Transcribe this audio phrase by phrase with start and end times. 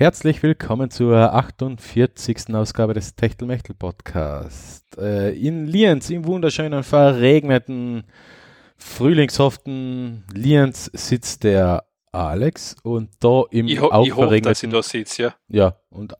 [0.00, 2.54] Herzlich willkommen zur 48.
[2.54, 4.96] Ausgabe des Techtelmechtel Podcast.
[4.96, 8.04] Äh, in Lienz, im wunderschönen, verregneten,
[8.78, 14.70] frühlingshaften Lienz sitzt der Alex und da im Ich, ho auch ich hoffe, dass verregneten...
[14.70, 15.34] ich da sitze, ja.
[15.48, 16.14] Ja, und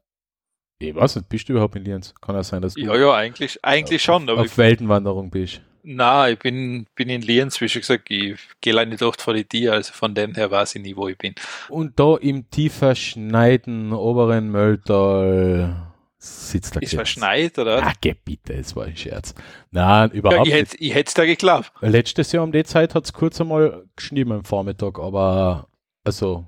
[0.79, 2.13] ich weiß nicht, bist du überhaupt in Lienz?
[2.21, 5.63] Kann ja sein, dass du Ja, ja, eigentlich, eigentlich schon, aber auf Weltenwanderung bist.
[5.83, 9.35] Na, ich bin, bin in Lienz, wie schon gesagt, ich gehe leider nicht oft vor
[9.35, 11.35] die Tür, also von dem her weiß ich nie, wo ich bin.
[11.69, 15.87] Und da im tiefer Schneiden oberen Mölltal
[16.19, 17.83] sitzt der Ist verschneit, oder?
[17.83, 19.35] Ah, geh bitte, es war ein Scherz.
[19.71, 20.73] Nein, ja, überhaupt ich nicht.
[20.73, 21.73] hätte ich hätt's da geglaubt.
[21.81, 25.69] Letztes Jahr um die Zeit hat es kurz einmal geschnitten am Vormittag, aber
[26.05, 26.47] also,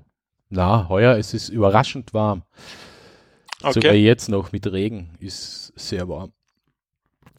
[0.49, 2.43] na, heuer es ist überraschend warm.
[3.61, 4.03] Sogar Okay.
[4.05, 6.33] jetzt noch mit Regen ist sehr warm.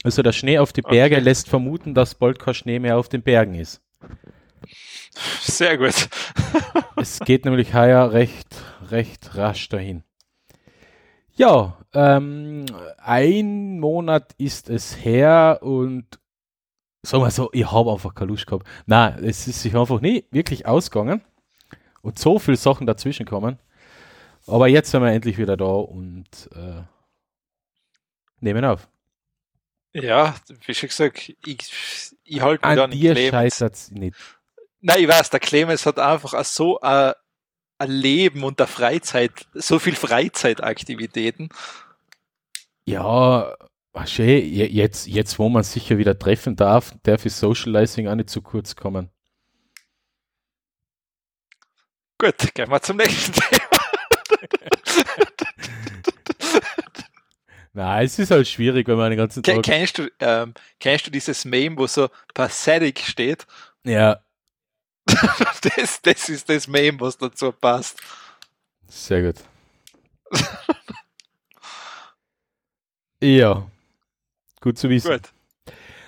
[0.04, 1.24] Also der Schnee auf die Berge Okay.
[1.24, 3.80] lässt vermuten, dass bald kein Schnee mehr auf den Bergen ist.
[5.40, 6.08] Sehr gut.
[6.96, 8.46] Es geht nämlich heuer recht,
[8.90, 10.04] recht rasch dahin.
[11.34, 12.64] Ja, ähm,
[12.98, 16.06] ein Monat ist es her und
[17.02, 18.66] sagen wir so, ich habe einfach keine Lust gehabt.
[18.86, 21.22] Nein, es ist sich einfach nie wirklich ausgegangen
[22.02, 23.58] und so viele Sachen dazwischen kommen.
[24.46, 26.82] Aber jetzt sind wir endlich wieder da und äh,
[28.40, 28.88] nehmen auf.
[29.94, 30.34] Ja,
[30.66, 33.30] wie schon gesagt, ich, ich halte mich da An nicht dir Clemens.
[33.58, 34.16] scheitert nicht.
[34.80, 37.12] Nein, ich weiß, der Clemens hat einfach auch so ein,
[37.78, 41.48] ein Leben und der Freizeit, so viel Freizeitaktivitäten.
[42.86, 43.56] Ja,
[44.04, 48.14] schön, je- jetzt, jetzt, wo man sich ja wieder treffen darf, darf das Socializing auch
[48.16, 49.10] nicht zu kurz kommen.
[52.18, 53.80] Gut, gehen wir zum nächsten Thema.
[57.74, 59.62] Nein, es ist halt schwierig, wenn man den ganzen Tag.
[59.62, 63.46] Kennst du, ähm, kennst du dieses Meme, wo so pathetic steht?
[63.84, 64.20] Ja,
[65.76, 68.00] Das, das ist das Meme, was dazu passt.
[68.88, 69.42] sehr gut.
[73.20, 73.66] ja,
[74.60, 75.12] gut zu wissen.
[75.12, 75.22] Gut.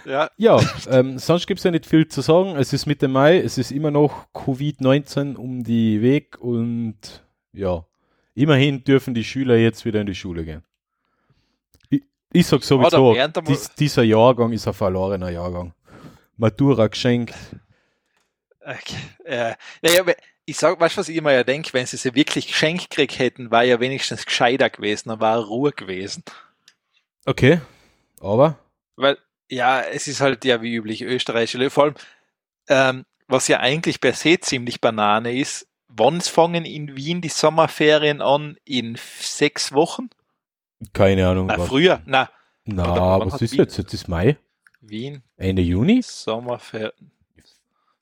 [0.04, 2.56] Ja, Ja, ähm, sonst gibt es ja nicht viel zu sagen.
[2.56, 7.84] Es ist Mitte Mai, es ist immer noch Covid-19 um die Weg und ja,
[8.34, 10.62] immerhin dürfen die Schüler jetzt wieder in die Schule gehen.
[12.33, 15.73] Ich, sag sowieso, einmal- dies, dieser Jahrgang ist ein verlorener Jahrgang.
[16.37, 17.35] Matura geschenkt.
[18.61, 18.97] okay.
[19.25, 20.15] äh, ja, aber
[20.45, 23.19] ich sag, weißt du, was ich immer ja denke, wenn sie sie wirklich geschenkt gekriegt
[23.19, 26.23] hätten, war ja wenigstens gescheiter gewesen, dann war Ruhe gewesen.
[27.25, 27.61] Okay,
[28.21, 28.59] aber
[28.95, 31.95] Weil, ja, es ist halt ja wie üblich österreichische, vor allem,
[32.69, 38.21] ähm, was ja eigentlich per se ziemlich Banane ist, wann fangen in Wien die Sommerferien
[38.21, 38.57] an?
[38.65, 40.11] In sechs Wochen?
[40.93, 41.47] Keine Ahnung.
[41.47, 42.03] Na, was- früher?
[42.07, 42.29] Na,
[42.65, 43.77] Na, was ist Wien- jetzt?
[43.77, 44.37] Jetzt ist Mai,
[44.81, 46.03] Wien, Ende Juni.
[46.03, 46.93] Sommerferien.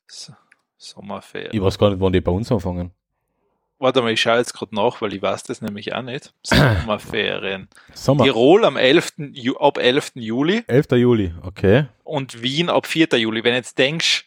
[0.07, 0.33] So,
[0.77, 1.51] Sommerferien.
[1.53, 2.91] Ich weiß gar nicht, wann die bei uns anfangen.
[3.77, 6.33] Warte mal, ich schaue jetzt gerade nach, weil ich weiß das nämlich auch nicht.
[6.43, 7.67] Sommerferien.
[7.93, 8.23] Sommer.
[8.23, 9.13] Tirol am 11.
[9.33, 10.11] Ju ab 11.
[10.15, 10.91] Juli 11.
[10.91, 11.87] Juli, okay.
[12.03, 13.07] und Wien ab 4.
[13.17, 13.43] Juli.
[13.43, 14.24] Wenn du jetzt denkst,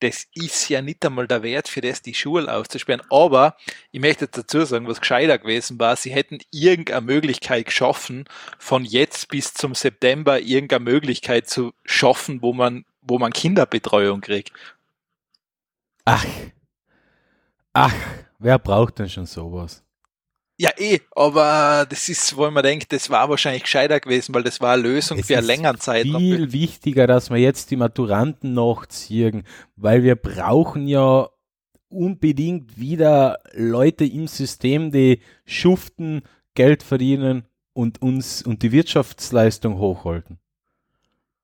[0.00, 3.02] das ist ja nicht einmal der Wert für das, die Schule auszusperren.
[3.10, 3.56] Aber
[3.90, 8.24] ich möchte dazu sagen, was gescheiter gewesen war, sie hätten irgendeine Möglichkeit geschaffen,
[8.58, 14.52] von jetzt bis zum September irgendeine Möglichkeit zu schaffen, wo man, wo man Kinderbetreuung kriegt.
[16.04, 16.24] Ach.
[17.72, 17.94] Ach,
[18.38, 19.84] wer braucht denn schon sowas?
[20.60, 24.60] Ja, eh, aber das ist, wo man denkt, das war wahrscheinlich gescheiter gewesen, weil das
[24.60, 26.20] war eine Lösung Es für einen längeren Zeitraum.
[26.20, 29.44] Viel wichtiger, dass wir jetzt die Maturanten nachziehen,
[29.76, 31.28] weil wir brauchen ja
[31.88, 36.22] unbedingt wieder Leute im System, die schuften,
[36.54, 40.40] Geld verdienen und uns und die Wirtschaftsleistung hochhalten.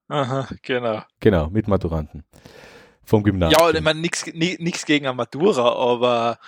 [0.09, 1.03] Aha, genau.
[1.21, 2.25] Genau, mit Maturanten.
[3.05, 3.61] Vom Gymnasium.
[3.61, 6.39] Ja, ich meine, nichts nichts gegen eine Matura, aber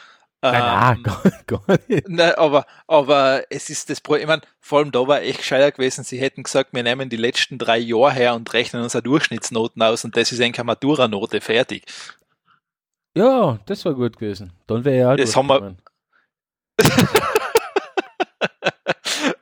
[0.55, 2.09] ähm, Nein, nein, gar, gar nicht.
[2.09, 5.71] ne, aber, aber es ist das Problem, ich meine, vor allem da war echt gescheiter
[5.73, 9.83] gewesen, sie hätten gesagt, wir nehmen die letzten drei Jahre her und rechnen unsere Durchschnittsnoten
[9.83, 11.85] aus und das ist eigentlich eine Matura-Note fertig.
[13.17, 14.53] Ja, das war gut gewesen.
[14.67, 15.77] Dann wäre ja Das haben wir-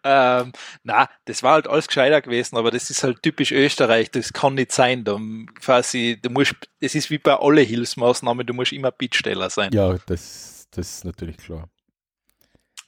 [0.05, 0.53] ähm,
[0.83, 4.55] na, das war halt alles gescheiter gewesen, aber das ist halt typisch Österreich, das kann
[4.55, 5.05] nicht sein.
[5.05, 5.19] Da
[5.61, 9.71] quasi, du musst, das ist wie bei alle Hilfsmaßnahmen, du musst immer Bittsteller sein.
[9.73, 11.69] Ja, das, das ist natürlich klar.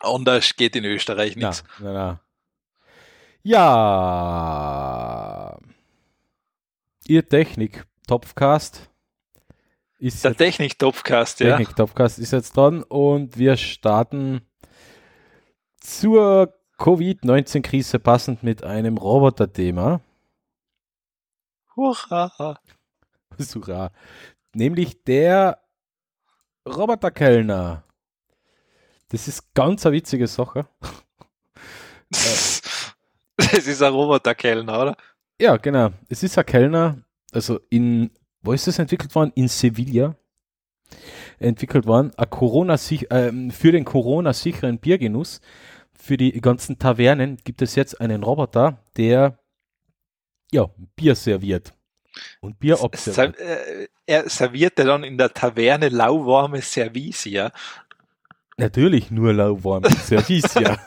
[0.00, 1.64] Anders geht in Österreich nichts.
[1.78, 2.20] na, na.
[3.42, 4.76] Ja.
[7.06, 8.90] Ihr Technik Topfcast
[9.98, 11.56] ist Der jetzt, Technik-Topcast, ja.
[11.56, 14.42] Technik Topfcast ist jetzt dran und wir starten
[15.80, 20.00] zur Covid-19-Krise passend mit einem Roboter-Thema.
[21.74, 22.58] Hurra.
[23.54, 23.90] Hurra.
[24.54, 25.58] Nämlich der
[26.66, 27.84] Roboterkellner.
[29.08, 30.66] Das ist ganz eine witzige Sache.
[33.38, 34.96] Das ist ein Roboterkellner, oder?
[35.40, 35.90] Ja, genau.
[36.08, 36.96] Es ist ein Kellner,
[37.32, 38.10] also in,
[38.42, 39.32] wo ist das entwickelt worden?
[39.34, 40.16] In Sevilla
[41.38, 45.40] entwickelt worden, ein Corona äh, für den Corona-sicheren Biergenuss.
[45.92, 49.38] Für die ganzen Tavernen gibt es jetzt einen Roboter, der
[50.52, 51.75] ja, Bier serviert.
[52.40, 53.38] Und Bier observiert.
[53.38, 57.50] Äh, er servierte dann in der Taverne lauwarme Service, ja.
[58.56, 60.78] Natürlich nur lauwarme Service, ja.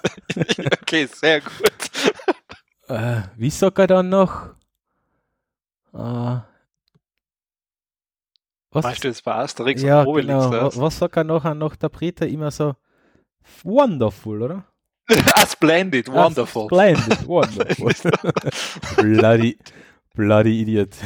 [0.82, 1.92] okay, sehr gut.
[2.88, 4.48] Äh, wie sagt er dann noch?
[5.94, 6.40] Äh,
[8.72, 8.86] was?
[8.86, 10.46] Weißt du, das war Asterix ja, und Obelix.
[10.46, 10.66] Genau.
[10.66, 12.76] Was, was sagt er nachher noch der Brite immer so?
[13.64, 14.66] Wonderful, oder?
[15.34, 16.66] ah, splendid, wonderful.
[16.66, 17.94] Ah, splendid, wonderful.
[18.98, 19.58] bloody,
[20.20, 20.96] bloody idiot.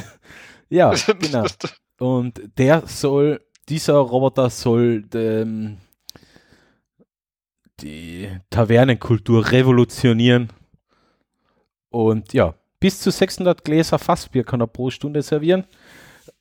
[0.70, 1.46] Ja, genau.
[2.00, 3.40] Und der soll,
[3.70, 5.78] dieser Roboter soll ähm,
[7.80, 10.52] die Tavernenkultur revolutionieren.
[11.92, 15.66] Und ja, bis zu 600 Gläser Fassbier kann er pro Stunde servieren.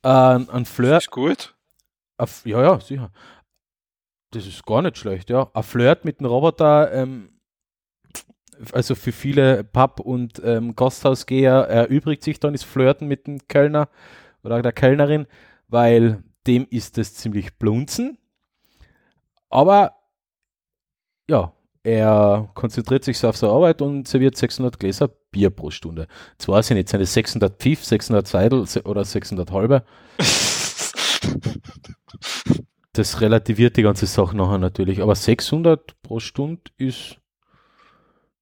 [0.01, 1.03] Äh, ein Flirt.
[1.03, 1.53] ist gut.
[2.17, 3.11] Auf, ja, ja, sicher.
[4.31, 5.51] Das ist gar nicht schlecht, ja.
[5.53, 7.32] Ein Flirt mit einem Roboter, ähm,
[8.71, 13.89] also für viele Pub- und ähm, Gasthausgeher erübrigt sich dann das Flirten mit dem Kellner
[14.43, 15.27] oder der Kellnerin,
[15.67, 18.17] weil dem ist es ziemlich blunzen.
[19.49, 19.95] Aber
[21.29, 21.53] ja,
[21.83, 26.07] er konzentriert sich auf seine Arbeit und serviert 600 Gläser Bier pro Stunde.
[26.37, 29.83] Zwar sind jetzt seine 600 Pfiff, 600 Seidel oder 600 halbe.
[32.93, 35.01] das relativiert die ganze Sache nachher natürlich.
[35.01, 37.17] Aber 600 pro Stunde ist.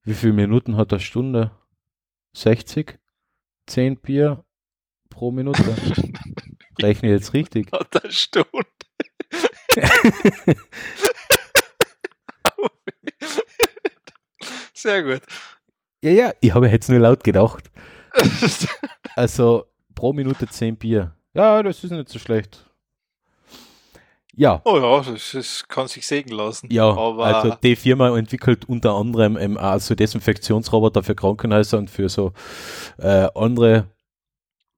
[0.04, 1.52] Wie viele Minuten hat eine Stunde?
[2.36, 3.00] 60?
[3.68, 4.44] 10 Bier
[5.10, 5.64] pro Minute.
[6.82, 7.72] Rechne jetzt richtig.
[7.72, 8.66] Hat eine Stunde.
[14.74, 15.22] Sehr gut.
[16.04, 17.70] Ja, ja, ich habe jetzt nur laut gedacht.
[19.16, 21.16] also pro Minute 10 Bier.
[21.36, 22.71] Ja, das ist nicht so schlecht.
[24.42, 24.60] Ja.
[24.66, 26.68] Oh ja, das, das kann sich sägen lassen.
[26.72, 32.10] Ja, aber also die Firma entwickelt unter anderem ähm, also Desinfektionsroboter für Krankenhäuser und für
[32.10, 32.34] so
[32.98, 33.86] äh, andere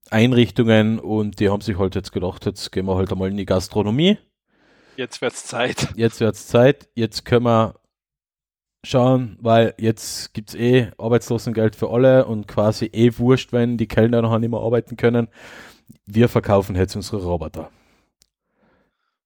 [0.09, 3.45] Einrichtungen und die haben sich halt jetzt gedacht, jetzt gehen wir halt einmal in die
[3.45, 4.17] Gastronomie.
[4.97, 5.87] Jetzt wird's Zeit.
[5.95, 6.89] Jetzt wird's Zeit.
[6.93, 7.75] Jetzt können wir
[8.85, 13.87] schauen, weil jetzt gibt es eh Arbeitslosengeld für alle und quasi eh wurscht, wenn die
[13.87, 15.29] Kellner noch nicht mehr arbeiten können.
[16.05, 17.71] Wir verkaufen jetzt unsere Roboter.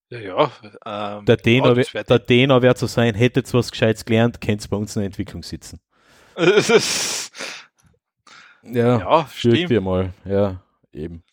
[0.10, 0.52] Ja, ja.
[0.86, 4.78] Ähm, der Dena, ja, der Dena wird so sein, hättet was Gescheites gelernt, könnt bei
[4.78, 5.82] uns in der Entwicklung sitzen.
[8.64, 9.70] ja, ja stimmt.
[9.70, 10.14] wir mal.
[10.24, 10.62] Ja,
[10.94, 11.24] eben.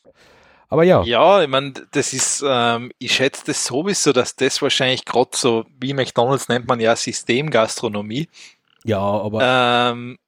[0.69, 1.05] Aber ja.
[1.05, 5.65] Ja, ich meine, das ist, ähm, ich schätze das sowieso, dass das wahrscheinlich gerade so,
[5.79, 8.29] wie McDonalds nennt man ja Systemgastronomie.
[8.85, 9.41] Ja, aber.
[9.93, 10.19] Ähm,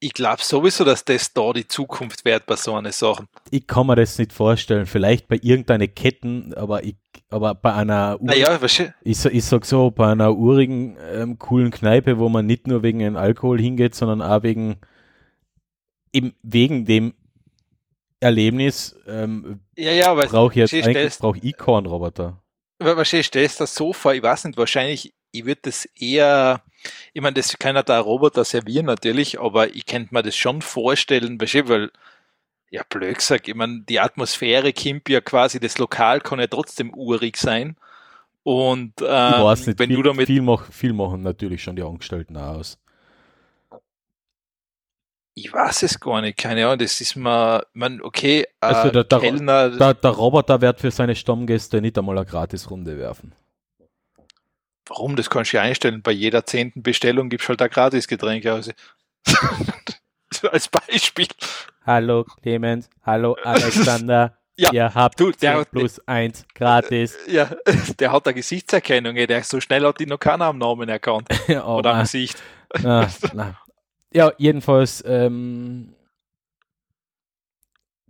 [0.00, 3.26] ich glaube sowieso, dass das da die Zukunft wird bei so einer Sache.
[3.50, 4.86] Ich kann mir das nicht vorstellen.
[4.86, 6.96] Vielleicht bei irgendeiner Ketten, aber ich,
[7.36, 8.58] aber bei einer Ur ja,
[9.02, 12.98] ich, ich sag so, bei einer urigen, ähm, coolen Kneipe, wo man nicht nur wegen
[12.98, 14.76] dem Alkohol hingeht, sondern auch wegen
[16.12, 17.14] eben wegen dem
[18.20, 22.42] Erlebnis ähm, ja, ja, brauche ich jetzt eigentlich brauche ich Kornroboter.
[22.78, 26.62] Wahrscheinlich stellst das so vor, ich weiß nicht, wahrscheinlich, ich würde das eher,
[27.12, 30.62] ich meine, das kann ja der Roboter servieren natürlich, aber ich könnte mir das schon
[30.62, 31.90] vorstellen, weil,
[32.70, 36.92] ja, blöd gesagt, ich meine, die Atmosphäre kommt ja quasi, das Lokal kann ja trotzdem
[36.92, 37.76] urig sein.
[38.42, 40.26] Und ähm, nicht, wenn viel, du damit.
[40.26, 42.78] Viel, mach, viel machen natürlich schon die Angestellten aus.
[45.34, 49.04] Ich weiß es gar nicht, keine Ahnung, das ist mal, man, okay, äh, also der,
[49.04, 53.34] der, Kellner, der, der Roboter wird für seine Stammgäste nicht einmal eine Gratisrunde werfen.
[54.86, 55.16] Warum?
[55.16, 56.00] Das kannst du ja einstellen.
[56.00, 58.70] Bei jeder zehnten Bestellung gibst du halt ein Gratisgetränk aus.
[60.52, 61.28] Als Beispiel.
[61.84, 64.36] Hallo Clemens, hallo Alexander.
[64.56, 67.16] ja, Ihr habt du, der, plus eins gratis.
[67.28, 67.50] Ja,
[67.98, 71.28] der hat eine Gesichtserkennung, der so schnell hat die noch keiner am Namen erkannt.
[71.48, 72.42] oh, Oder am Gesicht.
[72.82, 73.58] Na, na,
[74.12, 75.94] ja, jedenfalls, ähm,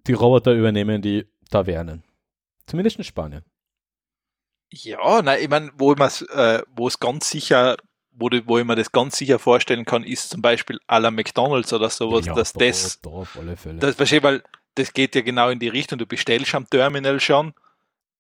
[0.07, 2.05] die Roboter übernehmen die Tavernen.
[2.67, 3.45] Zumindest in Spanien.
[4.71, 7.77] Ja, nein, ich meine, wo äh, wo es ganz sicher,
[8.19, 11.11] wo, die, wo ich mir das ganz sicher vorstellen kann, ist zum Beispiel à la
[11.11, 13.79] McDonalds oder sowas, ja, dass da, das, da auf alle Fälle.
[13.79, 14.43] das, weil
[14.75, 17.55] das geht ja genau in die Richtung, du bestellst am Terminal schon,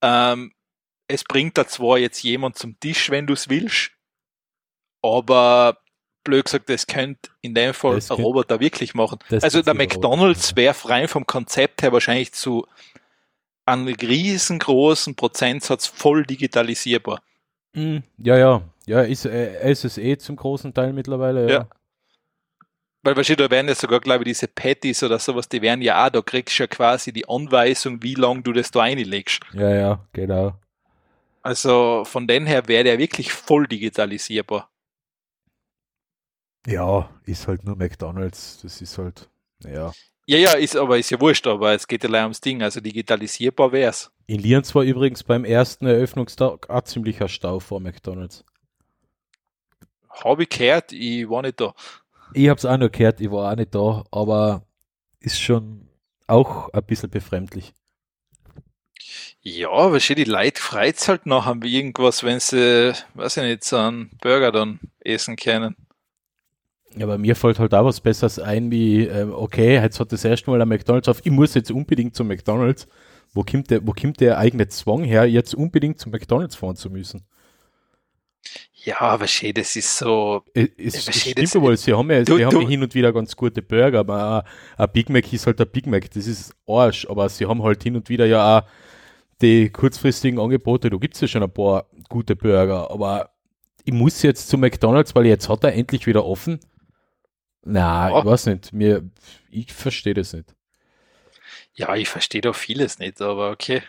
[0.03, 0.53] ähm,
[1.09, 3.93] es bringt da zwar jetzt jemand zum Tisch, wenn du es willst,
[5.03, 5.79] aber
[6.25, 9.19] blöd gesagt, das könnte in dem Fall das ein Roboter wirklich machen.
[9.31, 12.67] Also der McDonalds wäre frei vom Konzept her wahrscheinlich zu
[13.65, 17.23] einem riesengroßen Prozentsatz voll digitalisierbar.
[17.75, 21.53] Mm, ja, ja, Ja, ist, äh, ist es eh zum großen Teil mittlerweile, ja.
[21.53, 21.69] Ja.
[23.03, 26.05] Weil wahrscheinlich, da werden ja sogar, glaube ich, diese Patties oder sowas, die werden ja
[26.05, 29.41] auch, da kriegst du ja quasi die Anweisung, wie lange du das da reinlegst.
[29.53, 30.59] Ja, ja, genau.
[31.43, 34.69] Also von den her wäre der wirklich voll digitalisierbar.
[36.67, 38.61] Ja, ist halt nur McDonalds.
[38.63, 39.29] Das ist halt,
[39.65, 39.93] ja.
[40.27, 42.81] Ja, ja, ist aber ist ja wurscht, aber es geht ja leider ums Ding, also
[42.81, 44.11] digitalisierbar wär's.
[44.27, 48.45] In Lienz war übrigens beim ersten Eröffnungstag auch ziemlicher Stau vor McDonalds.
[50.25, 51.75] Habe ich gehört, ich war nicht da.
[52.33, 54.63] Ich hab's auch noch gehört, ich war auch nicht da, aber
[55.21, 55.89] ist schon
[56.27, 57.73] auch ein bisschen befremdlich.
[59.43, 63.77] Ja, wahrscheinlich die Leute freut's halt noch an irgendwas, wenn sie, weiß ich nicht, so
[63.77, 65.77] einen Burger dann essen können.
[66.97, 70.25] Ja, aber mir fällt halt auch was Besseres ein, wie, ähm, okay, jetzt hat das
[70.25, 72.89] erste Mal ein McDonalds auf, ich muss jetzt unbedingt zum McDonalds.
[73.35, 76.91] Wo kommt der, wo kommt der eigene Zwang her, jetzt unbedingt zum McDonalds fahren zu
[76.91, 77.27] müssen?
[78.87, 81.61] Ja, aber schön, das ist so, Es, es, es verstehe stimmt das.
[81.61, 84.45] wohl, sie haben ja, Du- sie haben ja hin und wieder ganz gute Burger, aber
[84.77, 87.83] ein- Big Mac ist halt ein Big Mac, das ist Arsch, aber sie haben halt
[87.83, 88.63] hin und wieder ja auch
[89.43, 93.31] die kurzfristigen Angebote, da gibt's ja schon ein paar gute Burger, aber
[93.85, 96.61] ich muss jetzt zu McDonalds, weil jetzt hat er endlich wieder offen.
[97.65, 98.19] Na, Ja.
[98.21, 99.03] ich weiß nicht, mir,
[99.51, 100.55] ich verstehe das nicht.
[101.75, 103.83] ja, ich verstehe da vieles nicht, aber okay.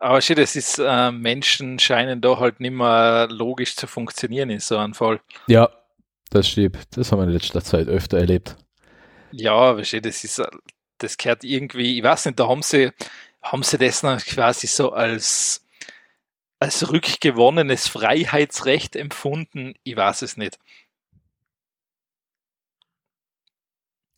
[0.00, 4.58] Aber schön, das ist, äh, Menschen scheinen da halt nicht mehr logisch zu funktionieren in
[4.58, 5.20] so einem Fall.
[5.46, 5.68] Ja,
[6.30, 8.56] das stimmt, das haben wir in letzter Zeit öfter erlebt.
[9.30, 10.46] Ja, verstehe, das ist, äh,
[10.96, 12.92] das gehört irgendwie, ich weiß nicht, da haben sie,
[13.42, 15.66] haben sie das noch quasi so als,
[16.60, 19.74] als rückgewonnenes Freiheitsrecht empfunden?
[19.84, 20.58] Ich weiß es nicht.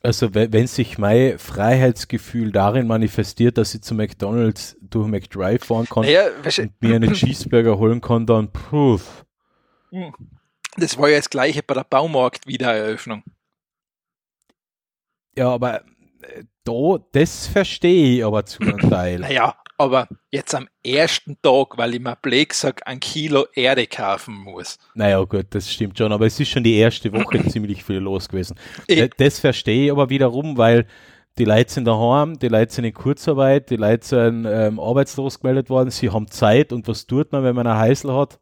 [0.04, 6.02] Also wenn, sich mein Freiheitsgefühl darin manifestiert, dass ich zu McDonalds durch McDrive fahren kann,
[6.04, 6.24] Naja,
[6.58, 9.24] und mir einen Cheeseburger holen kann, dann puff.
[10.76, 13.22] das war ja das gleiche bei der Baumarkt-Wiedereröffnung.
[15.36, 15.82] Ja, aber
[16.22, 19.20] äh, da, das verstehe ich aber zu einem Teil.
[19.20, 24.34] Naja, aber jetzt am ersten Tag, weil ich mir blöd sag, ein Kilo Erde kaufen
[24.34, 24.78] muss.
[24.94, 28.28] Naja, gut, das stimmt schon, aber es ist schon die erste Woche ziemlich viel los
[28.28, 28.56] gewesen.
[28.86, 30.86] Ich- D- Das verstehe ich aber wiederum, weil
[31.38, 35.70] die Leute sind daheim, die Leute sind in Kurzarbeit, die Leute sind ähm, arbeitslos gemeldet
[35.70, 38.38] worden, sie haben Zeit und was tut man, wenn man einen Heißel hat?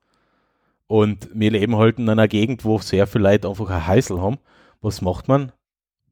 [0.86, 4.38] Und wir leben halt in einer Gegend, wo sehr viele Leute einfach einen Heißel haben.
[4.80, 5.52] Was macht man?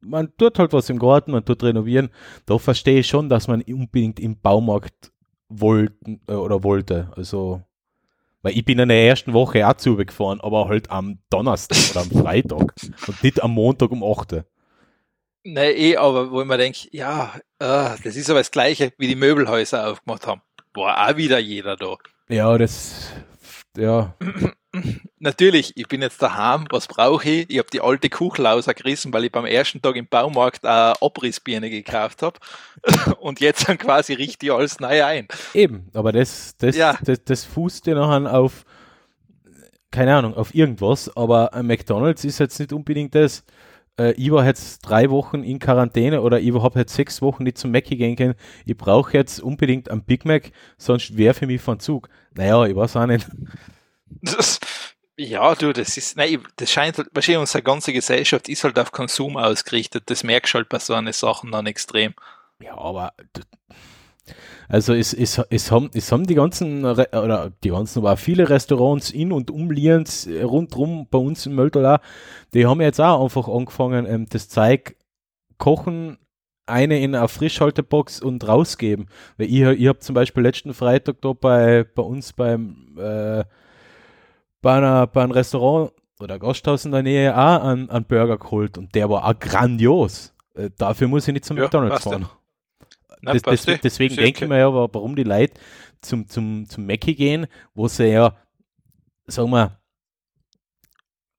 [0.01, 2.11] Man tut halt was im Garten, man tut renovieren.
[2.47, 5.11] Da verstehe ich schon, dass man unbedingt im Baumarkt
[5.49, 7.11] wollten äh, oder wollte.
[7.17, 7.63] Also,
[8.43, 12.01] weil ich bin in der ersten Woche auch zu gefahren, aber halt am Donnerstag oder
[12.03, 12.75] am Freitag
[13.07, 14.45] und nicht am Montag um 8.
[15.45, 19.07] Nee, eh, aber wo ich mir denke, ja, äh, das ist aber das Gleiche, wie
[19.07, 20.43] die Möbelhäuser aufgemacht haben.
[20.75, 21.97] War auch wieder jeder da.
[22.29, 23.11] Ja, das,
[23.77, 24.15] ja,
[25.19, 27.51] Natürlich, ich bin jetzt daheim, was brauche ich?
[27.51, 31.71] Ich habe die alte Kuchlauser gerissen, weil ich beim ersten Tag im Baumarkt eine Abrissbirne
[31.71, 32.39] gekauft habe.
[33.21, 35.29] Und jetzt dann quasi richtig alles neu ein.
[35.55, 36.99] eben, aber das, das, Ja.
[37.05, 38.65] das, das fußt ja nachher auf,
[39.91, 43.45] keine Ahnung, auf irgendwas, aber ein McDonalds ist jetzt nicht unbedingt das,
[43.99, 47.59] äh, ich war jetzt drei Wochen in Quarantäne oder ich habe jetzt sechs Wochen nicht
[47.59, 48.35] zum Mac gehen können,
[48.67, 52.09] ich brauche jetzt unbedingt einen Big Mac, sonst wäre für mich von Zug.
[52.35, 53.27] Naja, ich weiß auch nicht.
[54.23, 54.61] Das,
[55.17, 58.93] ja, du, das ist, nein, das scheint halt, wahrscheinlich unsere ganze Gesellschaft ist halt auf
[58.93, 60.05] Konsum ausgerichtet.
[60.07, 62.15] Das merkst du halt bei so einer Sachen dann extrem.
[62.61, 63.13] Ja, aber
[64.69, 69.11] also es, es, es, haben, es haben die ganzen, oder die ganzen, aber viele Restaurants
[69.11, 72.01] in und um Lienz, äh, rundrum bei uns in Möldala,
[72.53, 74.97] die haben jetzt auch einfach angefangen, ähm, das Zeug
[75.57, 76.19] kochen,
[76.67, 79.07] eine in eine Frischhaltebox und rausgeben.
[79.39, 83.45] Weil ich, ich habe zum Beispiel letzten Freitag da bei, bei uns beim, äh,
[84.61, 88.77] bei, einer, bei einem Restaurant oder Gasthaus in der Nähe auch einen, einen Burger geholt
[88.79, 90.35] und der war auch grandios.
[90.55, 92.11] Äh, dafür muss ich nicht zum Ja, McDonalds ja.
[92.11, 92.29] fahren.
[93.21, 95.55] Na, Das, das, deswegen denke ich mir ja, wa- warum die Leute
[96.01, 98.35] zum, zum, zum Mackie gehen, wo sie ja,
[99.27, 99.79] sagen wir,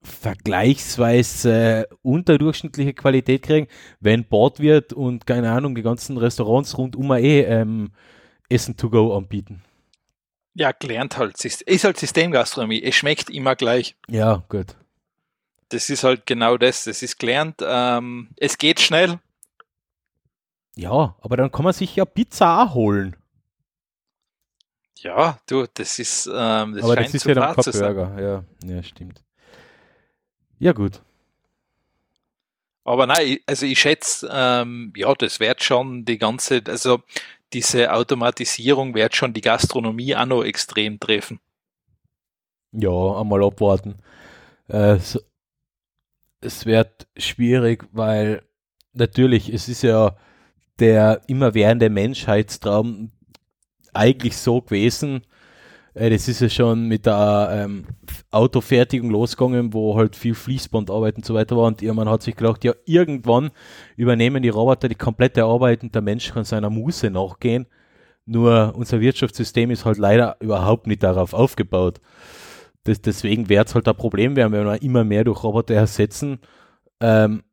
[0.01, 3.67] vergleichsweise unterdurchschnittliche Qualität kriegen,
[3.99, 7.91] wenn Bord wird und keine Ahnung, die ganzen Restaurants rundum eh ähm,
[8.49, 9.61] Essen to go anbieten.
[10.59, 11.43] Ja, gelernt halt.
[11.45, 12.83] Ist halt Systemgastronomie.
[12.83, 13.95] Es schmeckt immer gleich.
[14.09, 14.75] Ja, gut.
[15.69, 16.83] Das ist halt genau das.
[16.83, 17.61] Das ist gelernt.
[17.65, 19.19] Ähm, es geht schnell.
[20.75, 23.15] Ja, aber dann kann man sich ja Pizza auch holen.
[24.97, 27.71] Ja, du, das ist, ähm, das aber scheint das ist zu ja dann kein.
[27.71, 28.21] Burger.
[28.21, 29.23] Ja, ja, stimmt.
[30.57, 31.01] Ja, gut.
[32.83, 37.01] Aber nein, also ich schätze, ähm, ja, das wird schon die ganze, also
[37.53, 41.39] diese Automatisierung wird schon die Gastronomie auch noch extrem treffen.
[42.71, 43.95] Ja, einmal abwarten.
[44.67, 44.99] Äh,
[46.41, 48.43] es wird schwierig, weil
[48.93, 50.15] natürlich, es ist ja
[50.79, 53.11] der immerwährende Menschheitstraum
[53.93, 55.25] eigentlich so gewesen.
[55.99, 57.83] Das ist ja schon mit der ähm,
[58.31, 61.65] Autofertigung losgegangen, wo halt viel Fließbandarbeit und so weiter war.
[61.65, 63.51] Und man hat sich gedacht, ja, irgendwann
[63.97, 67.67] übernehmen die Roboter die komplette Arbeit und der Mensch kann seiner Muse nachgehen.
[68.25, 71.99] Nur unser Wirtschaftssystem ist halt leider überhaupt nicht darauf aufgebaut.
[72.85, 76.39] Das, deswegen wird es halt ein Problem werden, wenn wir immer mehr durch Roboter ersetzen,
[77.01, 77.43] ähm,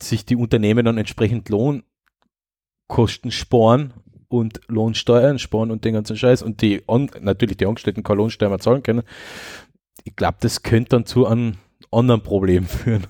[0.00, 3.92] sich die Unternehmen dann entsprechend Lohnkosten sparen
[4.28, 6.82] und Lohnsteuern sparen und den ganzen Scheiß und die
[7.20, 9.02] natürlich die Angestellten keine Lohnsteuern mehr zahlen können.
[10.04, 11.54] Ich glaube, das könnte dann zu einem
[11.90, 13.06] anderen Problem führen.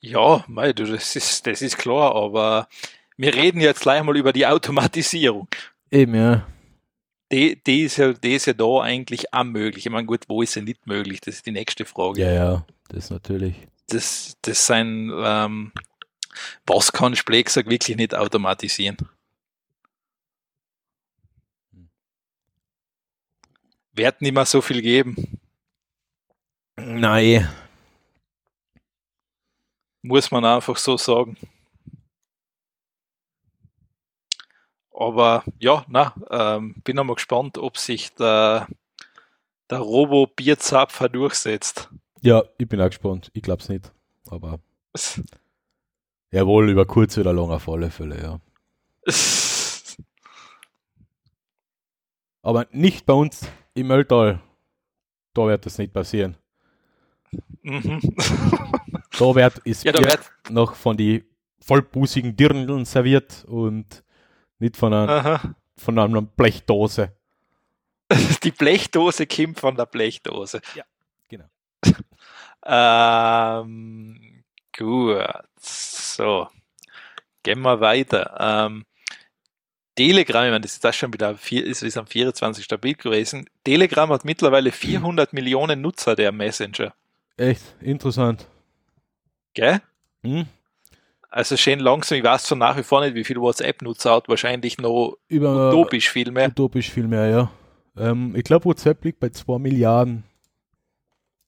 [0.00, 2.68] Ja, mei, du, das ist, das ist klar, aber
[3.16, 5.48] wir reden jetzt gleich mal über die Automatisierung.
[5.90, 6.46] Eben, ja.
[7.32, 9.86] Die, die, ist ja, die ist ja da eigentlich auch möglich.
[9.86, 11.20] Ich meine, gut, wo ist sie nicht möglich?
[11.20, 12.20] Das ist die nächste Frage.
[12.20, 13.54] Ja, ja, das natürlich.
[13.88, 15.72] Das, das sein, ähm,
[16.66, 18.96] was kann Splecksack wirklich nicht automatisieren?
[23.94, 25.38] Wird nicht mehr so viel geben.
[26.76, 27.48] Nein.
[30.02, 31.36] Muss man einfach so sagen.
[34.92, 38.68] Aber ja, na, ähm, bin einmal gespannt, ob sich der,
[39.70, 41.88] der Robo-Bierzapfer durchsetzt.
[42.20, 43.30] Ja, ich bin auch gespannt.
[43.32, 43.92] Ich glaube es nicht.
[44.28, 44.58] Aber
[46.30, 48.40] jawohl, über kurz oder lang auf alle Fälle, ja.
[52.42, 54.40] Aber nicht bei uns im Mülltal.
[55.34, 56.36] Da wird das nicht passieren.
[57.62, 58.00] Mhm.
[59.18, 61.24] da wird es ja, wird noch von die
[61.60, 64.04] vollbusigen Dirndeln serviert und
[64.58, 67.12] nicht von einer, von einer Blechdose.
[68.42, 70.60] Die Blechdose kommt von der Blechdose.
[70.74, 70.84] Ja,
[71.26, 71.46] genau.
[72.66, 74.44] ähm,
[74.76, 75.26] gut,
[75.58, 76.48] so.
[77.42, 78.36] Gehen wir weiter.
[78.38, 78.84] Ähm,
[79.94, 82.70] Telegram, ich meine, das ist das schon wieder, vier, ist, ist am 24.
[82.72, 83.48] April gewesen.
[83.62, 86.92] Telegram hat mittlerweile 400 Millionen Nutzer, der Messenger.
[87.36, 88.46] Echt interessant.
[89.54, 89.80] Gell?
[90.22, 90.46] Hm?
[91.30, 94.78] Also schön langsam, ich weiß zwar nach wie vor nicht, wie viel WhatsApp-Nutzer hat, wahrscheinlich
[94.78, 96.48] noch Über, utopisch viel mehr.
[96.48, 97.50] Utopisch viel mehr, ja.
[97.96, 100.24] Ähm, ich glaube, WhatsApp liegt bei 2 Milliarden.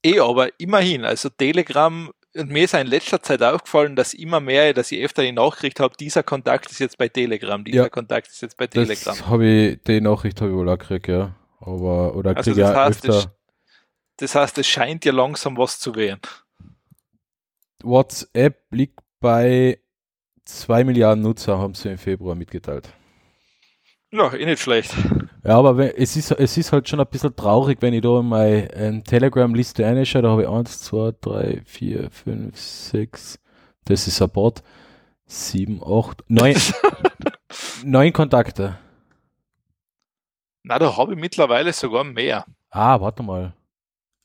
[0.05, 4.75] Eh, aber immerhin, also Telegram und mir ist in letzter Zeit aufgefallen, dass immer mehr,
[4.75, 8.29] dass ich öfter die Nachricht habe, dieser Kontakt ist jetzt bei Telegram, dieser ja, Kontakt
[8.29, 9.17] ist jetzt bei Telegram.
[9.17, 11.35] Das habe ich, die Nachricht habe ich wohl auch gekriegt, ja.
[11.61, 13.19] Aber, oder also das heißt, öfter.
[13.19, 13.29] Es,
[14.19, 16.21] das heißt, es scheint ja langsam was zu werden.
[17.83, 19.81] WhatsApp liegt bei
[20.45, 22.89] 2 Milliarden Nutzer, haben sie im Februar mitgeteilt.
[24.11, 24.95] Ja, eh nicht schlecht.
[25.47, 28.19] Ja, aber wenn, es, ist, es ist halt schon ein bisschen traurig, wenn ich da
[28.19, 33.39] in meine Telegram-Liste reinschaue, da habe ich 1, 2, 3, 4, 5, 6,
[33.85, 34.65] das ist ein Bot,
[35.27, 36.57] 7, 8, 9,
[37.85, 38.77] 9 Kontakte.
[40.65, 42.45] Na, da habe ich mittlerweile sogar mehr.
[42.71, 43.55] Ah, warte mal.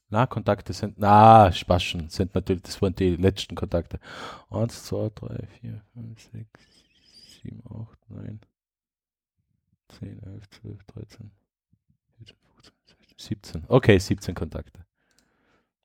[0.10, 4.00] Na, Kontakte sind, na, Spaschen sind natürlich, das waren die letzten Kontakte.
[4.50, 6.46] 1, 2, 3, 4, 5, 6,
[7.44, 8.40] 7, 8, 9,
[10.00, 11.32] 10, 11, 12, 13,
[12.18, 13.64] 14, 15, 16, 17.
[13.68, 14.86] Okay, 17 Kontakte.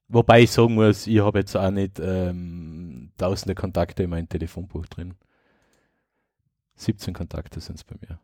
[0.09, 4.87] Wobei ich sagen muss, ich habe jetzt auch nicht ähm, tausende Kontakte in meinem Telefonbuch
[4.87, 5.15] drin.
[6.77, 8.21] 17 Kontakte sind es bei mir.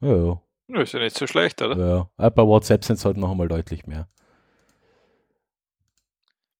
[0.00, 0.82] Ja, ja.
[0.82, 1.76] Ist ja nicht so schlecht, oder?
[1.78, 4.08] Ja, aber bei WhatsApp sind es halt noch einmal deutlich mehr.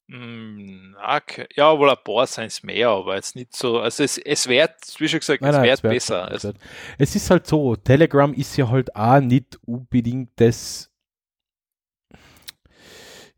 [0.09, 1.47] Mm, okay.
[1.55, 3.81] Ja, wohl ein paar sind es mehr, aber jetzt nicht so.
[3.81, 6.29] Also es, es wird, wie schon gesagt, nein, es nein, wird es besser.
[6.29, 6.53] Also.
[6.99, 10.91] Es ist halt so, Telegram ist ja halt auch nicht unbedingt das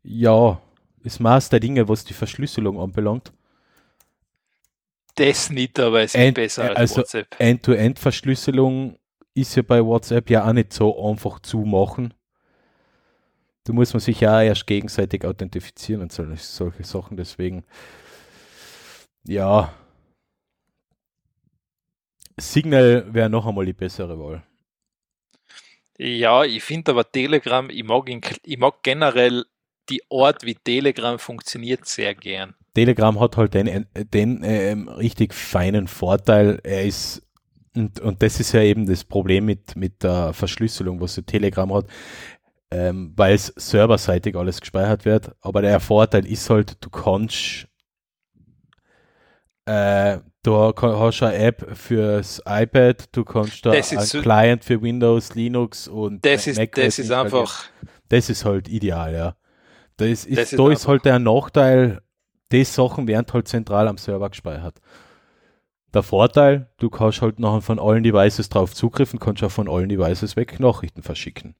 [0.03, 0.61] ja,
[1.03, 3.31] das Maß der Dinge, was die Verschlüsselung anbelangt.
[5.15, 7.35] Das nicht, aber es ist End, besser als also WhatsApp.
[7.39, 8.97] End-to-End-Verschlüsselung
[9.33, 12.13] ist ja bei WhatsApp ja auch nicht so einfach zu machen.
[13.69, 17.17] Da muss man sich ja erst gegenseitig authentifizieren und solche, solche Sachen.
[17.17, 17.63] Deswegen,
[19.27, 19.71] ja,
[22.35, 24.41] Signal wäre noch einmal die bessere Wahl.
[25.99, 29.45] Ja, ich finde aber Telegram, ich mag, ihn, ich mag generell
[29.87, 32.55] die Art, wie Telegram funktioniert, sehr gern.
[32.73, 37.21] Telegram hat halt den, den ähm, richtig feinen Vorteil, er ist,
[37.75, 41.85] und, und das ist ja eben das Problem mit, mit der Verschlüsselung, was Telegram hat
[42.71, 45.35] ähm, weil es serverseitig alles gespeichert wird.
[45.41, 47.67] Aber der Vorteil ist halt, du kannst
[49.65, 55.35] äh, du hast eine App fürs iPad, du kannst da einen so, Client für Windows,
[55.35, 57.65] Linux und das ist, Mac das ist einfach
[58.09, 59.35] das ist halt ideal, ja.
[59.97, 62.01] Das ist, Das ist da ist halt der Nachteil,
[62.51, 64.79] die Sachen werden halt zentral am Server gespeichert.
[65.93, 69.89] Der Vorteil, du kannst halt nachher von allen Devices drauf zugriffen, kannst auch von allen
[69.89, 71.55] Devices weg Nachrichten verschicken.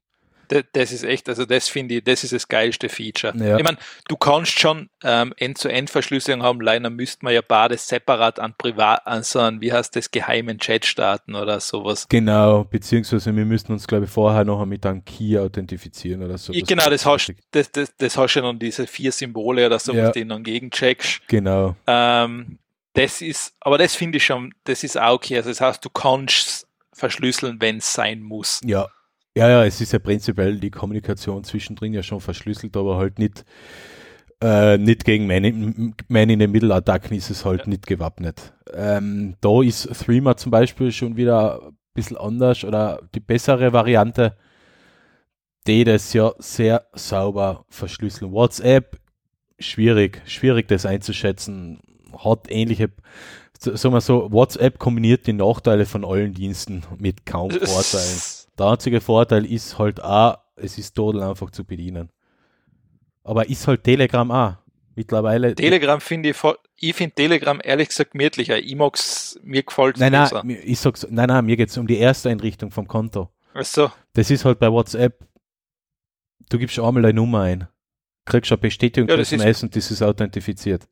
[0.74, 3.34] Das ist echt, also das finde ich, das ist das geilste Feature.
[3.38, 3.58] Ja.
[3.58, 8.56] Ich meine, du kannst schon ähm, End-zu-End-Verschlüsselung haben, leider müsste man ja beides separat an
[8.58, 12.08] privat, an so einen, wie heißt das, geheimen Chat starten oder sowas.
[12.10, 16.52] Genau, beziehungsweise wir müssten uns, glaube ich, vorher noch mit einem Key authentifizieren oder so.
[16.54, 19.94] Genau, das hast, das, das, das hast du ja dann diese vier Symbole oder so,
[19.94, 20.08] Ja.
[20.08, 21.22] was du dann gegencheckst.
[21.28, 22.58] Genau, Ähm,
[22.94, 25.38] das ist, aber das finde ich schon, das ist auch okay.
[25.38, 28.60] Also das heißt, du kannst verschlüsseln, wenn es sein muss.
[28.66, 28.88] ja.
[29.40, 33.46] Ja, ja, es ist ja prinzipiell die Kommunikation zwischendrin ja schon verschlüsselt, aber halt nicht,
[34.44, 37.68] äh, nicht gegen Man in, Man in the Middle Attacken ist es halt Ja.
[37.68, 38.54] nicht gewappnet.
[38.74, 44.36] Ähm, da ist Threema zum Beispiel schon wieder ein bisschen anders oder die bessere Variante,
[45.68, 48.34] die das ja sehr sauber verschlüsseln.
[48.34, 49.00] WhatsApp,
[49.58, 51.80] schwierig, schwierig das einzuschätzen,
[52.26, 52.90] hat ähnliche,
[53.58, 58.20] sagen wir so, WhatsApp kombiniert die Nachteile von allen Diensten mit kaum Vorteilen.
[58.60, 62.10] Der einzige Vorteil ist halt auch, es ist total einfach zu bedienen.
[63.24, 64.56] Aber ist halt Telegram auch.
[64.96, 65.56] Mittlerweile.
[65.56, 66.38] Telegram finde ich,
[66.76, 68.58] ich finde Telegram ehrlich gesagt gemütlicher.
[68.58, 70.36] Ich mag's, mir gefällt es nein, besser.
[70.40, 73.30] nein, mir- ich sag's, nein, nein, mir geht's um die erste Einrichtung vom Konto.
[73.54, 75.26] Also, Das ist halt bei WhatsApp,
[76.50, 77.68] du gibst einmal deine Nummer ein,
[78.26, 80.88] kriegst eine Bestätigung Ja, das ist- SMS und das ist authentifiziert.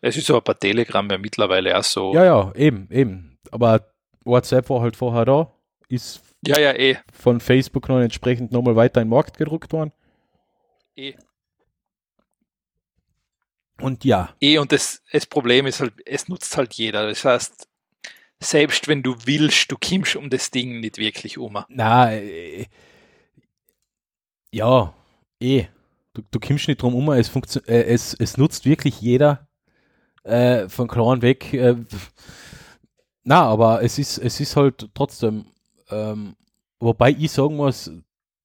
[0.00, 2.14] es ist aber bei Telegram ja mittlerweile auch so.
[2.14, 3.38] Ja, ja, eben, eben.
[3.50, 3.86] Aber
[4.24, 5.52] WhatsApp war halt vorher da,
[5.88, 6.96] ist ja, ja eh.
[7.12, 9.92] von Facebook noch entsprechend nochmal weiter in den Markt gedruckt worden.
[10.96, 11.14] eh.
[13.80, 17.06] Und ja, Eh, und das, das Problem ist halt, es nutzt halt jeder.
[17.06, 17.68] Das heißt,
[18.40, 21.58] selbst wenn du willst, du kommst um das Ding nicht wirklich um.
[21.68, 22.66] Na, äh,
[24.52, 24.94] ja,
[25.40, 25.66] eh.
[26.14, 29.46] Du, du kommst nicht drum um, es, funktio- äh, es, es nutzt wirklich jeder
[30.24, 31.52] äh, von klein weg.
[31.54, 31.76] Äh,
[33.22, 35.46] na, aber es ist, es ist halt trotzdem,
[35.90, 36.36] ähm,
[36.80, 37.90] wobei ich sagen muss,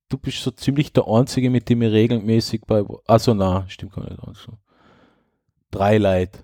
[0.10, 4.10] du bist so ziemlich der Einzige, mit dem ich regelmäßig bei, also na, stimmt gar
[4.10, 4.20] nicht.
[4.22, 4.58] Also.
[5.72, 6.40] Drei Leute.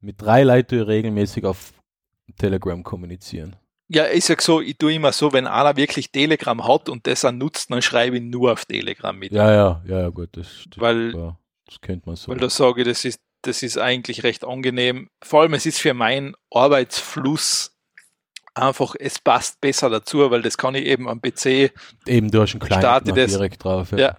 [0.00, 1.72] Mit drei Leuten tue ich regelmäßig auf
[2.38, 3.56] Telegram kommunizieren.
[3.88, 7.24] Ja, ich sag so, ich tue immer so, wenn einer wirklich Telegram hat und das
[7.24, 9.32] auch nutzt, dann schreibe ich nur auf Telegram mit.
[9.32, 12.30] Ja, ja, ja, ja, gut, das, das, Weil- ja, das könnte man so.
[12.30, 15.10] Weil da sage ich, das ist, das ist eigentlich recht angenehm.
[15.20, 17.76] Vor allem, es ist für meinen Arbeitsfluss
[18.60, 21.72] einfach, es passt besser dazu, weil das kann ich eben am PC,
[22.06, 22.60] Eben, du hast einen
[23.08, 23.92] noch das- direkt drauf.
[23.92, 23.98] Ja.
[23.98, 24.16] ja,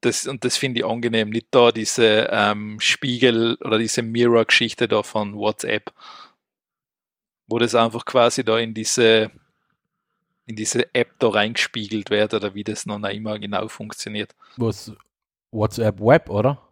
[0.00, 1.30] das, und das finde ich angenehm.
[1.30, 5.92] Nicht da diese ähm, Spiegel oder diese Mirror-Geschichte da von WhatsApp,
[7.46, 9.30] wo das einfach quasi da in diese,
[10.46, 14.34] in diese App da reingespiegelt wird oder wie das noch immer genau funktioniert.
[14.56, 14.92] Was
[15.50, 16.62] WhatsApp Web, oder?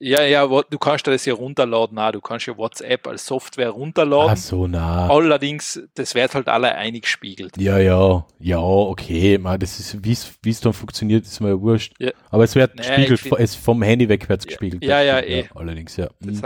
[0.00, 2.10] Ja, ja, du kannst das ja runterladen, auch.
[2.10, 4.32] du kannst ja WhatsApp als Software runterladen.
[4.32, 5.08] Ach so, na.
[5.08, 7.56] Allerdings, das wird halt alle eingespiegelt.
[7.56, 9.38] Ja, ja, ja, okay.
[9.38, 11.94] Man, das ist, wie es dann funktioniert, ist mir ja wurscht.
[12.00, 12.10] Ja.
[12.30, 14.84] Aber es wird Naja, gespiegelt, es vom Handy weg wird Ja, gespiegelt.
[14.84, 15.48] ja, ja, stimmt, eh.
[15.54, 16.08] Allerdings, ja.
[16.22, 16.42] Hm.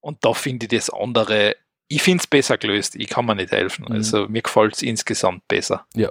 [0.00, 1.56] und da finde ich das andere,
[1.88, 3.84] ich finde es besser gelöst, ich kann mir nicht helfen.
[3.86, 3.94] Mhm.
[3.96, 5.86] Also mir gefällt es insgesamt besser.
[5.94, 6.08] Ja.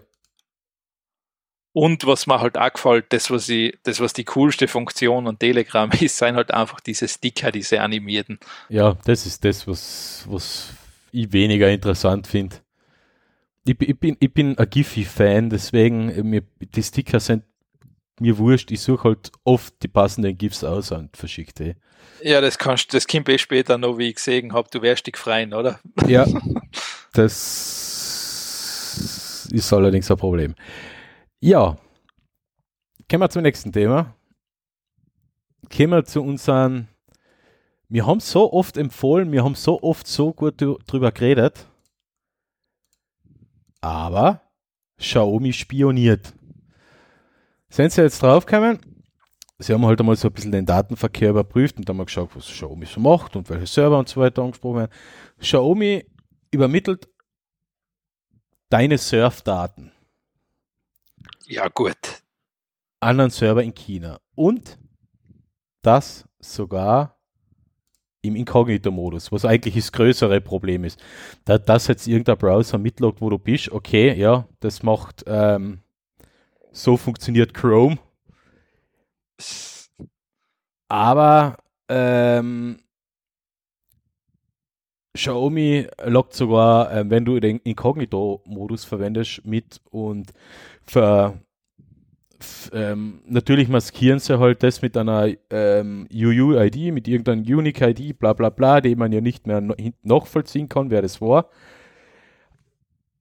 [1.79, 5.37] Und was mir halt auch gefällt, das was, ich, das, was die coolste Funktion an
[5.37, 8.39] Telegram ist, sind halt einfach diese Sticker, diese animierten.
[8.67, 10.69] Ja, das ist das, was, was
[11.11, 12.55] ich weniger interessant finde.
[13.63, 17.43] Ich, bin- ich bin, ich bin ein Giphy-Fan, deswegen, mir, die Sticker sind
[18.19, 18.71] mir wurscht.
[18.71, 21.75] Ich suche halt oft die passenden GIFs aus und verschicke die.
[22.23, 25.17] Ja, das kannst das kommt eh später noch, wie ich gesehen habe, du wärst dich
[25.17, 25.79] freien, oder?
[26.07, 26.25] Ja,
[27.13, 27.37] das
[29.51, 30.55] ist allerdings ein Problem.
[31.39, 31.77] Ja,
[33.09, 34.15] kommen wir zum nächsten Thema.
[35.75, 36.87] Kommen wir zu unseren.
[37.89, 41.67] Wir haben so oft empfohlen, wir haben so oft so gut drü- drüber geredet.
[43.81, 44.41] Aber
[44.97, 46.33] Xiaomi spioniert.
[47.69, 48.79] Sind Sie jetzt draufgekommen?
[49.59, 52.47] Sie haben halt einmal so ein bisschen den Datenverkehr überprüft und dann mal geschaut, was
[52.47, 54.91] Xiaomi so macht und welche Server und so weiter angesprochen werden.
[55.39, 56.05] Xiaomi
[56.51, 57.07] übermittelt
[58.69, 59.91] deine Surfdaten
[61.47, 62.21] Ja, gut.
[62.99, 64.77] an einen Server in China und
[65.81, 67.17] das sogar
[68.21, 71.01] im Inkognito-Modus, was eigentlich das größere Problem ist.
[71.45, 75.79] Da, dass jetzt irgendein Browser mitloggt, wo du bist, okay, ja, das macht, ähm,
[76.71, 77.97] so funktioniert Chrome,
[80.89, 81.57] aber
[81.87, 82.79] ähm,
[85.15, 90.33] Xiaomi lockt sogar, ähm, wenn du den Inkognito-Modus verwendest, mit und
[90.87, 91.39] ver,
[92.71, 98.49] ähm, natürlich maskieren sie halt das mit einer ähm, UU-ID, mit irgendeiner Unique-ID, bla bla
[98.49, 99.63] bla, die man ja nicht mehr
[100.03, 101.49] nachvollziehen kann, wer das war.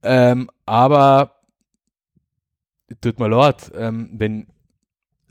[0.02, 1.32] Ähm, aber
[3.00, 4.46] tut mir leid, ähm, wenn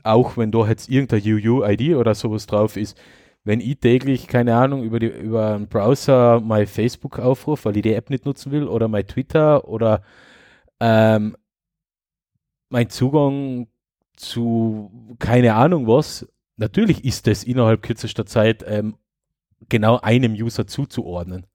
[0.02, 2.96] auch wenn da jetzt irgendeine UU-ID oder sowas drauf ist,
[3.44, 7.82] wenn ich täglich, keine Ahnung, über, die, über einen Browser mein Facebook aufrufe, weil ich
[7.82, 10.02] die App nicht nutzen will, oder mein Twitter oder
[10.80, 11.36] ähm,
[12.68, 13.68] mein Zugang
[14.16, 16.26] zu keine Ahnung was,
[16.56, 18.96] natürlich ist das innerhalb kürzester Zeit ähm,
[19.68, 21.46] genau einem User zuzuordnen.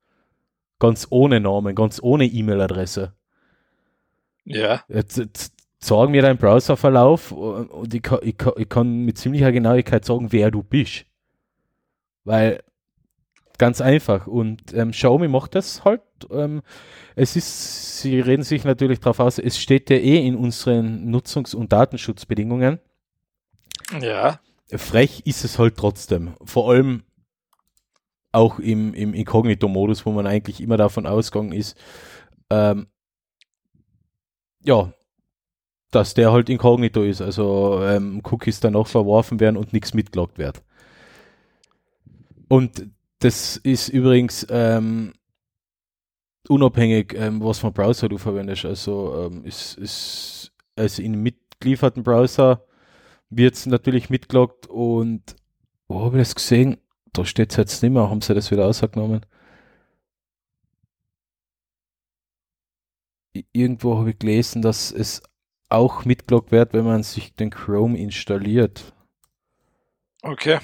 [0.80, 3.14] Ganz ohne Namen, ganz ohne E-Mail-Adresse.
[4.46, 4.84] Ja.
[4.88, 10.06] Jetzt, jetzt sagen mir deinen Browserverlauf und ich kann, ich, ich kann mit ziemlicher Genauigkeit
[10.06, 11.06] sagen, wer du bist.
[12.24, 12.64] Weil
[13.62, 14.26] ganz einfach.
[14.26, 16.02] Und ähm, Xiaomi macht das halt.
[16.32, 16.64] Ähm,
[17.16, 21.56] es ist, sie reden sich natürlich darauf aus, es steht ja eh in unseren Nutzungs-
[21.56, 22.80] und Datenschutzbedingungen.
[24.02, 24.40] Ja.
[24.76, 26.34] Frech ist es halt trotzdem.
[26.44, 27.04] Vor allem
[28.32, 31.78] auch im, im Inkognito-Modus, wo man eigentlich immer davon ausgegangen ist,
[32.50, 32.88] ähm,
[34.64, 34.92] ja,
[35.92, 40.64] dass der halt inkognito ist, also ähm, Cookies danach verworfen werden und nichts mitgeloggt wird.
[42.48, 42.90] Und
[43.22, 45.14] das ist übrigens ähm,
[46.48, 48.66] unabhängig, ähm, was für einen Browser du verwendest.
[48.66, 52.66] Also ähm, ist, ist also in mitgelieferten Browser
[53.30, 55.36] wird es natürlich mitgeloggt und
[55.88, 56.78] wo habe ich das gesehen?
[57.14, 59.26] Da steht es jetzt nicht mehr, haben sie das wieder ausgenommen?
[63.54, 65.22] Irgendwo habe ich gelesen, dass es
[65.70, 68.94] auch mitgeloggt wird, wenn man sich den Chrome installiert.
[70.22, 70.60] Okay.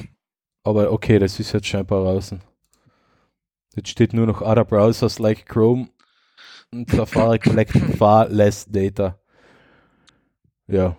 [0.63, 2.41] Aber okay, das ist jetzt scheinbar draußen.
[3.77, 5.87] Jetzt steht nur noch other browsers like Chrome
[6.71, 9.19] und Safari collect far less data.
[10.67, 10.97] Ja,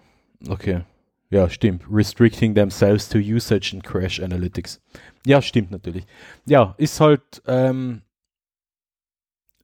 [0.49, 0.83] okay.
[1.29, 1.83] Ja, stimmt.
[1.91, 4.81] Restricting themselves to usage and crash analytics.
[5.27, 6.07] Ja, stimmt natürlich.
[6.47, 8.03] Ja, ist halt ähm,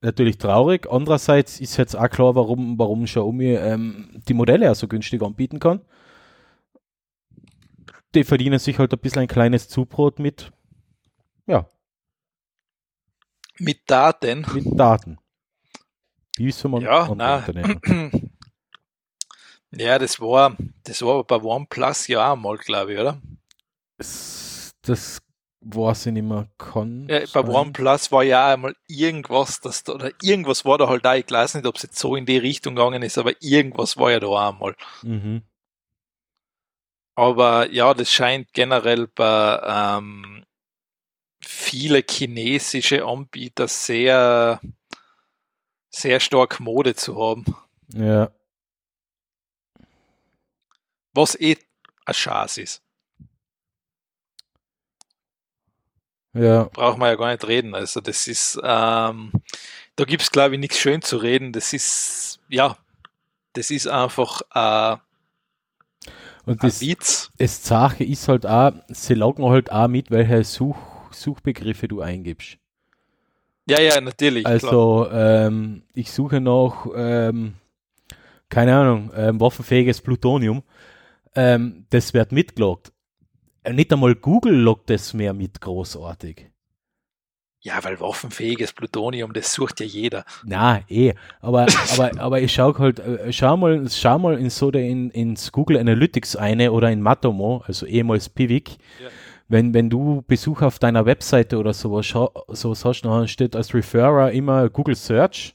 [0.00, 0.90] natürlich traurig.
[0.90, 5.60] Andererseits ist jetzt auch klar, warum, warum Xiaomi ähm, die Modelle ja so günstig anbieten
[5.60, 5.82] kann.
[8.16, 10.52] Die verdienen sich halt ein bisschen ein kleines Zubrot mit,
[11.46, 11.68] ja,
[13.58, 14.46] mit Daten?
[14.52, 15.18] Mit Daten.
[16.36, 17.44] Wie soll man ja, na,
[19.70, 23.20] ja, das war, das war bei OnePlus ja auch mal, glaube ich, oder?
[23.98, 25.22] Das, das
[25.60, 26.48] weiß ich nicht mehr.
[26.58, 31.14] Kann ja, bei OnePlus war ja einmal irgendwas, das, oder irgendwas war da halt da,
[31.14, 34.10] ich weiß nicht, ob es jetzt so in die Richtung gegangen ist, aber irgendwas war
[34.10, 34.74] ja da auch einmal.
[35.02, 35.42] Mhm.
[37.16, 40.44] Aber ja, das scheint generell bei ähm,
[41.46, 44.60] viele chinesische Anbieter sehr,
[45.90, 47.44] sehr stark Mode zu haben.
[47.92, 48.30] Ja.
[51.12, 51.56] Was eh
[52.06, 52.82] ein Schatz ist.
[56.32, 56.64] Ja.
[56.64, 57.74] Braucht man ja gar nicht reden.
[57.74, 59.32] Also das ist, ähm,
[59.94, 61.52] da gibt es glaube ich nichts schön zu reden.
[61.52, 62.76] Das ist, ja,
[63.52, 64.96] das ist einfach äh,
[66.46, 67.30] und das, Witz.
[67.38, 70.76] Das Sache ist halt auch, sie loggen halt auch mit, welche Such
[71.14, 72.58] Suchbegriffe du eingibst.
[73.68, 74.46] Ja, ja, natürlich.
[74.46, 77.54] Also ähm, ich suche noch, ähm,
[78.50, 80.62] keine Ahnung, ähm, waffenfähiges Plutonium.
[81.34, 82.92] Ähm, das wird mitgeloggt.
[83.62, 86.50] Äh, nicht einmal Google loggt das mehr mit, großartig.
[87.60, 90.26] Ja, weil waffenfähiges Plutonium, das sucht ja jeder.
[90.44, 91.14] Na, eh.
[91.40, 95.50] Aber, aber, aber ich schau halt, äh, schau mal, schau mal in so in, ins
[95.50, 98.76] Google Analytics eine oder in Matomo, also ehemals Pivik.
[99.02, 99.08] Ja
[99.48, 102.08] wenn, wenn du Besuch auf deiner Webseite oder sowas,
[102.48, 105.54] sowas hast, dann steht als Referrer immer Google Search,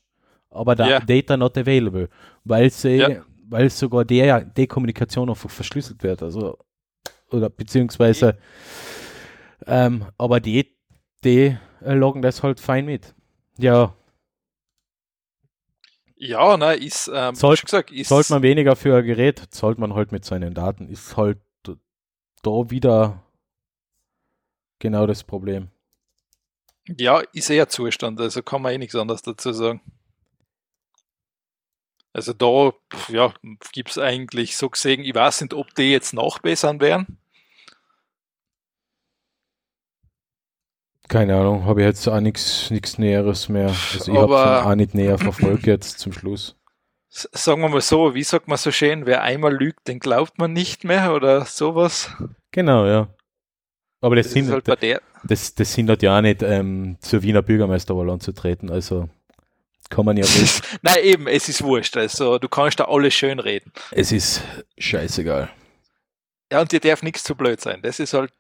[0.50, 1.00] aber da yeah.
[1.00, 2.10] Data not available,
[2.44, 3.26] weil sie, ja.
[3.48, 6.58] weil sogar der, die Kommunikation einfach verschlüsselt wird, also
[7.32, 8.38] oder beziehungsweise
[9.66, 10.76] ähm, aber die,
[11.24, 13.14] die loggen das halt fein mit.
[13.58, 13.94] Ja.
[16.16, 19.94] Ja, ne, ist, ähm, Sollt, gesagt, ist sollte man weniger für ein Gerät, sollte man
[19.94, 21.40] halt mit seinen Daten, ist halt
[22.42, 23.24] da wieder
[24.80, 25.70] genau das Problem.
[26.98, 29.82] Ja, ist eher Zustand, also kann man eh nichts anderes dazu sagen.
[32.14, 32.74] Also da
[33.10, 33.32] ja,
[33.72, 37.20] gibt es eigentlich so gesehen, ich weiß nicht, ob die jetzt nachbessern werden.
[41.08, 43.70] Keine Ahnung, habe ich jetzt auch nichts Näheres mehr.
[43.70, 46.56] Also ich habe es auch nicht näher verfolgt jetzt zum Schluss.
[47.10, 50.54] Sagen wir mal so, wie sagt man so schön, wer einmal lügt, den glaubt man
[50.54, 52.12] nicht mehr oder sowas?
[52.52, 53.08] Genau, ja.
[54.02, 58.10] Aber das, das hindert, halt das, das hindert ja auch nicht, ähm, zur Wiener Bürgermeisterwahl
[58.10, 58.70] anzutreten.
[58.70, 59.10] Also
[59.90, 60.62] Kann man ja nicht.
[60.82, 61.98] Nein, eben, es ist wurscht.
[61.98, 63.72] Also du kannst da alles schön reden.
[63.92, 64.42] Es ist
[64.78, 65.50] scheißegal.
[66.52, 67.82] Ja, und dir darf nichts zu blöd sein.
[67.82, 68.32] Das ist halt.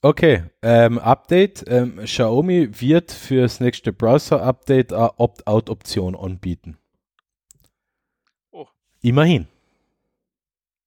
[0.00, 1.64] Okay, ähm, Update.
[1.68, 6.76] Ähm, Xiaomi wird für das nächste Browser-Update eine Opt-out-Option anbieten.
[8.50, 8.66] Oh.
[9.00, 9.46] Immerhin.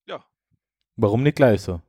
[0.08, 0.26] Ja.
[0.98, 1.82] Warum nicht gleich so?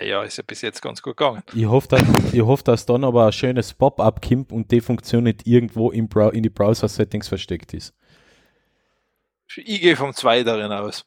[0.00, 1.42] Ja, ja, ist ja bis jetzt ganz gut gegangen.
[1.54, 5.24] Ich hoffe, dass, ich hoffe, dass dann aber ein schönes Pop-up kommt und die Funktion
[5.24, 7.94] nicht irgendwo im Brow in die Browser-Settings versteckt ist.
[9.56, 11.04] Ich gehe vom Zweiteren aus.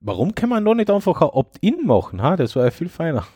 [0.00, 2.22] Warum kann man da nicht einfach ein Opt-in machen?
[2.22, 2.36] Ha?
[2.36, 3.26] Das wäre ja viel feiner.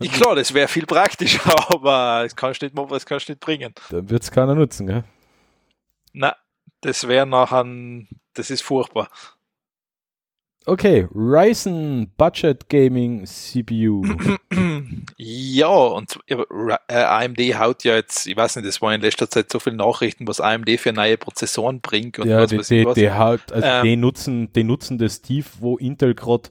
[0.00, 3.72] Ich, klar, das wäre viel praktischer, aber kannst du nicht, das kannst nicht bringen.
[3.90, 5.04] Da wird es keiner nutzen, gell?
[6.12, 6.36] Na,
[6.80, 7.64] das wäre nachher,
[8.34, 9.08] das ist furchtbar.
[10.66, 14.02] Okay, Ryzen Budget Gaming CPU.
[15.16, 16.36] Ja, und äh,
[16.88, 20.26] AMD haut ja jetzt, ich weiß nicht, das war in letzter Zeit so viele Nachrichten,
[20.26, 22.94] was AMD für neue Prozessoren bringt und ja, was die, ich die, was.
[22.94, 23.84] die, haut, also Ähm.
[23.84, 26.50] die, nutzen, die nutzen das tief, wo Intel gerade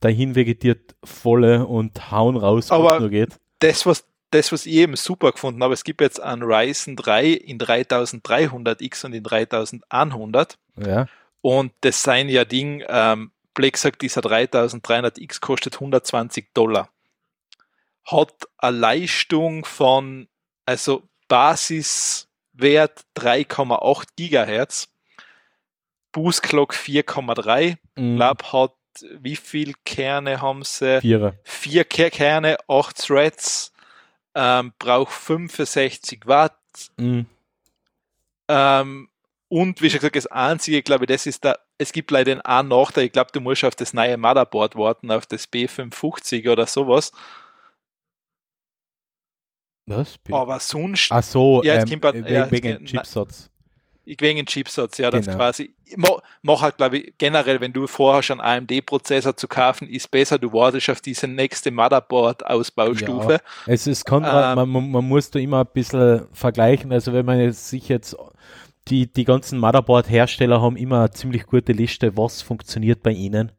[0.00, 3.36] dahin vegetiert volle und hauen raus, was nur geht.
[3.60, 7.28] Das, was, das, was ich eben super gefunden habe, es gibt jetzt einen Ryzen 3
[7.28, 11.06] in 3300X und in 3100 Ja,
[11.42, 16.88] und das sein ja Ding, ähm, Blake sagt, dieser 3300X kostet 120 Dollar.
[18.04, 20.28] Hat eine Leistung von,
[20.66, 24.88] also Basiswert 3,8 Gigahertz,
[26.12, 28.16] Boost Clock 4,3, mhm.
[28.16, 31.00] Lab hat, wie viel Kerne haben sie?
[31.44, 33.72] Vier Ke- Kerne, 8 Threads,
[34.34, 36.58] ähm, braucht 65 Watt,
[36.98, 37.26] Mhm.
[38.48, 39.08] ähm,
[39.52, 42.68] und wie schon gesagt, das Einzige, glaube ich, das ist da, es gibt leider einen
[42.68, 47.12] Nachteil, ich glaube, du musst auf das neue Motherboard warten, auf das B550 oder sowas,
[49.86, 50.16] Was?
[50.30, 53.50] aber sonst, Ach so, Ja, ähm, kommt bald- wegen, ja, wegen Chipsatz.
[54.04, 55.36] ich wegen den Chipsatz, ja, das Genau.
[55.36, 60.10] quasi, mach, mach halt, glaube ich, generell, wenn du vorher schon AMD-Prozessor zu kaufen, ist
[60.10, 63.40] besser, du wartest auf diese nächste Motherboard-Ausbaustufe.
[63.66, 64.70] Es ist Konrad, Ähm.
[64.70, 66.90] man, man muss da immer ein bisschen vergleichen.
[66.92, 68.16] Also wenn man jetzt sich jetzt
[68.88, 73.52] die, die ganzen Motherboard-Hersteller haben immer eine ziemlich gute Liste, was funktioniert bei ihnen.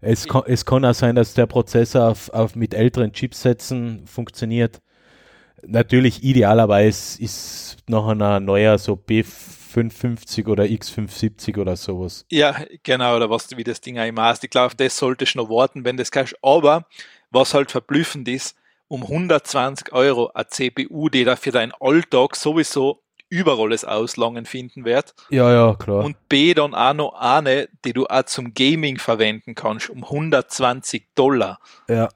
[0.00, 4.80] Es kann, es kann auch sein, dass der Prozessor auf, auf mit älteren Chipsätzen funktioniert.
[5.66, 12.24] Natürlich idealerweise ist noch ein neuer so B550 oder X570 oder sowas.
[12.30, 14.44] Ja, genau, oder was wie das Ding auch immer heißt.
[14.44, 16.36] Ich glaube, das solltest du noch warten, wenn das kannst.
[16.42, 16.86] Aber
[17.30, 18.56] was halt verblüffend ist,
[18.88, 24.84] um 120 Euro eine CPU, die da für deinen Alltag sowieso überall das Auslangen finden
[24.84, 25.14] wird.
[25.30, 26.04] Ja, ja, klar.
[26.04, 31.08] Und B dann auch noch eine, die du auch zum Gaming verwenden kannst, um 120
[31.14, 31.58] Dollar.
[31.88, 32.08] ja.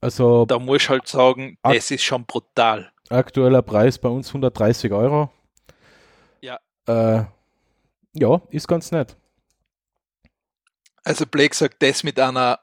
[0.00, 2.92] Also Da muss ich halt sagen, das ist schon brutal.
[3.08, 5.32] Aktueller Preis bei uns 130 Euro.
[6.42, 6.60] Ja.
[6.86, 7.24] Äh,
[8.12, 9.16] ja, ist ganz nett.
[11.02, 12.60] Also Blake sagt, das mit einer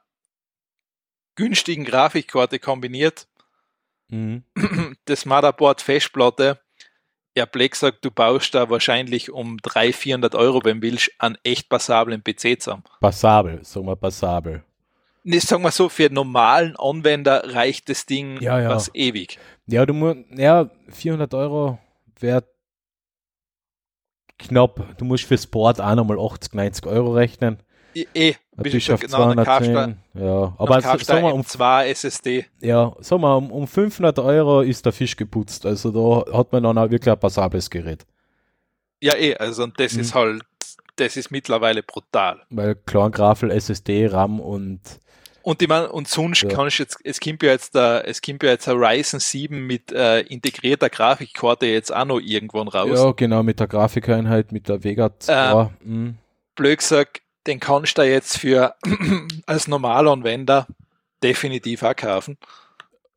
[1.36, 3.28] günstigen Grafikkarte kombiniert,
[4.10, 4.44] Mhm.
[5.06, 6.60] das Motherboard Festplatte,
[7.36, 11.38] ja, Blake sagt, du baust da wahrscheinlich um 300, 400 Euro, wenn du willst, einen
[11.44, 12.84] echt passablen PC zusammen.
[13.00, 14.64] Passabel, sagen wir passabel.
[15.24, 18.70] Nee, sagen wir so, für normalen Anwender reicht das Ding Ja, ja.
[18.70, 19.40] was ewig.
[19.68, 21.80] Ja, du musst, ja, 400 Euro
[22.20, 22.44] wäre
[24.38, 24.98] knapp.
[24.98, 27.58] Du musst fürs Board auch nochmal 80, 90 Euro rechnen.
[27.96, 29.98] Eh, eh Natürlich auf genau, dann kaufst du 210.
[30.14, 32.46] Ja, aber aber so, kaufst du sagen wir, um, M2 SSD.
[32.62, 35.66] ja, sagen wir, um, um 500 Euro ist der Fisch geputzt.
[35.66, 38.06] Also da hat man dann auch wirklich ein passables Gerät.
[39.02, 40.00] Ja, eh, also und das Mhm.
[40.02, 40.44] ist halt,
[40.96, 42.42] das ist mittlerweile brutal.
[42.52, 44.80] Weil Klanggrafel, SSD, RAM und
[45.42, 46.50] Und ich meine, und sonst Ja.
[46.50, 49.68] kannst du jetzt, es kommt ja jetzt der, es kommt ja jetzt ein Ryzen 7
[49.68, 52.98] mit äh, integrierter Grafikkarte jetzt auch noch irgendwann raus.
[52.98, 55.70] ja, genau, mit der Grafikeinheit, mit der Vega 2.
[55.84, 56.18] mhm.
[56.56, 58.76] Blöd gesagt, den kannst du jetzt für
[59.46, 60.68] als Normalanwender
[61.22, 62.38] definitiv auch kaufen.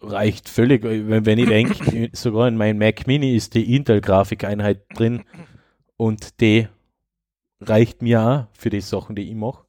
[0.01, 0.83] reicht völlig.
[0.83, 5.25] Wenn, wenn ich denke, sogar in meinem Mac Mini ist die Intel-Grafikeinheit drin
[5.97, 6.69] und die
[7.61, 9.65] reicht mir auch für die Sachen, die ich mache.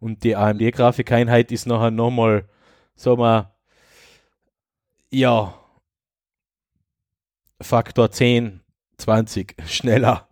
[0.00, 2.48] Und die AMD-Grafikeinheit ist nachher nochmal,
[2.94, 3.52] sagen wir,
[5.10, 5.54] ja,
[7.60, 8.60] Faktor 10,
[8.98, 10.28] 20 schneller.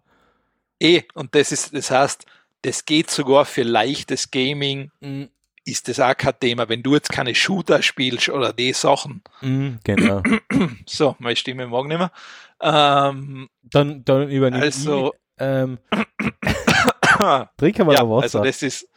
[0.78, 2.26] Eh, und das ist, das heißt,
[2.62, 5.28] das geht sogar für leichtes Gaming, Mhm,
[5.64, 6.68] ist das auch kein Thema.
[6.68, 10.22] Wenn du jetzt keine Shooter spielst oder die Sachen, mhm, genau.
[10.86, 12.12] so, meine Stimme mag nicht mehr,
[12.60, 15.20] ähm, Dann, dann übernehme also, ich.
[15.38, 15.78] Ähm,
[17.58, 18.22] trinken wir ja, noch Wasser.
[18.38, 18.88] also das ist,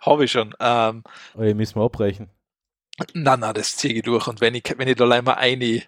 [0.00, 0.54] habe ich schon.
[0.60, 1.02] Ähm,
[1.34, 2.28] Oder müssen wir abbrechen.
[3.14, 4.26] na, na, das ziehe ich durch.
[4.28, 5.82] Und wenn ich, wenn ich da leider eine,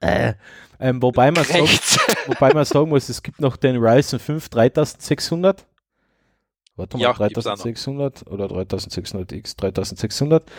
[0.00, 0.34] Äh,
[0.80, 1.98] ähm, wobei, man sagen, Rechts.
[2.26, 5.64] wobei man sagen muss, es gibt noch den Ryzen 5 3600.
[6.76, 7.62] Warte mal, Ja, gibt's auch noch.
[7.62, 10.50] 3600 oder 3600X, 3600.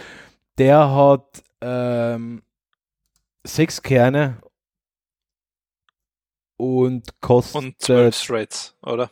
[0.58, 2.44] Der hat ähm,
[3.44, 4.38] sechs Kerne
[6.58, 9.10] und kostet Und 12 Threads, oder?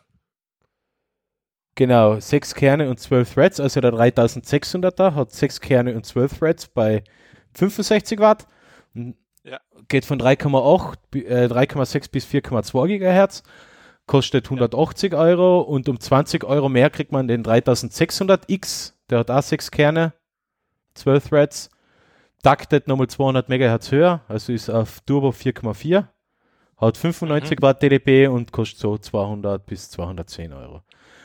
[1.76, 6.68] Genau, sechs Kerne und 12 Threads, also der 3600er hat sechs Kerne und 12 Threads
[6.68, 7.04] bei
[7.56, 8.46] 65 Watt.
[9.44, 9.60] Ja.
[9.88, 13.42] Geht von 3,8, bi- äh, 3,6 bis 4,2 Gigahertz,
[14.12, 19.42] kostet 180 Euro und um 20 Euro mehr kriegt man den 3600X, der hat auch
[19.42, 20.12] sechs Kerne,
[20.96, 21.70] 12 Threads,
[22.44, 26.08] taktet nochmal 200 Megahertz höher, also ist auf Turbo 4,4,
[26.76, 27.62] hat 95 Mhm.
[27.62, 30.82] Watt TDP und kostet so 200 bis 210 Euro.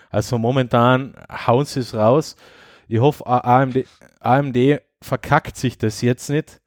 [0.08, 2.36] Also momentan hauen sie es raus.
[2.86, 3.84] Ich hoffe, AMD,
[4.20, 6.60] AMD verkackt sich das jetzt nicht,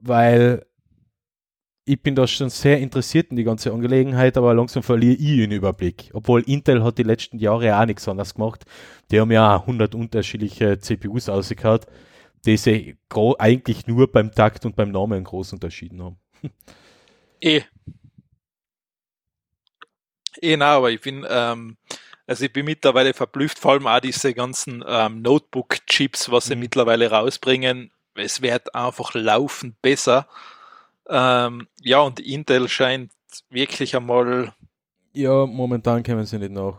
[0.00, 0.66] weil
[1.88, 5.50] ich bin da schon sehr interessiert in die ganze Angelegenheit, aber langsam verliere ich den
[5.52, 6.10] Überblick.
[6.12, 8.64] Obwohl Intel hat die letzten Jahre auch nichts anderes gemacht.
[9.10, 11.86] Die haben ja auch 100 unterschiedliche CPUs ausgekaut,
[12.46, 16.18] die sie gro- eigentlich nur beim Takt und beim Namen groß unterschieden haben.
[17.40, 17.62] Eh.
[20.40, 21.76] Eh, na, aber ich bin, ähm,
[22.26, 26.60] also ich bin mittlerweile verblüfft, vor allem auch diese ganzen ähm, Notebook-Chips, was sie Mhm.
[26.62, 27.92] mittlerweile rausbringen.
[28.14, 30.28] Es wird einfach laufend besser.
[31.08, 33.12] Ähm, ja, und Intel scheint
[33.50, 34.52] wirklich einmal,
[35.12, 36.74] Ja, momentan kommen sie nicht nach.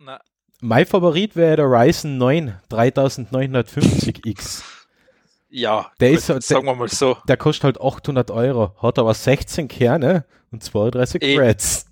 [0.00, 0.20] na,
[0.60, 4.62] Mein Favorit wäre der Ryzen 9 3950X.
[5.50, 7.16] ja, Der ist so- sagen wir mal so.
[7.28, 11.36] Der kostet halt 800 Euro, hat aber 16 Kerne und 32 Eh.
[11.36, 11.86] Threads.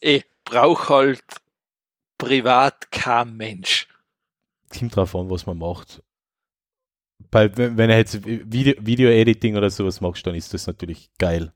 [0.00, 1.22] Eh, braucht halt
[2.18, 3.88] privat kein Mensch.
[4.76, 6.02] Kommt drauf an, was man macht.
[7.30, 11.52] Bei, wenn, er jetzt Video- Video-Editing oder sowas macht, dann ist das natürlich geil.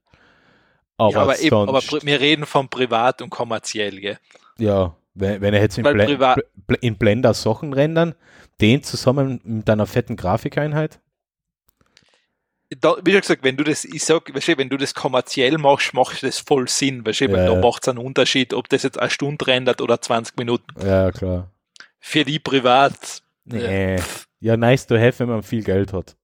[0.98, 4.18] Aber, ja, aber, eben, aber wir reden von privat und kommerziell, gell?
[4.58, 8.14] ja, wenn, wenn er jetzt in, Weil Blen- in Blender Sachen rendern,
[8.60, 11.00] den zusammen mit einer fetten Grafikeinheit,
[12.80, 15.56] da, wie schon gesagt, wenn du das, ich sag, weißt du, wenn du das kommerziell
[15.58, 17.60] machst, macht das voll Sinn, weißt du, weil Ja, da ja.
[17.60, 20.66] macht es einen Unterschied, ob das jetzt eine Stunde rendert oder 20 Minuten.
[20.84, 21.50] ja klar.
[22.00, 23.96] Für die privat, Nee.
[23.96, 24.02] äh,
[24.40, 26.16] Ja, nice to have, wenn man viel Geld hat.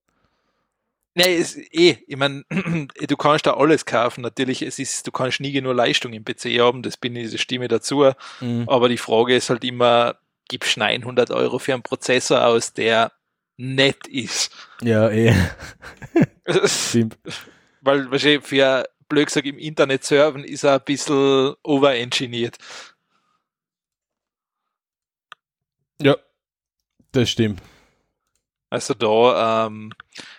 [1.14, 2.44] nee, ist eh, ich meine,
[3.08, 6.58] du kannst da alles kaufen, natürlich, es ist, du kannst nie genug Leistung im PC
[6.60, 8.10] haben, das bin ich, das stimme dazu,
[8.40, 8.68] Mhm.
[8.68, 10.16] aber die Frage ist halt immer,
[10.48, 13.12] gibst du 900 Euro für einen Prozessor aus, der
[13.56, 14.50] nett ist?
[14.82, 15.34] Ja, eh.
[16.66, 17.18] Stimmt.
[17.80, 22.56] Weil, du, für, blöd gesagt, im Internet surfen ist er ein bisschen overengineert.
[26.00, 26.16] Ja,
[27.12, 27.60] das stimmt.
[28.73, 29.93] Also da, ähm,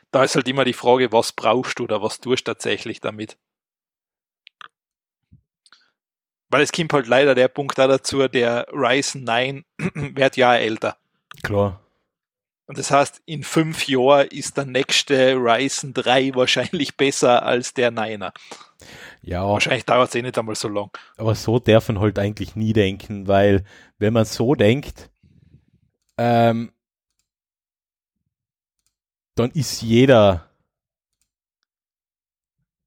[0.10, 3.38] da ist halt immer die Frage, was brauchst du oder was tust du tatsächlich damit?
[6.50, 9.64] Weil es kommt halt leider der Punkt da dazu, der Ryzen 9
[9.94, 10.98] wird ja älter.
[11.44, 11.80] Klar.
[12.66, 17.92] Und das heißt, in fünf Jahren ist der nächste Ryzen 3 wahrscheinlich besser als der
[17.92, 18.32] 9er.
[19.22, 20.90] Ja, Wahrscheinlich dauert es eh nicht einmal so lang.
[21.18, 23.64] aber so darf man halt eigentlich nie denken, weil
[24.00, 25.12] wenn man so denkt,
[26.18, 26.72] ähm,
[29.36, 30.50] dann ist jeder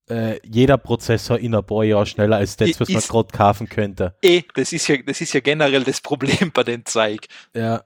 [0.09, 3.69] äh, jeder Prozessor in ein paar Jahren schneller als das, was man ist- gerade kaufen
[3.69, 4.15] könnte.
[4.23, 7.85] Eh, das ist ja, das ist ja generell das Problem bei den Zeig, Ja,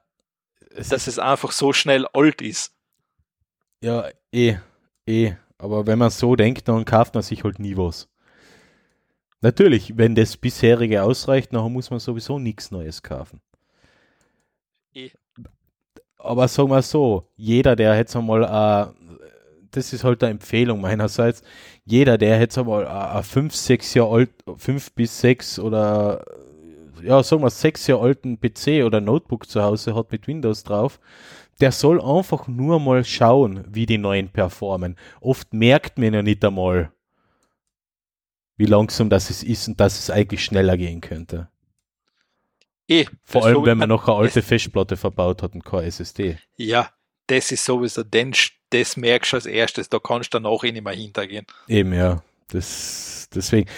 [0.74, 2.74] es dass es einfach so schnell alt ist.
[3.82, 4.56] Ja, eh,
[5.06, 5.32] eh.
[5.56, 8.08] Aber wenn man so denkt, dann kauft man sich halt nie was.
[9.42, 13.40] Natürlich, wenn das bisherige ausreicht, dann muss man sowieso nichts Neues kaufen.
[14.94, 15.10] Eh.
[16.22, 19.18] Aber sagen wir so, jeder, der jetzt einmal, äh,
[19.70, 21.42] das ist halt eine Empfehlung meinerseits,
[21.84, 26.24] jeder, der jetzt einmal ein 5, 6 Jahre alt, 5 bis 6 oder
[27.02, 31.00] ja, sagen wir 6 Jahre alten PC oder Notebook zu Hause hat mit Windows drauf,
[31.60, 34.96] der soll einfach nur mal schauen, wie die neuen performen.
[35.20, 36.92] Oft merkt man ja nicht einmal,
[38.56, 41.48] wie langsam das ist und dass es eigentlich schneller gehen könnte.
[42.90, 46.38] Eh, Vor allem, wenn man noch eine alte Festplatte verbaut hat und keine SSD.
[46.56, 46.90] Ja,
[47.28, 48.34] das ist sowieso, denn
[48.70, 51.46] das merkst du als erstes, da kannst du danach eh nicht mehr hintergehen.
[51.68, 52.22] Eben, ja.
[52.48, 53.70] Das, deswegen,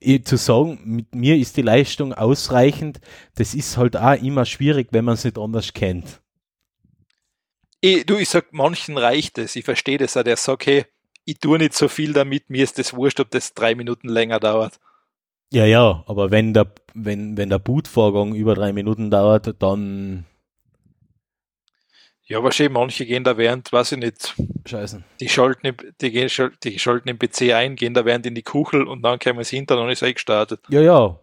[0.00, 3.00] äh, zu sagen, mit mir ist die Leistung ausreichend,
[3.34, 6.20] das ist halt auch immer schwierig, wenn man es nicht anders kennt.
[7.82, 9.56] Eh, du, ich sag, manchen reicht es.
[9.56, 10.86] Ich verstehe das auch, der sagt, hey,
[11.24, 14.38] ich tue nicht so viel damit, mir ist das wurscht, ob das drei Minuten länger
[14.38, 14.78] dauert.
[15.52, 20.24] Ja, ja, aber wenn der, wenn, wenn der Bootvorgang über drei Minuten dauert, dann
[22.24, 24.34] Ja, wahrscheinlich manche gehen da während, weiß ich nicht,
[24.66, 25.04] Scheißen.
[25.20, 26.28] die schalten, im- die, gehen,
[26.64, 29.56] die schalten im PC ein, gehen da während in die Kuchel und dann kommen sie
[29.56, 30.60] hinter und ist eh gestartet.
[30.68, 31.20] Ja, ja,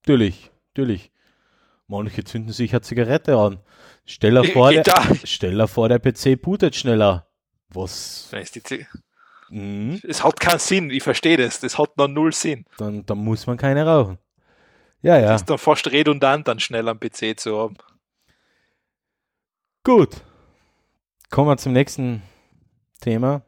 [0.00, 1.10] natürlich, natürlich.
[1.88, 3.60] Manche zünden sich eine Zigarette an.
[4.06, 4.84] Stell dir vor, der,
[5.24, 7.28] stell dir vor, der PC bootet schneller.
[7.70, 8.28] Was?
[8.30, 8.62] Dann ist die
[9.50, 10.00] Mhm.
[10.06, 12.64] Es hat keinen Sinn, ich verstehe das, das hat noch null Sinn.
[12.76, 14.18] Dann, dann muss man keine rauchen.
[15.02, 15.28] Ja, ja.
[15.28, 17.76] Das ist dann fast redundant, dann schnell am PC zu haben.
[19.84, 20.22] Gut.
[21.30, 22.22] Kommen wir zum nächsten
[23.00, 23.42] Thema.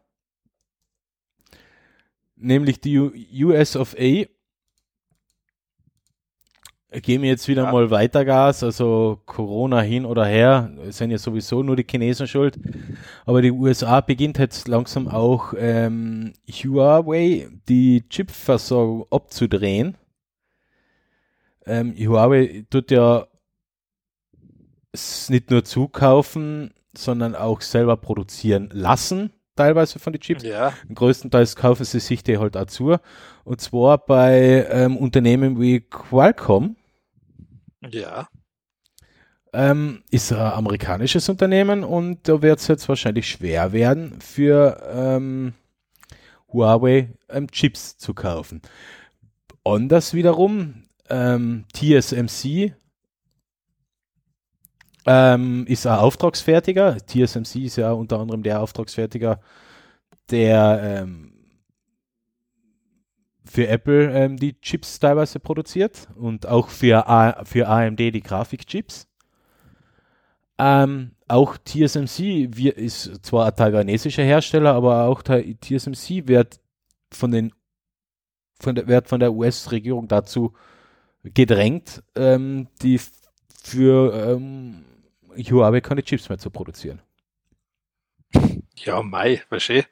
[2.37, 2.99] Nämlich die
[3.45, 4.25] US of A.
[6.93, 7.73] Geben jetzt wieder Ja.
[7.73, 12.59] mal weiter Gas, also Corona hin oder her, sind ja sowieso nur die Chinesen schuld.
[13.27, 19.97] Aber die USA beginnt jetzt langsam auch ähm, Huawei die Chipversorgung abzudrehen.
[21.65, 23.27] Ähm, Huawei tut ja
[25.29, 30.43] nicht nur zukaufen, sondern auch selber produzieren lassen, teilweise von den Chips.
[30.43, 32.97] Ja, Größtenteils kaufen sie sich die halt auch zu.
[33.45, 36.75] Und zwar bei ähm, Unternehmen wie Qualcomm.
[37.89, 38.29] Ja.
[39.53, 45.55] Ähm, ist ein amerikanisches Unternehmen und da wird es jetzt wahrscheinlich schwer werden, für ähm,
[46.53, 48.63] Huawei ähm, Chips zu kaufen.
[49.65, 52.75] Anders wiederum, ähm, TSMC
[55.07, 56.97] ähm, ist ein Auftragsfertiger.
[56.99, 59.41] TSMC ist ja unter anderem der Auftragsfertiger,
[60.31, 61.30] der ähm,
[63.51, 69.09] für Apple ähm, die Chips teilweise produziert und auch für, A für AMD die Grafikchips.
[70.57, 76.61] Ähm, auch TSMC wir, ist zwar ein taiwanesischer Hersteller, aber auch TSMC wird
[77.11, 77.53] von, den,
[78.61, 80.53] von, der, wird von der US-Regierung dazu
[81.25, 83.01] gedrängt, ähm, die
[83.65, 84.85] für ähm,
[85.37, 87.03] Huawei keine Chips mehr zu produzieren.
[88.77, 89.89] Ja, Mai, wahrscheinlich.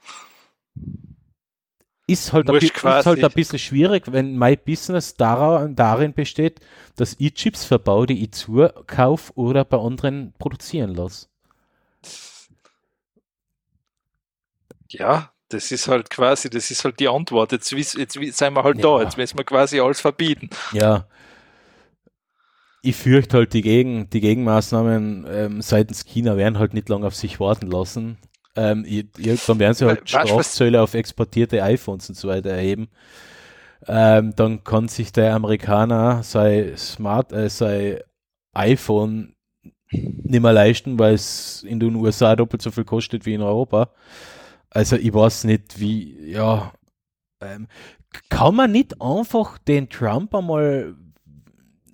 [2.11, 6.59] Ist halt, ein, ist halt ein bisschen schwierig, wenn mein Business darin besteht,
[6.97, 11.27] dass ich Chips verbaue, die ich zukaufe oder bei anderen produzieren lasse.
[14.89, 17.53] Ja, das ist halt quasi, das ist halt die Antwort.
[17.53, 18.83] Jetzt, jetzt wiss- sind wir halt Ja.
[18.83, 20.49] da, jetzt müssen wir quasi alles verbieten.
[20.73, 21.07] Ja.
[22.81, 27.15] Ich fürchte halt, die, Gegen, die Gegenmaßnahmen ähm, seitens China werden halt nicht lange auf
[27.15, 28.17] sich warten lassen.
[28.59, 32.89] Ähm, irgendwann werden sie halt Strafzölle auf exportierte iPhones und so weiter erheben.
[33.87, 38.01] Ähm, dann kann sich der Amerikaner sein Smart, äh, sein
[38.53, 39.37] iPhone
[39.93, 43.91] nicht mehr leisten, weil es in den USA doppelt so viel kostet wie in Europa.
[44.71, 46.73] Also ich weiß nicht, wie, ja,
[47.41, 47.69] ähm,
[48.29, 50.97] kann man nicht einfach den Trump einmal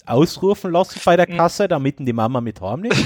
[0.06, 1.36] ausrufen lassen bei der Hm.
[1.36, 2.96] Kasse, damit ihn die Mama mit heimnimmt?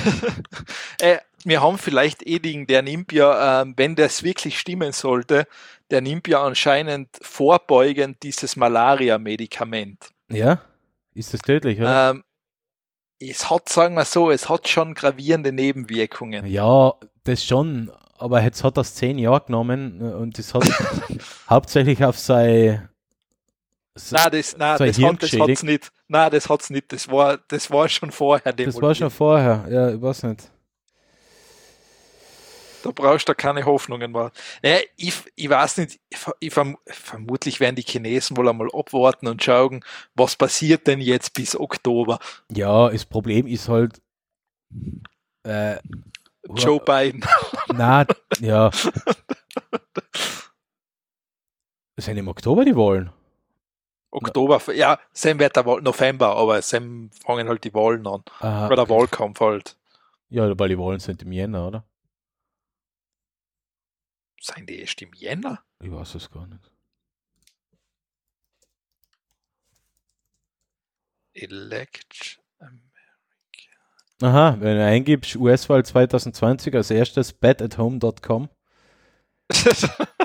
[1.00, 5.46] Äh, wir haben vielleicht Eding, der nimmt ja, ähm, wenn das wirklich stimmen sollte,
[5.90, 10.10] der nimmt ja anscheinend vorbeugend dieses Malaria-Medikament.
[10.28, 10.60] ja?
[11.14, 12.10] Ist das tödlich, oder?
[12.10, 12.24] Ähm,
[13.18, 16.46] es hat, sagen wir so, es hat schon gravierende Nebenwirkungen.
[16.46, 20.64] Ja, das schon, aber jetzt hat das zehn Jahre genommen äh, und das hat
[21.50, 22.88] hauptsächlich auf sein
[24.12, 25.90] Nein, das, nein, Sei das, hat, das hat's nicht.
[26.06, 26.92] Nein, das hat's nicht.
[26.92, 28.52] Das war, das war schon vorher.
[28.52, 30.48] das war schon vorher, ja, ich weiß nicht.
[32.82, 34.30] Da brauchst du keine Hoffnungen mehr.
[34.62, 38.68] Naja, ich, ich weiß nicht, ich, ver- ich verm vermutlich werden die Chinesen wohl einmal
[38.72, 42.18] abwarten und schauen, was passiert denn jetzt bis Oktober.
[42.52, 44.00] Ja, das Problem ist halt,
[45.44, 45.76] äh,
[46.54, 47.24] Joe Biden.
[47.74, 48.06] na,
[48.40, 48.70] ja.
[51.96, 53.10] Sind im Oktober die Wahlen.
[54.10, 58.22] Oktober, ja, Sam wird der Wahl, November, aber Sam fangen halt die Wahlen an.
[58.40, 59.76] Aha, Oder der Wahlkampf halt.
[60.30, 61.84] Ja, weil die Wahlen sind im Jänner, oder?
[64.40, 65.64] Seien die erst im Jänner?
[65.80, 66.70] Ich weiß es gar nicht.
[71.34, 72.88] Elect America.
[74.22, 78.48] Aha, wenn du eingibst US-Wahl 2020 als erstes badathome.com.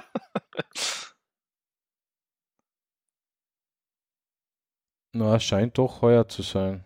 [5.15, 6.83] Na, scheint doch heuer zu sein.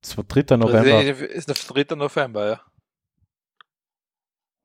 [0.00, 0.56] Zwar 3.
[0.56, 1.02] November.
[1.02, 1.94] Ist der 3.
[1.94, 2.60] November, ja.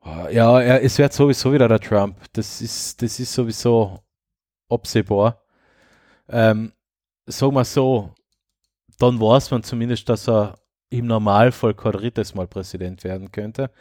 [0.02, 2.18] Ah, Ja, er, es wird sowieso wieder der Trump.
[2.34, 4.00] Das ist, das ist sowieso
[4.70, 5.44] absehbar.
[6.30, 6.74] Ähm,
[7.26, 8.14] sagen wir so,
[9.00, 13.72] dann weiß man zumindest, dass er im Normalfall kein drittes Mal Präsident werden könnte.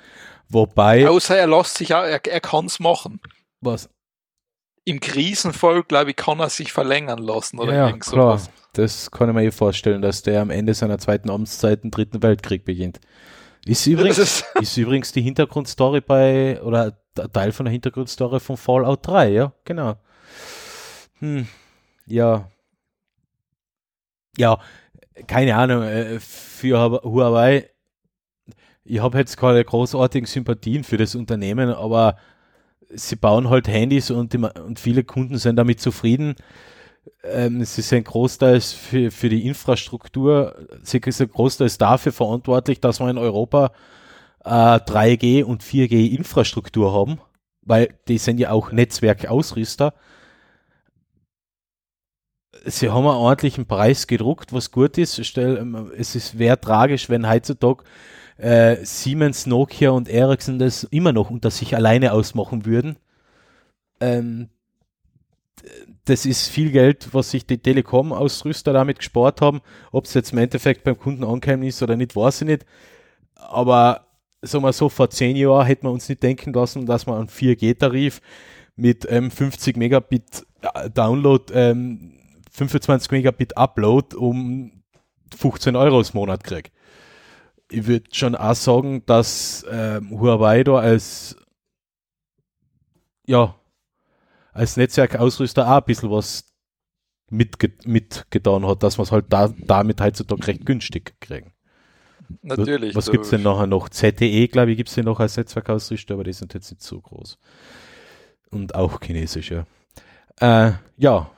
[0.49, 3.21] Wobei, Außer er lässt sich auch, er, er kann es machen.
[3.61, 3.89] was,
[4.85, 8.51] Im Krisenfall, glaube ich, kann er sich verlängern lassen oder ja, irgend klar, sowas.
[8.73, 12.23] das kann ich mir eh vorstellen, dass der am Ende seiner zweiten Amtszeit einen dritten
[12.23, 13.01] Weltkrieg beginnt.
[13.69, 16.99] Ist übrigens, ist, ist übrigens die Hintergrundstory bei, oder
[17.33, 19.97] Teil von der Hintergrundstory von Fallout 3, ja, genau.
[21.19, 21.47] Hm,
[22.07, 22.51] ja.
[24.39, 24.59] Ja,
[25.27, 27.69] keine Ahnung, äh, für Huawei,
[28.85, 32.17] ich habe jetzt keine großartigen Sympathien für das Unternehmen, aber
[32.89, 36.37] sie bauen halt Handys und, die, und viele Kunden sind damit zufrieden.
[37.23, 43.11] Ähm, sie sind großteils für, für die Infrastruktur, sie sind großteils dafür verantwortlich, dass wir
[43.11, 43.73] in Europa
[44.45, 47.21] äh, 3G und 4G Infrastruktur haben,
[47.63, 49.95] weil die sind ja auch Netzwerkausrüster.
[52.65, 55.37] Sie haben einen ordentlichen Preis gedruckt, was gut ist.
[55.37, 57.85] Ähm, es ist wäre tragisch, wenn heutzutage
[58.39, 62.97] äh, Siemens, Nokia und Ericsson das immer noch unter sich alleine ausmachen würden.
[64.01, 64.49] Ähm,
[66.09, 69.61] das ist viel Geld, was sich die Telekom-Ausrüster damit gespart haben.
[69.93, 72.67] Ob es jetzt im Endeffekt beim Kunden angekommen ist oder nicht, weiß ich nicht.
[73.35, 74.07] Aber
[74.43, 77.29] sagen wir so, vor zehn Jahren hätte man uns nicht denken lassen, dass man einen
[77.29, 78.21] 4G-Tarif
[78.77, 82.15] mit ähm, 50 Megabit äh, Download, ähm,
[82.53, 84.83] 25 Megabit Upload um
[85.37, 86.73] 15 Euro im Monat kriegt.
[87.71, 91.37] Ich würde schon auch sagen, dass ähm, Huawei da als
[93.27, 93.55] ja,
[94.59, 96.45] als Netzwerkausrüster auch ein bisschen was
[97.31, 101.53] mitge mitgetan hat, dass man es halt da, damit heutzutage recht günstig kriegen.
[102.43, 102.95] Natürlich.
[102.95, 103.89] Was gibt es denn nachher noch?
[103.89, 107.01] ZTE, glaube ich, gibt es ja noch als Netzwerkausrüster, aber die sind jetzt nicht so
[107.01, 107.39] groß.
[108.51, 109.67] Und auch chinesisch, ja.
[110.41, 111.31] Äh, ja.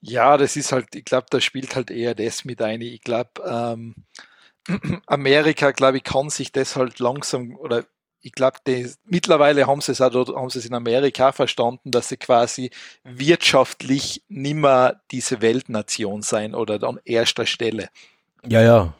[0.00, 2.80] Ja, das ist halt, ich glaube, da spielt halt eher das mit ein.
[2.82, 3.94] Ich glaube, ähm,
[5.06, 7.84] Amerika, glaube ich, kann sich das halt langsam oder
[8.24, 8.58] ich glaube,
[9.04, 12.70] mittlerweile haben sie es auch haben sie es in Amerika verstanden, dass sie quasi
[13.04, 17.90] wirtschaftlich nimmer diese Weltnation sein oder an erster Stelle.
[18.46, 18.94] Ja, ja.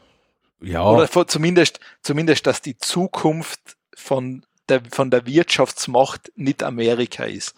[0.61, 0.83] Ja.
[0.87, 7.55] Oder zumindest, zumindest, dass die Zukunft von der, von der Wirtschaftsmacht nicht Amerika ist.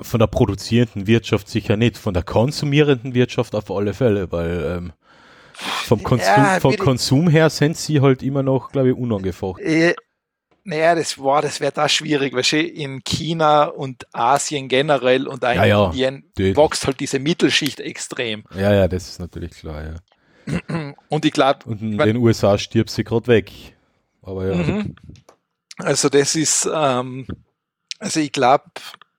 [0.00, 4.92] Von der produzierenden Wirtschaft sicher nicht, von der konsumierenden Wirtschaft auf alle Fälle, weil ähm,
[5.52, 9.94] vom, Konsum, ja, vom Konsum her sind sie halt immer noch, glaube ich, unangefochten.
[10.64, 15.54] Naja, das war, das wäre da schwierig, weil in China und Asien generell und in
[15.54, 18.44] ja, Indien ja, wächst halt diese Mittelschicht extrem.
[18.54, 19.94] Ja, ja, das ist natürlich klar, ja.
[21.08, 21.64] Und ich glaube.
[21.66, 23.52] Und in den USA stirbt sie gerade weg.
[24.22, 24.54] Aber ja.
[24.54, 24.96] Mhm.
[25.76, 27.26] Also das ist, ähm,
[27.98, 28.64] also ich glaube,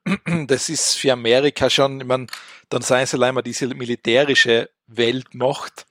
[0.48, 2.28] das ist für Amerika schon, ich meine,
[2.70, 5.86] dann seien sie allein mal diese militärische Weltmacht.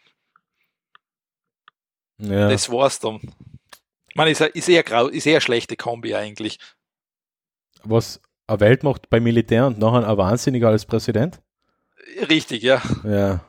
[2.18, 2.48] Ja.
[2.48, 3.20] Das war's dann.
[4.20, 6.58] Man ist, ist, eher grau, ist eher schlechte Kombi eigentlich.
[7.84, 11.40] Was eine Weltmacht beim Militär und nachher ein Wahnsinniger als Präsident?
[12.28, 12.82] Richtig, ja.
[13.02, 13.40] Ja.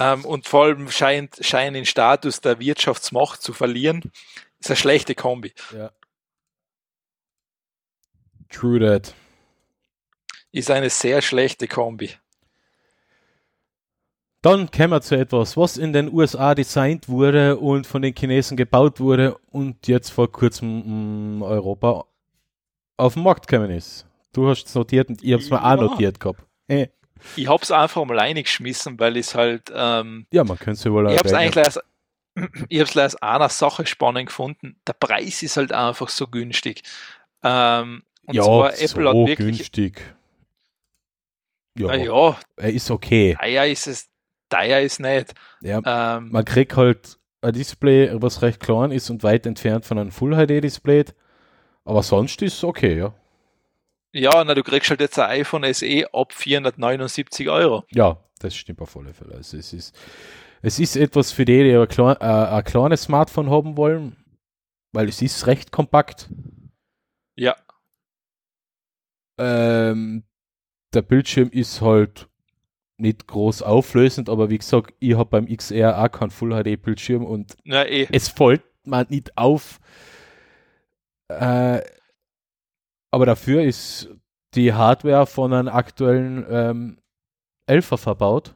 [0.00, 4.10] Ähm, und vor allem scheint, scheint den Status der Wirtschaftsmacht zu verlieren.
[4.58, 5.52] Ist eine schlechte Kombi.
[5.72, 5.92] Ja.
[8.50, 9.14] True that.
[10.50, 12.10] Ist eine sehr schlechte Kombi.
[14.46, 18.56] Dann kommen wir zu etwas, was in den USA designt wurde und von den Chinesen
[18.56, 22.04] gebaut wurde und jetzt vor kurzem in Europa
[22.96, 24.06] auf den Markt gekommen ist.
[24.32, 25.74] Du hast es notiert und ich habe es mir ja.
[25.74, 26.44] auch notiert gehabt.
[26.68, 26.86] Äh.
[27.34, 29.64] Ich habe es einfach mal reingeschmissen, weil es halt.
[29.74, 31.80] Ähm, ja, man könnte es ja wohl Ich habe es eigentlich als,
[32.68, 34.76] ich habe es als einer Sache spannend gefunden.
[34.86, 36.82] Der Preis ist halt einfach so günstig.
[37.42, 40.14] Ähm, und ja, zwar Apple so hat wirklich, günstig.
[41.76, 43.36] Ja, ja, er ist okay.
[43.44, 44.08] Ja, ist es
[44.48, 45.34] teuer ist nicht.
[45.60, 49.98] Ja, ähm, man kriegt halt ein Display, was recht klein ist und weit entfernt von
[49.98, 51.04] einem Full-HD-Display.
[51.84, 53.14] Aber sonst ist es okay, ja.
[54.12, 57.84] Ja, na, du kriegst halt jetzt ein iPhone SE ab 479 Euro.
[57.90, 59.34] Ja, das stimmt auf alle Fälle.
[59.34, 59.94] Also es ist,
[60.62, 64.16] es ist etwas für die, die ein, klein, äh, ein kleines Smartphone haben wollen,
[64.92, 66.28] weil es ist recht kompakt.
[67.36, 67.54] Ja.
[69.38, 70.24] Ähm,
[70.94, 72.28] der Bildschirm ist halt
[72.98, 77.24] nicht groß auflösend, aber wie gesagt, ich habe beim XR auch keinen Full HD Bildschirm
[77.24, 78.08] und Na, eh.
[78.10, 79.80] es fällt mir nicht auf.
[81.28, 81.80] Äh,
[83.10, 84.08] aber dafür ist
[84.54, 86.98] die Hardware von einem aktuellen ähm,
[87.68, 88.54] 11er verbaut.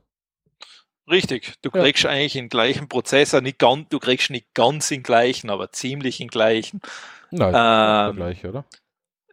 [1.11, 2.11] Richtig, du kriegst ja.
[2.11, 6.29] eigentlich den gleichen Prozessor, nicht ganz, du kriegst nicht ganz den gleichen, aber ziemlich den
[6.29, 6.81] gleichen.
[7.33, 8.65] Nein, ähm, gleich, oder?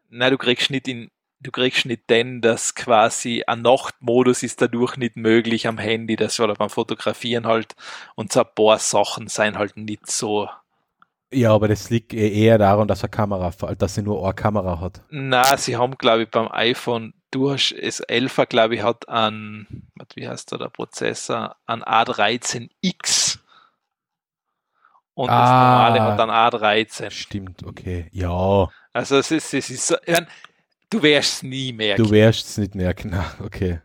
[0.09, 4.97] Nein, du kriegst nicht den du kriegst nicht den, dass quasi ein Nachtmodus ist dadurch
[4.97, 7.75] nicht möglich am Handy, das oder beim Fotografieren halt
[8.15, 10.49] und so ein paar Sachen sind halt nicht so.
[11.33, 15.01] Ja, aber das liegt eher daran, dass er Kamera, dass sie nur eine Kamera hat.
[15.09, 19.67] Na, sie haben, glaube ich, beim iPhone, du hast es 11 glaube ich, hat an,
[20.15, 23.39] wie heißt da der Prozessor, an A13X
[25.15, 25.41] und Ah.
[25.41, 27.09] das normale hat dann A13.
[27.11, 28.07] Stimmt, okay.
[28.13, 29.91] Ja, Also es ist, es ist
[30.89, 32.03] du wirst es nie merken.
[32.03, 33.09] du wirst es nicht merken.
[33.11, 33.81] Na, okay.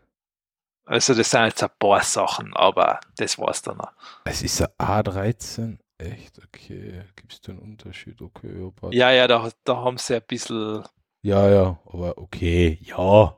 [0.85, 3.93] Also das sind jetzt ein paar Sachen, aber das war's dann noch.
[4.25, 5.77] Es ist ein A13.
[5.97, 7.03] Echt, okay.
[7.15, 8.21] Gibt es da einen Unterschied?
[8.21, 8.93] Okay, ja, passt.
[8.93, 10.83] Ja, ja, da, da haben sie ein bisschen,
[11.21, 13.37] ja, ja, aber okay, ja.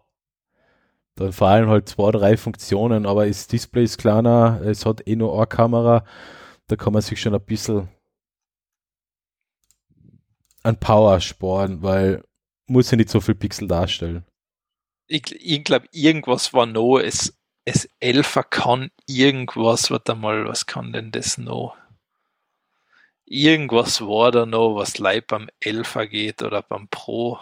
[1.15, 5.15] Dann vor allem halt zwei, drei Funktionen, aber das Display ist kleiner, es hat eh
[5.15, 6.03] nur eine Kamera,
[6.67, 7.87] da kann man sich schon ein bisschen
[10.63, 12.23] an Power sparen, weil
[12.67, 14.25] muss ja nicht so viel Pixel darstellen.
[15.07, 17.35] ich, ich glaube, irgendwas war noch, es,
[17.65, 21.75] es 11 kann irgendwas, warte mal, was kann denn das noch?
[23.27, 27.37] Irgendwas war da noch, was live beim 11 geht oder beim Pro.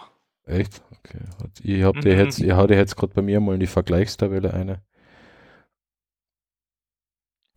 [0.46, 0.82] Echt?
[0.90, 1.20] Okay.
[1.62, 2.10] Ich habe Mhm.
[2.10, 4.82] jetzt, ich hau dir jetzt gerade bei mir mal in die Vergleichstabelle eine.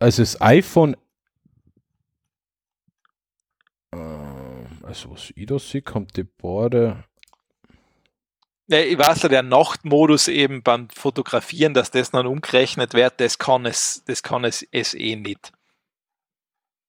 [0.00, 0.96] Also das iPhone,
[3.92, 7.04] ähm, also was ich da sehe, kommt die Borde,
[8.68, 13.38] Ja, ich weiß ja, der Nachtmodus eben beim Fotografieren, dass das dann umgerechnet wird, das
[13.38, 15.52] kann es, das kann es, es eh nicht.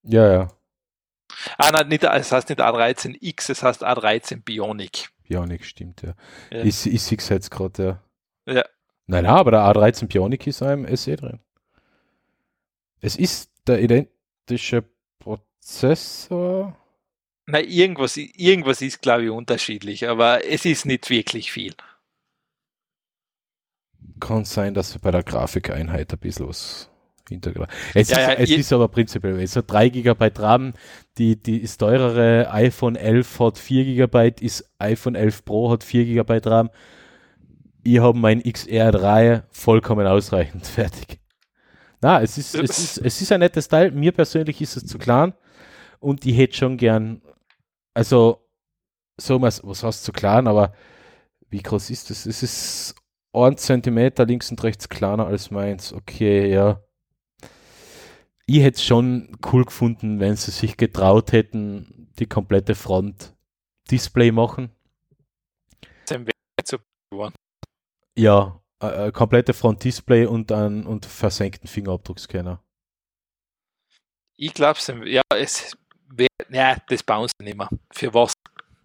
[0.03, 0.47] ja, ja,
[1.57, 5.09] Ah, nein, nicht, es heißt nicht A13X, es heißt A13 Bionic.
[5.23, 6.13] Bionic stimmt, ja.
[6.51, 6.63] Ja.
[6.63, 8.01] Ich, ich sehe es jetzt gerade,
[8.45, 8.53] ja.
[8.55, 8.63] Ja.
[9.05, 11.39] Nein, nein, aber der A13 Bionic ist im SE drin.
[12.99, 14.83] Es ist der identische
[15.19, 16.75] Prozessor.
[17.51, 21.73] Na, irgendwas, irgendwas ist, glaube ich, unterschiedlich, aber es ist nicht wirklich viel.
[24.19, 26.91] Kann sein, dass bei der Grafikeinheit ein bisschen was
[27.27, 27.69] hintergrund.
[27.95, 30.73] Es, Ja, ist, ja, es ist aber prinzipiell, es hat 3 GB RAM,
[31.17, 36.05] die, die ist teurere iPhone 11 hat 4 GB, ist iPhone 11 Pro hat 4
[36.05, 36.69] GB RAM.
[37.83, 41.19] Ich habe mein XR3 vollkommen ausreichend fertig.
[42.01, 43.91] Na, es ist, es ist, es ist ein nettes Teil.
[43.91, 45.33] Mir persönlich ist es zu klein
[45.99, 47.21] und ich hätte schon gern,
[47.93, 48.47] also,
[49.17, 50.73] so was, was heißt zu klein, aber
[51.49, 52.25] wie groß ist das?
[52.25, 52.95] Es ist
[53.33, 55.93] 1 Zentimeter links und rechts kleiner als meins.
[55.93, 56.81] Okay, ja.
[58.45, 63.35] Ich hätte es schon cool gefunden, wenn sie sich getraut hätten, die komplette Front
[63.91, 64.71] Display machen.
[68.15, 72.63] Ja, äh, äh, komplette Front Display und einen und versenkten Fingerabdruckscanner.
[74.35, 74.79] Ich glaube,
[75.09, 75.77] ja, es
[76.49, 77.69] ja, das bauen sie nicht mehr.
[77.91, 78.33] Für was?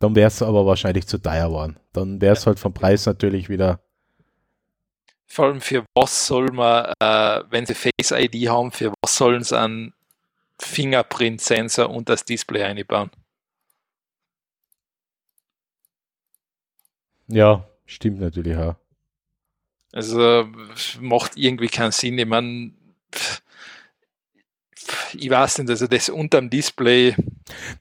[0.00, 1.78] Dann wäre es aber wahrscheinlich zu teuer geworden.
[1.92, 3.80] Dann wäre es halt vom Preis natürlich wieder.
[5.26, 9.42] Vor allem für was soll man, äh, wenn sie Face ID haben, für was sollen
[9.42, 9.94] sie einen
[10.60, 13.10] Fingerprint-Sensor und das Display einbauen?
[17.26, 18.76] Ja, stimmt natürlich auch.
[19.92, 20.48] Also
[21.00, 22.18] macht irgendwie keinen Sinn.
[22.18, 22.72] Ich meine,
[25.16, 27.14] ich weiß nicht, also das unterm Display,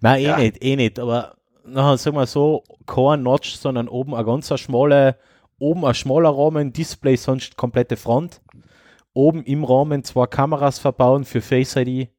[0.02, 0.38] Nein, eh Ja.
[0.38, 1.00] nicht, eh nicht.
[1.00, 1.36] Aber
[1.66, 5.18] nachher sagen wir so, kein Notch, sondern oben ein ganz schmale,
[5.60, 8.42] oben ein schmaler Rahmen, Display, sonst komplette Front.
[9.14, 12.10] Oben im Rahmen zwei Kameras verbauen für Face ID.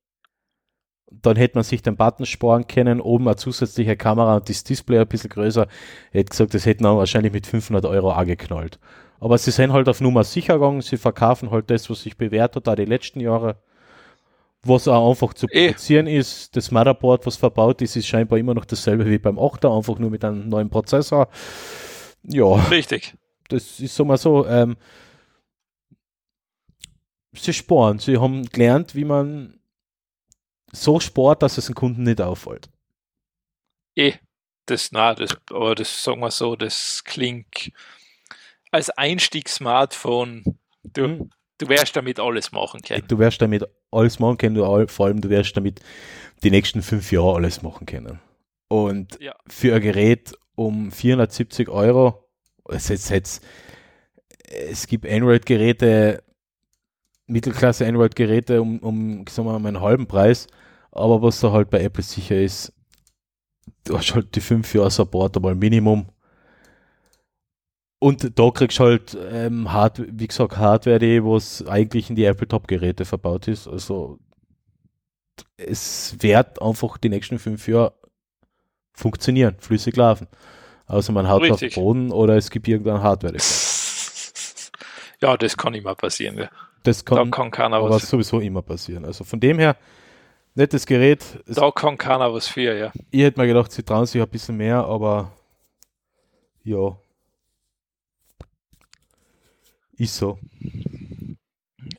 [1.11, 4.99] Dann hätte man sich den Button sparen können, oben eine zusätzliche Kamera und das Display
[4.99, 5.67] ein bisschen größer.
[6.11, 8.79] Ich hätte gesagt, das hätten wir wahrscheinlich mit 500 Euro angeknallt.
[9.21, 12.57] Aber sie sind halt auf Nummer sicher gegangen, sie verkaufen halt das, was sich bewährt
[12.57, 13.57] hat, auch die letzten Jahre.
[14.65, 15.69] Was auch einfach zu Eh.
[15.69, 19.77] produzieren ist, das Motherboard, was verbaut ist, ist scheinbar immer noch dasselbe wie beim 8er,
[19.77, 21.29] einfach nur mit einem neuen Prozessor.
[22.23, 23.15] Ja, richtig.
[23.49, 24.47] das ist so mal so.
[24.47, 24.77] Ähm,
[27.35, 29.61] sie sparen, sie haben gelernt, wie man
[30.73, 32.69] so spart, dass es den Kunden nicht auffällt.
[33.97, 34.15] Eh,
[34.67, 37.71] das, na, das, aber das sagen wir so, das klingt
[38.71, 41.31] als Einstiegssmartphone, du, Hm.
[41.65, 43.05] Du wirst damit alles machen können.
[43.09, 45.81] Du wirst damit alles machen können, du, vor allem du wirst damit
[46.43, 48.21] die nächsten fünf Jahre alles machen können.
[48.69, 49.35] Und Ja.
[49.47, 52.29] für ein Gerät um 470 Euro,
[52.69, 53.45] es, jetzt, jetzt,
[54.49, 56.23] es gibt Android-Geräte,
[57.27, 60.47] Mittelklasse Android-Geräte um, um, sagen wir mal, einen halben Preis,
[60.93, 62.73] aber was da halt bei Apple sicher ist,
[63.85, 66.07] du hast halt die fünf Jahre Support einmal Minimum.
[67.99, 72.25] Und da kriegst du halt, ähm, Hard, wie gesagt, Hardware, die was eigentlich in die
[72.25, 73.67] Apple Top-Geräte verbaut ist.
[73.67, 74.19] Also
[75.57, 77.95] es wird einfach die nächsten fünf Jahre
[78.93, 80.29] funktionieren, flüssig laufen.
[80.87, 81.75] Außer man haut auf den Richtig.
[81.77, 83.35] Boden oder es gibt irgendein Hardware.
[85.23, 86.37] Ja, das kann immer passieren.
[86.37, 86.51] Ja.
[86.83, 88.11] Das Da kann kann keiner aber was.
[88.11, 89.07] sowieso immer passieren.
[89.07, 89.75] Also von dem her,
[90.55, 91.25] nettes Gerät.
[91.47, 92.93] Es, Da kann keiner was für, ja.
[93.11, 95.33] ich hätte mir gedacht, sie trauen sich ein bisschen mehr, aber
[96.63, 96.95] ja.
[99.97, 100.39] Ist so.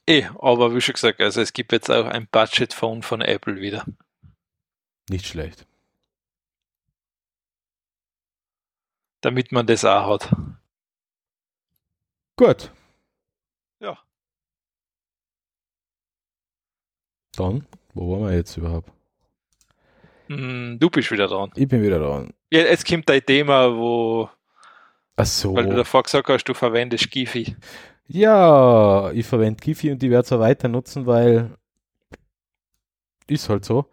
[0.07, 3.85] Eh, aber wie schon gesagt, also es gibt jetzt auch ein Budget-Phone von Apple wieder.
[5.09, 5.65] Nicht schlecht.
[9.21, 10.35] Damit man das auch hat.
[12.37, 12.71] Gut.
[13.79, 13.97] Ja.
[17.35, 18.91] Dann, wo waren wir jetzt überhaupt?
[20.27, 21.51] Hm, du bist wieder dran.
[21.55, 22.33] Ich bin wieder dran.
[22.51, 24.29] Ja, jetzt kommt dein Thema, wo,
[25.17, 25.55] Ach so.
[25.55, 27.55] weil du davor gesagt hast, du verwendest Giphy.
[28.07, 31.51] Ja, ich verwende Giphy und ich werde es auch weiter nutzen, weil
[33.27, 33.85] ist halt so.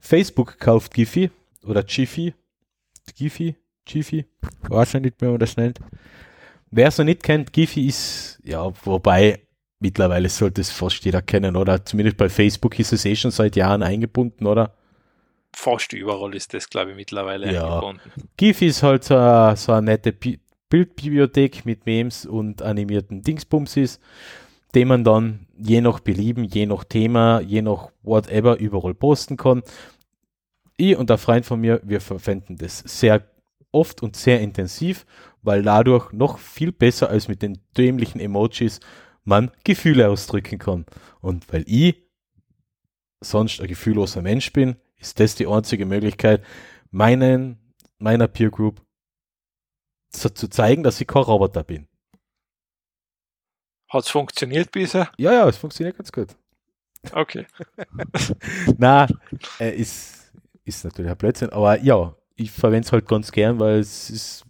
[0.00, 1.30] Facebook kauft Giphy
[1.66, 2.34] oder Jiffy.
[3.16, 3.56] Giphy,
[3.86, 4.26] Jiffy,
[4.68, 5.78] weiß schon nicht mehr, wie man das nennt.
[6.70, 9.40] Wer es noch nicht kennt, Giphy ist, ja, wobei
[9.80, 11.84] mittlerweile sollte es fast jeder kennen, oder?
[11.84, 14.74] Zumindest bei Facebook ist es eh schon seit Jahren eingebunden, oder?
[15.52, 17.64] Fast überall ist das, glaube ich, mittlerweile Ja.
[17.66, 18.12] eingebunden.
[18.36, 20.12] Giphy ist halt so, eine- so eine nette
[20.68, 24.00] Bildbibliothek mit Memes und animierten Dingsbumsis,
[24.74, 29.62] den man dann je nach Belieben, je nach Thema, je nach whatever überall posten kann.
[30.76, 33.22] Ich und ein Freund von mir, wir verwenden das sehr
[33.72, 35.06] oft und sehr intensiv,
[35.42, 38.80] weil dadurch noch viel besser als mit den dämlichen Emojis
[39.24, 40.86] man Gefühle ausdrücken kann.
[41.20, 41.96] Und weil ich
[43.20, 46.42] sonst ein gefühlloser Mensch bin, ist das die einzige Möglichkeit,
[46.90, 47.58] meinen,
[47.98, 48.85] meiner Peer Group
[50.10, 51.88] zu, zu zeigen, dass ich kein Roboter bin.
[53.88, 55.10] Hat es funktioniert bisher?
[55.16, 56.28] Ja, ja, es funktioniert ganz gut.
[57.12, 57.46] Okay.
[58.78, 59.06] Na,
[59.60, 60.32] äh, ist,
[60.64, 64.44] ist natürlich ein Blödsinn, aber ja, ich verwende es halt ganz gern, weil es ist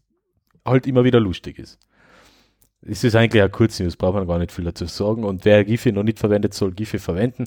[0.65, 1.79] halt immer wieder lustig ist.
[2.81, 5.25] Es ist eigentlich ein Kurznews, braucht man gar nicht viel dazu sagen.
[5.25, 7.47] Und wer Giphy noch nicht verwendet, soll Giphy verwenden.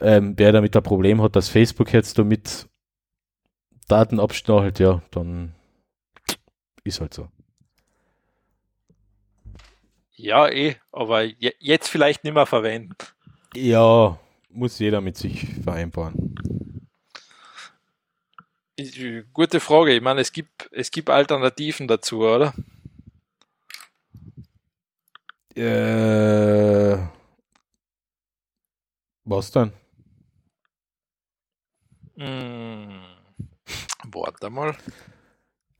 [0.00, 2.68] Ähm, wer damit ein Problem hat, dass Facebook jetzt damit
[3.88, 5.54] Daten abschnallt, ja, dann
[6.84, 7.28] ist halt so.
[10.16, 12.94] Ja, eh, aber je, jetzt vielleicht nicht mehr verwenden.
[13.54, 14.18] Ja,
[14.50, 16.34] muss jeder mit sich vereinbaren.
[18.76, 19.94] Ich- Gute Frage.
[19.94, 22.52] Ich meine, es gibt, es gibt Alternativen dazu, oder?
[25.54, 26.96] Äh,
[29.24, 29.72] was dann?
[32.16, 33.00] Hm.
[34.12, 34.76] Warte mal.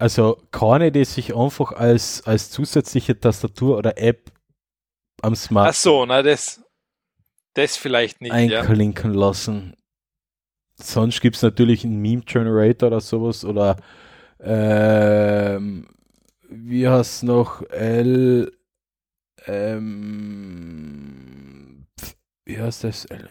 [0.01, 4.33] Also keine, die sich einfach als, als zusätzliche Tastatur oder App
[5.21, 6.65] am Ach Smart so, na, das,
[7.53, 8.63] das vielleicht nicht, ja.
[8.63, 9.77] einklinken lassen.
[10.77, 13.77] Sonst gibt es natürlich einen Meme-Generator oder sowas oder
[14.41, 15.87] ähm,
[16.49, 18.51] wie heißt noch L
[19.47, 20.31] ähm,
[22.47, 23.05] wie heißt das?
[23.05, 23.29] L,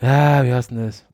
[0.00, 1.06] ja, wie heißt denn das?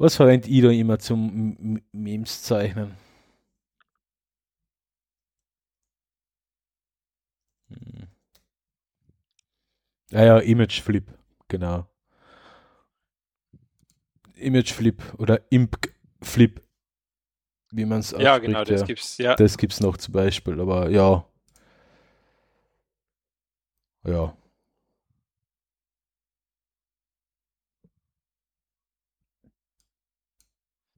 [0.00, 2.96] Was verwendet ich da immer zum M- Memes zeichnen?
[7.68, 8.08] Hm.
[10.10, 11.04] Ja, ja, Image Flip,
[11.48, 11.86] genau.
[14.36, 15.76] Image Flip oder Imp
[16.22, 16.62] Flip,
[17.70, 19.34] wie man es Ja, genau, das gibt's, ja.
[19.34, 21.26] Das gibt's noch zum Beispiel, aber ja.
[24.04, 24.34] Ja.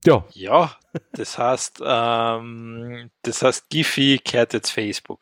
[0.04, 0.76] Ja, Ja,
[1.12, 5.20] das heißt, ähm, das heißt, Giphy kehrt jetzt Facebook.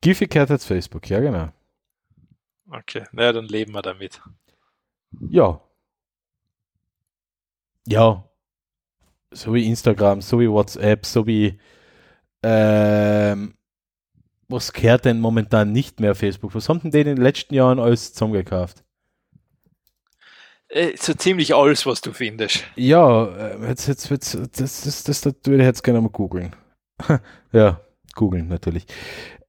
[0.00, 1.50] Giphy kehrt jetzt Facebook, ja genau.
[2.70, 4.20] Okay, na, dann leben wir damit.
[5.28, 5.60] Ja.
[7.86, 8.28] Ja.
[9.30, 11.58] So wie Instagram, so wie WhatsApp, so wie
[12.42, 13.54] ähm,
[14.48, 16.54] was kehrt denn momentan nicht mehr Facebook?
[16.54, 18.84] Was haben denn die in den letzten Jahren alles zusammengekauft?
[20.74, 22.64] Äh, so ziemlich alles, was du findest.
[22.74, 26.56] Ja, äh, jetzt, jetzt, jetzt, das, das, das, das würde ich jetzt gerne mal googeln.
[27.52, 27.80] ja,
[28.14, 28.86] googeln natürlich.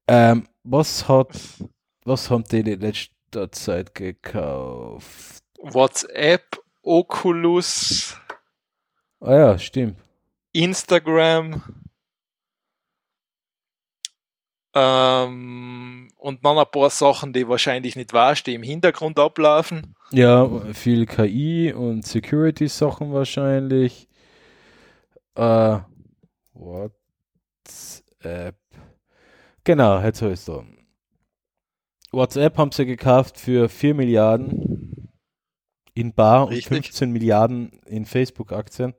[0.08, 1.30] Ähm, was hat,
[2.04, 5.40] was haben die in letzter Zeit gekauft?
[5.60, 8.16] WhatsApp, Oculus,
[9.20, 9.98] Ah ja, stimmt.
[10.54, 11.64] Instagram
[14.76, 19.96] ähm, und noch ein paar Sachen, die wahrscheinlich nicht weißt, die im Hintergrund ablaufen.
[20.12, 24.10] Ja, viel KI und Security-Sachen wahrscheinlich.
[25.36, 25.78] Äh,
[26.54, 26.96] WhatsApp.
[29.64, 30.64] Genau, jetzt habe ich es da.
[32.12, 35.10] WhatsApp haben sie gekauft für 4 Milliarden
[35.94, 36.72] in Bar Richtig.
[36.72, 38.94] und 15 Milliarden in Facebook-Aktien.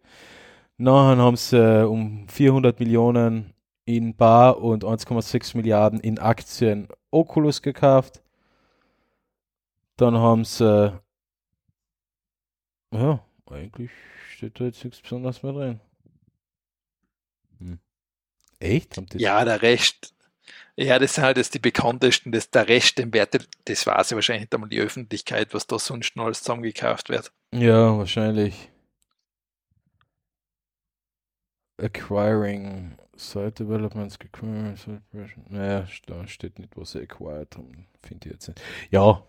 [0.79, 3.53] Nachher haben sie um 400 Millionen
[3.87, 8.23] in Bar und 1,6 Milliarden in Aktien Oculus gekauft.
[9.97, 10.93] Dann haben sie,
[12.93, 13.91] ja, eigentlich
[14.31, 15.81] steht da jetzt nichts Besonderes mehr drin.
[17.59, 17.79] Hm.
[18.61, 18.97] Echt?
[19.15, 20.15] Ja, der Rest,
[20.77, 24.17] Ja, das sind halt jetzt die bekanntesten, das, der Rest, den Wert, das weiß ja
[24.17, 27.33] wahrscheinlich nicht einmal die Öffentlichkeit, was da sonst noch alles zusammengekauft wird.
[27.53, 28.71] Ja, wahrscheinlich.
[31.79, 34.19] Acquiring Site Developments,
[35.49, 38.61] naja, da steht nicht, was sie acquired haben, finde ich jetzt nicht.
[38.91, 39.23] Ja.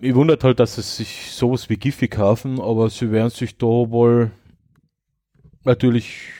[0.00, 3.66] Ich wundert halt, dass sie sich sowas wie Giphy kaufen, aber sie werden sich da
[3.66, 4.30] wohl
[5.64, 6.30] natürlich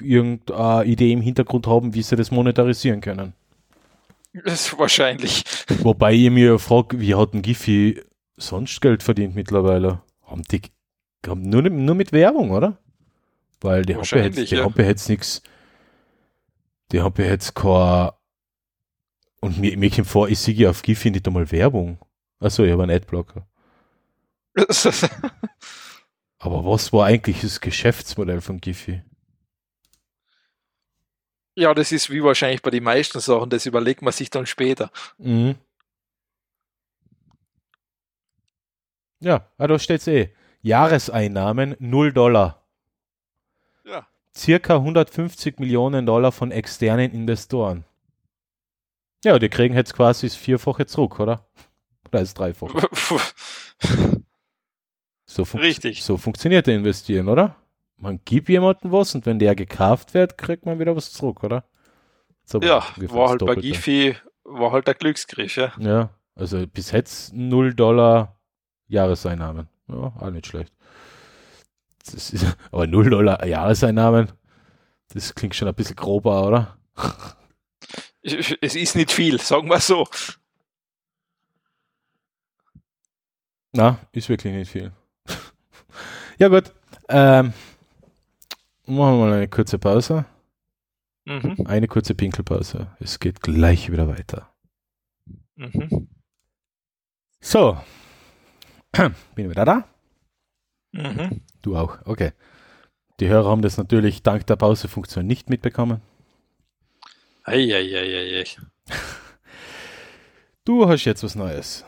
[0.00, 3.34] irgendeine Idee im Hintergrund haben, wie sie das monetarisieren können.
[4.44, 5.44] Das ist wahrscheinlich.
[5.82, 8.00] Wobei ich mir frage, wie hat ein Giphy
[8.36, 10.02] sonst Geld verdient mittlerweile?
[10.22, 10.62] Haben die
[11.26, 12.78] haben nur, nur mit Werbung, oder?
[13.60, 14.64] Weil die haben ja jetzt, die ja.
[14.64, 15.42] haben jetzt nichts,
[16.92, 18.10] die haben jetzt kein,
[19.40, 21.98] und mir, mir kommt vor, ich sehe auf Giphy nicht einmal Werbung.
[22.40, 23.46] Achso, ich habe einen Adblocker.
[26.38, 29.02] Aber was war eigentlich das Geschäftsmodell von Giphy?
[31.54, 34.90] Ja, das ist wie wahrscheinlich bei den meisten Sachen, das überlegt man sich dann später.
[35.18, 35.56] Mhm.
[39.20, 40.34] Ja, ah, da steht es eh.
[40.62, 42.59] Jahreseinnahmen 0 Dollar.
[44.40, 47.84] Circa 150 Millionen Dollar von externen Investoren.
[49.24, 51.46] Ja, die kriegen jetzt quasi das Vierfache zurück, oder?
[52.08, 52.88] Oder das Dreifache.
[55.26, 56.02] so Richtig.
[56.02, 57.56] So funktioniert der Investieren, oder?
[58.00, 61.64] man gibt jemandem was und wenn der gekauft wird, kriegt man wieder was zurück, oder?
[62.44, 65.72] So ja, war halt bei Gifi, war halt der Glücksgriff, ja.
[65.78, 68.36] Ja, also bis jetzt 0 Dollar
[68.88, 69.68] Jahreseinnahmen.
[69.88, 70.72] Ja, auch nicht schlecht.
[72.02, 74.32] Ist, aber 0 Dollar Jahreseinnahmen,
[75.12, 76.78] das klingt schon ein bisschen grober, oder?
[78.22, 80.06] Es ist nicht viel, sagen wir so.
[83.72, 84.92] Na, ist wirklich nicht viel.
[86.38, 86.72] ja gut,
[87.08, 87.54] ähm,
[88.90, 90.24] Machen wir mal eine kurze Pause.
[91.24, 91.64] Mhm.
[91.64, 92.88] Eine kurze Pinkelpause.
[92.98, 94.52] Es geht gleich wieder weiter.
[95.54, 96.08] Mhm.
[97.40, 97.78] So.
[98.92, 99.84] Bin ich wieder da?
[100.92, 101.42] Mhm.
[101.62, 102.32] Du auch, okay.
[103.20, 106.00] Die Hörer haben das natürlich dank der Pausefunktion nicht mitbekommen.
[107.44, 108.44] Eieieiei.
[110.66, 111.84] Du hast jetzt was Neues.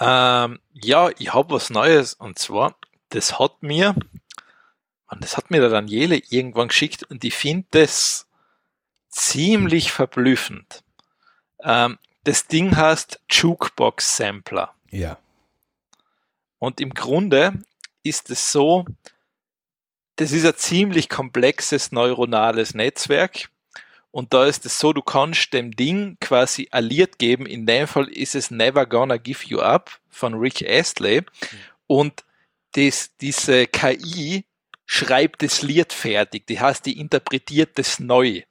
[0.00, 2.74] Ähm, ja, ich habe was Neues und zwar,
[3.10, 3.94] das hat mir
[5.06, 8.26] und das hat mir der Daniele irgendwann geschickt und ich finde das
[9.08, 10.82] ziemlich verblüffend.
[11.62, 14.74] Ähm, das Ding heißt Jukebox Sampler.
[14.90, 15.18] Ja.
[16.60, 17.54] Und im Grunde
[18.04, 18.84] ist es so,
[20.16, 23.50] das ist ein ziemlich komplexes neuronales Netzwerk.
[24.12, 27.46] Und da ist es so, du kannst dem Ding quasi alliert geben.
[27.46, 31.22] In dem Fall ist es Never Gonna Give You Up von Rick Astley.
[31.22, 31.26] Mhm.
[31.86, 32.24] Und
[32.72, 34.44] das, diese KI
[34.84, 36.46] schreibt das Lied fertig.
[36.46, 38.42] Die heißt, die interpretiert das neu.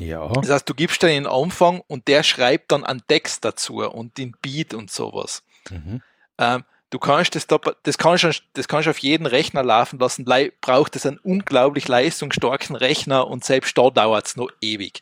[0.00, 0.28] Ja.
[0.28, 4.16] Das heißt, du gibst dann den Anfang und der schreibt dann einen Text dazu und
[4.16, 5.42] den Beat und sowas.
[5.70, 6.02] Mhm.
[6.38, 10.24] Ähm, du kannst das, da, das kannst, das kannst auf jeden Rechner laufen lassen,
[10.60, 15.00] braucht es einen unglaublich leistungsstarken Rechner und selbst da dauert es noch ewig.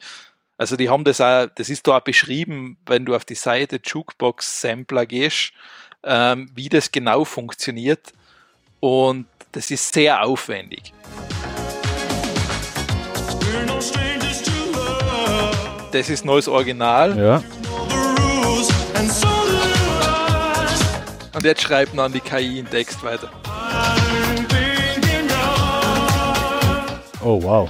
[0.56, 3.80] Also die haben das auch, das ist da auch beschrieben, wenn du auf die Seite
[3.84, 5.52] Jukebox Sampler gehst,
[6.04, 8.12] ähm, wie das genau funktioniert.
[8.80, 10.92] Und das ist sehr aufwendig.
[15.90, 17.16] Das ist neues Original.
[17.16, 17.42] Ja.
[21.34, 23.28] Und jetzt schreibt man die KI in Text weiter.
[27.20, 27.68] Oh wow.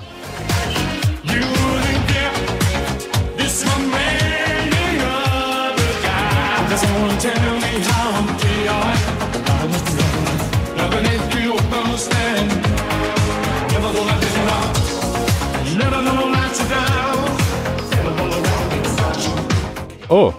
[20.10, 20.32] Oh.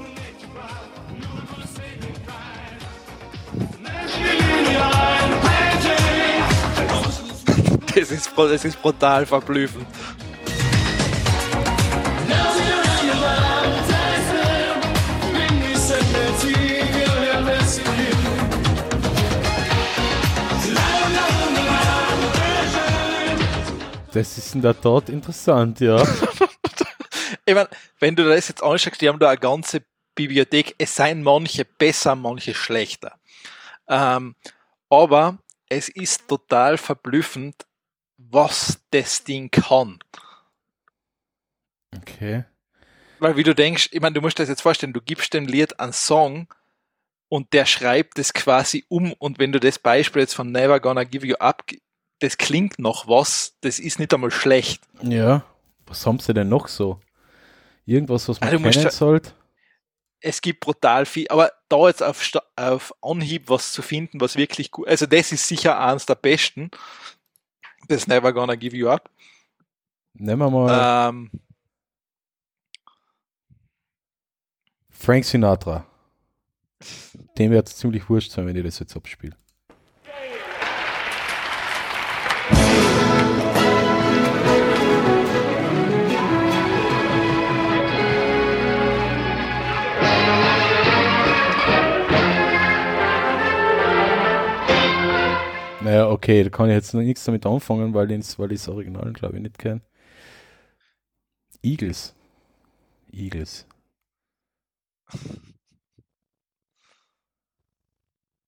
[8.00, 9.88] Das ist, das ist brutal verblüffend.
[24.12, 26.02] Das ist in der Tat interessant, ja.
[27.46, 27.70] ich meine,
[28.00, 29.84] wenn du das jetzt anschaust, die haben da eine ganze
[30.16, 30.76] Bibliothek.
[30.78, 33.18] Es seien manche besser, manche schlechter.
[33.88, 34.36] Ähm,
[34.90, 35.38] aber
[35.70, 37.66] es ist total verblüffend,
[38.36, 39.98] was das Ding kann.
[41.96, 42.44] Okay.
[43.20, 45.80] Weil wie du denkst, ich meine, du musst das jetzt vorstellen, du gibst dem Lied
[45.80, 46.48] einen Song
[47.30, 51.06] und der schreibt es quasi um und wenn du das Beispiel jetzt von Never Gonna
[51.06, 51.64] Give You Up
[52.20, 54.82] das klingt noch was, das ist nicht einmal schlecht.
[55.02, 55.44] Ja.
[55.86, 57.00] Was haben sie denn noch so?
[57.86, 59.34] Irgendwas, was man Also kennen sollte?
[60.26, 64.72] es gibt brutal viel, aber da jetzt auf, auf Anhieb was zu finden, was wirklich
[64.72, 66.72] gut, also das ist sicher eins der besten.
[67.88, 69.10] Das Never Gonna Give You Up.
[70.14, 71.30] Nehmen wir mal Ähm,
[74.90, 75.86] Frank Sinatra.
[77.38, 79.36] Dem wird es ziemlich wurscht sein, wenn ich das jetzt abspiele.
[95.86, 99.14] Naja, okay, da kann ich jetzt noch nichts damit anfangen, weil ich weil das Original,
[99.14, 99.82] glaube ich, nicht kenne.
[101.62, 102.16] Eagles.
[103.12, 103.68] Eagles.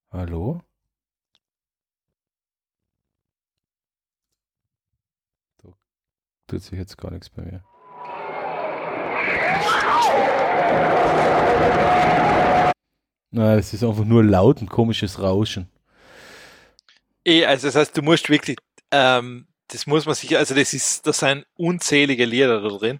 [0.09, 0.63] Hallo?
[5.61, 5.69] Da
[6.47, 7.63] tut sich jetzt gar nichts bei mir.
[13.29, 15.69] Nein, es ist einfach nur laut und komisches Rauschen.
[17.27, 18.57] Eh, also das heißt, du musst wirklich,
[18.91, 22.99] ähm, das muss man sich, also das ist, das sind unzählige Lieder da drin.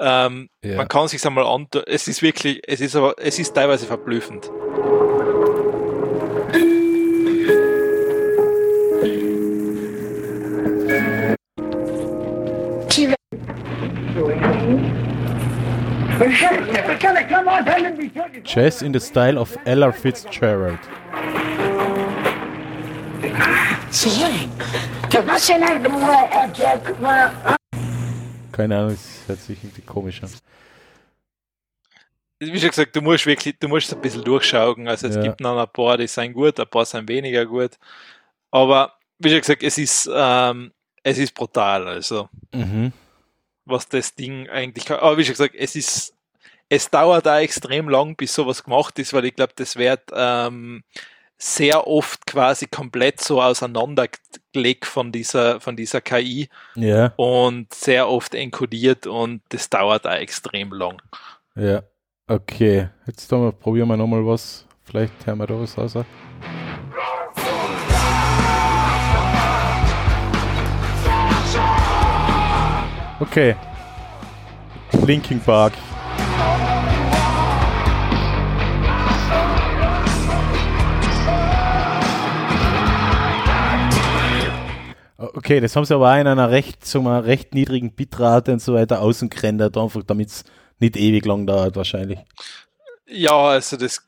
[0.00, 0.76] Ähm, Ja.
[0.76, 4.50] Man kann sich einmal an, es ist wirklich, es ist aber, es ist teilweise verblüffend.
[18.44, 20.78] Jazz in the style of Ella Fitzgerald.
[28.52, 30.30] Keine Ahnung, es hört sich irgendwie komisch an.
[32.40, 34.86] Wie schon gesagt, du musst wirklich, du musst ein bisschen durchschauen.
[34.88, 35.22] Also es Ja.
[35.22, 37.72] gibt noch ein paar, die sind gut, ein paar sind weniger gut.
[38.50, 41.88] Aber wie schon gesagt, es ist, ähm, es ist brutal.
[41.88, 42.92] Also Mhm.
[43.64, 45.00] was das Ding eigentlich kann.
[45.00, 46.14] Aber wie schon gesagt, es ist,
[46.68, 50.84] es dauert da extrem lang, bis sowas gemacht ist, weil ich glaube, das wird ähm,
[51.38, 58.34] sehr oft quasi komplett so auseinandergelegt von dieser, von dieser KI Ja, und sehr oft
[58.34, 61.00] enkodiert und das dauert auch extrem lang.
[61.54, 61.82] ja.
[62.30, 64.66] Okay, jetzt mal, probieren wir nochmal was.
[64.84, 65.94] Vielleicht hören wir da was raus.
[73.20, 73.56] Okay.
[75.06, 75.72] Linking Park.
[85.38, 88.60] Okay, das haben sie aber auch in einer recht, sagen wir, recht niedrigen Bitrate und
[88.60, 90.44] so weiter ausgerendert, einfach damit es
[90.80, 92.18] nicht ewig lang dauert wahrscheinlich.
[93.06, 94.04] Ja, also das,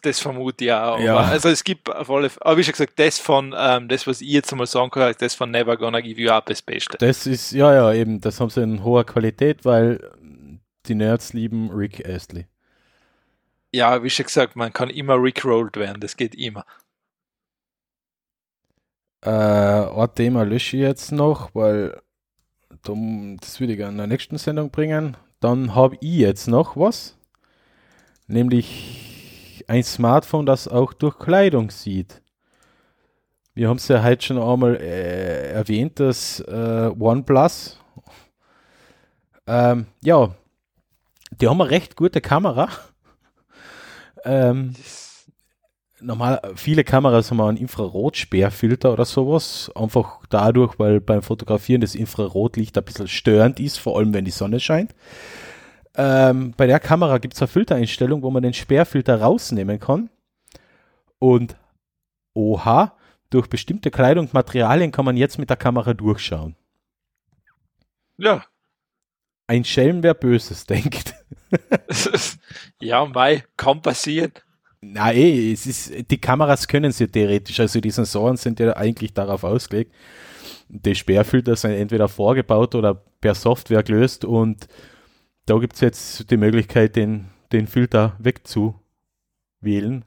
[0.00, 1.00] das vermute ich auch.
[1.00, 1.16] Ja.
[1.16, 4.28] Also es gibt auf alle aber wie schon gesagt, das von, ähm, das, was ich
[4.28, 6.98] jetzt mal sagen kann, das von Never Gonna Give You Up ist das Beste.
[6.98, 9.98] Das ist, ja, ja, eben, das haben sie in hoher Qualität, weil
[10.86, 12.46] die Nerds lieben Rick Astley.
[13.72, 16.64] Ja, wie schon gesagt, man kann immer rickrolled werden, das geht immer.
[19.22, 22.00] Äh, ein Thema lösche ich jetzt noch, weil
[22.82, 25.16] das würde ich in der nächsten Sendung bringen.
[25.40, 27.18] Dann habe ich jetzt noch was,
[28.26, 32.22] nämlich ein Smartphone, das auch durch Kleidung sieht.
[33.54, 37.78] Wir haben es ja heute schon einmal äh, erwähnt, das äh, OnePlus.
[39.46, 40.34] Ähm, ja,
[41.32, 42.68] die haben eine recht gute Kamera.
[44.24, 44.74] ähm,
[46.00, 49.70] normal, viele Kameras haben einen Infrarotsperrfilter oder sowas.
[49.74, 54.30] Einfach dadurch, weil beim Fotografieren das Infrarotlicht ein bisschen störend ist, vor allem wenn die
[54.30, 54.94] Sonne scheint.
[55.94, 60.10] Ähm, bei der Kamera gibt es eine Filtereinstellung, wo man den Sperrfilter rausnehmen kann.
[61.18, 61.56] Und
[62.34, 62.96] oha,
[63.30, 66.56] durch bestimmte Kleidung und Materialien kann man jetzt mit der Kamera durchschauen.
[68.16, 68.44] Ja.
[69.46, 71.14] Ein Schelm, wer Böses denkt.
[72.80, 74.32] ja, Mai, kann passieren.
[74.82, 79.12] Na eh, es ist, die Kameras können sie theoretisch, also die Sensoren sind ja eigentlich
[79.12, 79.94] darauf ausgelegt.
[80.68, 84.68] Die Sperrfilter sind entweder vorgebaut oder per Software gelöst und
[85.44, 90.04] da gibt es jetzt die Möglichkeit, den, den Filter wegzuwählen.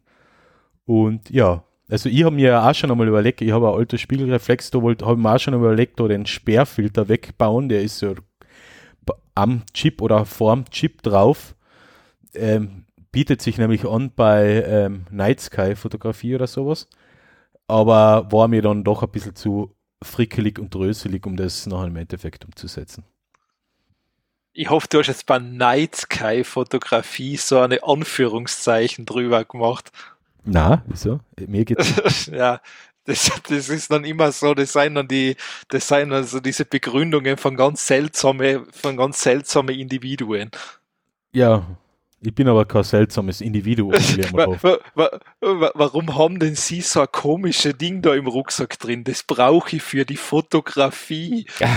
[0.86, 4.72] Und ja, also ich habe mir auch schon einmal überlegt, ich habe ein altes Spiegelreflex,
[4.72, 8.16] da wollte- ich mir auch schon überlegt, da den Sperrfilter wegbauen, der ist so
[9.36, 11.56] am Chip oder vorm Chip drauf.
[12.34, 16.90] Ähm, bietet sich nämlich an bei ähm, Night Sky Fotografie oder sowas.
[17.68, 19.73] Aber war mir dann doch ein bisschen zu
[20.03, 23.06] frickelig und dröselig, um das nachher im Endeffekt umzusetzen.
[24.52, 29.91] Ich hoffe, du hast jetzt bei Night Sky Fotografie so eine Anführungszeichen drüber gemacht.
[30.44, 31.22] Na, wieso?
[31.48, 32.26] Mir geht's.
[32.31, 32.60] ja,
[33.06, 35.35] Das, das ist dann immer so, das sind dann die,
[35.68, 40.52] das sind also diese Begründungen von ganz seltsame, von ganz seltsame Individuen.
[41.34, 41.65] Ja,
[42.26, 43.91] ich bin aber kein seltsames Individuum.
[44.32, 44.58] wa,
[44.95, 45.10] wa,
[45.41, 49.04] wa, warum haben denn Sie so ein komisches Ding da im Rucksack drin?
[49.04, 51.45] Das brauche ich für die Fotografie.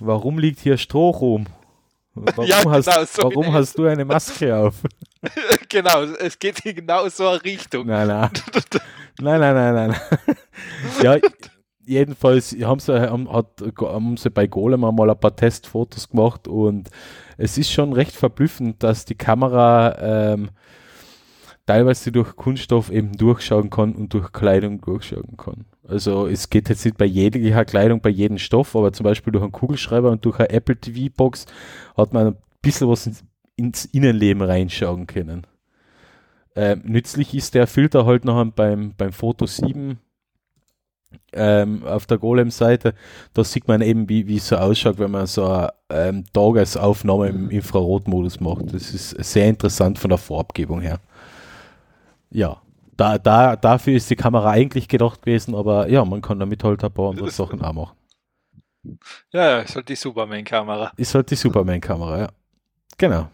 [0.00, 1.46] warum liegt hier Stroh rum?
[2.14, 4.76] Warum, ja, genau, hast, so warum hast du eine Maske auf?
[5.68, 7.86] genau, es geht in genau so eine Richtung.
[7.86, 8.30] Nein, nein.
[9.20, 10.36] nein, nein, nein, nein.
[11.02, 11.18] ja,
[11.86, 16.90] jedenfalls haben sie, haben, hat, haben sie bei Golem mal ein paar Testfotos gemacht und
[17.38, 19.96] es ist schon recht verblüffend, dass die Kamera
[20.34, 20.50] ähm,
[21.66, 25.64] teilweise durch Kunststoff eben durchschauen kann und durch Kleidung durchschauen kann.
[25.86, 29.42] Also es geht jetzt nicht bei jeder Kleidung, bei jedem Stoff, aber zum Beispiel durch
[29.42, 31.46] einen Kugelschreiber und durch eine Apple TV Box
[31.96, 33.24] hat man ein bisschen was ins,
[33.56, 35.46] ins Innenleben reinschauen können.
[36.54, 39.98] Ähm, nützlich ist der Filter halt noch beim, beim Foto 7
[41.32, 42.94] ähm, auf der Golem-Seite,
[43.34, 47.28] da sieht man eben, wie, wie es so ausschaut, wenn man so eine ähm, Tagesaufnahme
[47.28, 48.72] im Infrarotmodus macht.
[48.72, 51.00] Das ist sehr interessant von der Farbgebung her.
[52.30, 52.60] Ja,
[52.96, 56.82] da, da, dafür ist die Kamera eigentlich gedacht gewesen, aber ja, man kann damit halt
[56.82, 57.96] ein paar andere Sachen auch machen.
[59.32, 60.92] Ja, ja, ist halt die Superman-Kamera.
[60.96, 62.28] Ist halt die Superman-Kamera, ja.
[62.98, 63.28] Genau.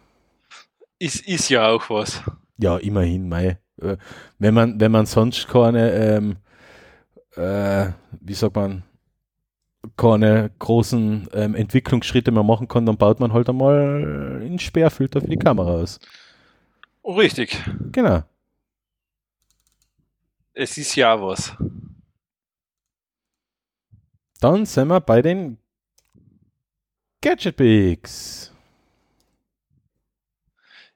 [0.99, 2.23] Ist, ist ja auch was.
[2.59, 3.59] Ja, immerhin, mei.
[3.81, 3.97] Äh,
[4.39, 6.37] wenn man, wenn man sonst keine ähm,
[7.37, 8.85] äh, wie sagt man,
[9.97, 15.29] keine großen ähm, Entwicklungsschritte mehr machen kann, dann baut man halt einmal einen Sperrfilter für
[15.29, 15.99] die Kamera aus.
[17.05, 17.59] Richtig.
[17.91, 18.23] Genau.
[20.55, 21.57] Es ist ja was.
[24.41, 25.59] Dann sind wir bei den
[27.21, 28.53] Gadget Picks.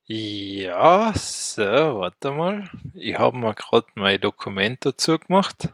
[0.08, 2.68] Ja, so, warte mal.
[2.94, 5.72] Ich habe mir gerade mein Dokument dazu gemacht.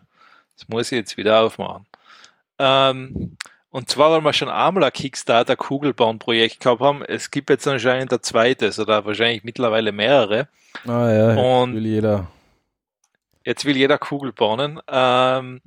[0.56, 1.86] Das muss ich jetzt wieder aufmachen.
[2.58, 3.36] Ähm,
[3.70, 7.02] und zwar, weil wir schon einmal ein Kickstarter-Kugelbahn-Projekt gehabt haben.
[7.02, 10.48] Es gibt jetzt anscheinend ein zweites oder wahrscheinlich mittlerweile mehrere.
[10.86, 12.26] Ah ja, jetzt und will jeder.
[13.44, 14.80] Jetzt will jeder Kugelbahnen.
[14.88, 15.62] Ähm,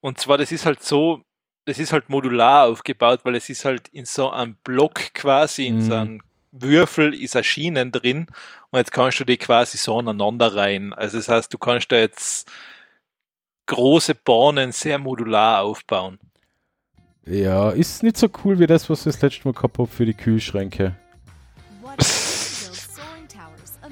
[0.00, 1.22] und zwar, das ist halt so,
[1.64, 5.76] das ist halt modular aufgebaut, weil es ist halt in so einem Block quasi, in
[5.76, 5.82] mhm.
[5.82, 8.26] so einem Würfel ist ein Schienen drin
[8.70, 10.92] und jetzt kannst du die quasi so aneinander rein.
[10.92, 12.50] Also das heißt, du kannst da jetzt
[13.66, 16.18] große Bahnen sehr modular aufbauen.
[17.26, 20.04] Ja, ist nicht so cool wie das, was ich das letzte Mal gehabt habe für
[20.04, 20.94] die Kühlschränke.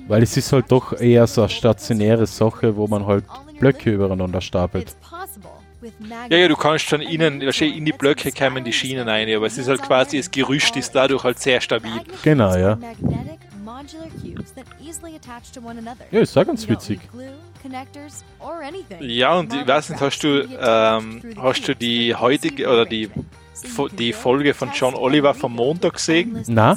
[0.08, 3.24] Weil es ist halt doch eher so eine stationäre Sache, wo man halt
[3.58, 4.94] Blöcke übereinander stapelt.
[6.28, 9.58] Ja, ja, du kannst schon innen, in die Blöcke kommen die Schienen rein, aber es
[9.58, 12.00] ist halt quasi, das Gerüst ist dadurch halt sehr stabil.
[12.22, 12.78] Genau, ja.
[16.10, 17.00] Ja, ist auch ganz witzig.
[19.00, 23.10] Ja, und ich weiß nicht, hast du, ähm, hast du die heutige oder die,
[23.98, 26.42] die Folge von John Oliver vom Montag gesehen?
[26.48, 26.76] Na?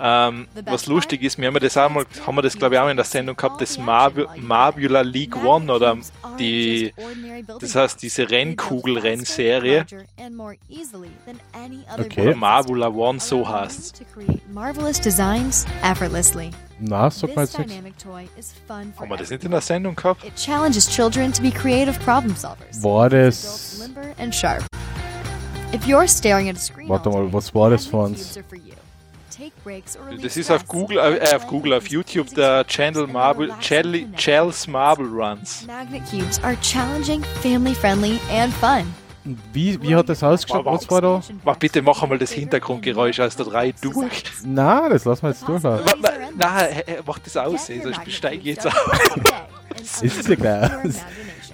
[0.00, 2.88] Ähm, was lustig ist, wir haben das auch mal, haben wir das glaube ich auch
[2.88, 5.98] in der Sendung gehabt, das Marv Marbula League One oder
[6.38, 6.94] die,
[7.60, 9.84] das heißt diese Rennkugel-Rennserie.
[11.98, 12.28] Okay.
[12.28, 14.04] Oder Marbula One, so heißt.
[16.80, 18.04] Na, sag mal jetzt nichts.
[18.68, 20.24] Haben wir das nicht in der Sendung gehabt?
[20.24, 22.82] It challenges children to be creative problem solvers.
[22.84, 23.90] War das...
[25.70, 28.38] If you're staring at a screen Warte mal, was war das für uns?
[30.22, 35.64] Das ist auf Google, äh, auf Google, auf YouTube der Channel Marble, Chels Marble Runs.
[35.66, 38.92] Magnet cubes are challenging, family friendly and fun.
[39.52, 40.64] Wie, wie hat das ausgeschaut?
[40.64, 41.22] Was war da?
[41.44, 44.24] Mach bitte, mach einmal das Hintergrundgeräusch aus der 3 durch.
[44.44, 45.86] Na, das lassen wir jetzt durchlaufen.
[46.36, 47.70] Nein, mach das aus,
[48.04, 48.90] besteige ich jetzt auf.
[49.80, 50.82] es ist ja klar.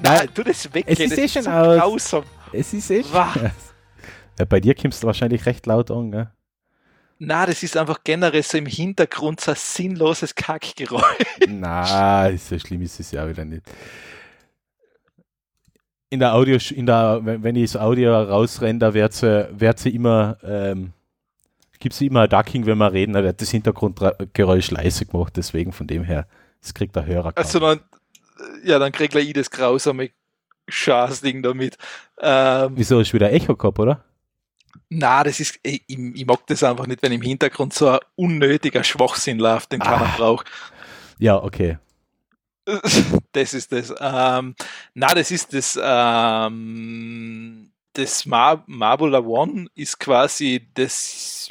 [0.03, 0.85] Nein, tu das weg.
[0.87, 2.17] Es ist eh schon aus.
[2.53, 3.51] Es ist eh schon
[4.39, 6.31] ja, Bei dir kommst du wahrscheinlich recht laut an, gell?
[7.19, 11.03] Na, das ist einfach generell so im Hintergrund so ein sinnloses Kackgeräusch.
[11.49, 13.63] Na, so schlimm ist es ja wieder nicht.
[16.11, 19.91] In der Audio, in der, wenn ich das Audio rausrenne, da wird sie, wird sie
[19.91, 20.93] immer, ähm,
[21.79, 25.73] gibt es immer ein Ducking, wenn wir reden, da wird das Hintergrundgeräusch leise gemacht, deswegen
[25.73, 26.27] von dem her,
[26.61, 27.33] das kriegt der Hörer.
[27.35, 27.81] Also dann,
[28.65, 30.11] ja, dann kriegt ich das grausame
[30.69, 31.77] Schaßding damit.
[32.21, 34.05] Ähm, Wieso ist wieder Echo gehabt, oder?
[34.89, 38.85] Na, das ist, ich, ich, mag das einfach nicht, wenn im Hintergrund so ein unnötiger
[38.85, 40.15] Schwachsinn läuft, den keiner ah.
[40.17, 40.47] braucht.
[41.19, 41.79] Ja, okay.
[43.33, 43.93] Das ist das.
[44.01, 44.55] Ähm,
[44.95, 45.79] na, das ist das.
[45.83, 51.51] Ähm, das Mar Marbula One ist quasi das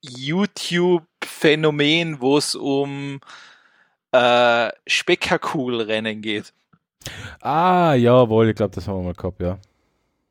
[0.00, 3.20] YouTube-Phänomen, wo es um
[4.12, 6.54] äh, Speckakugelrennen geht.
[7.40, 9.58] Ah, jawohl, ich glaube, das haben wir mal gehabt, ja.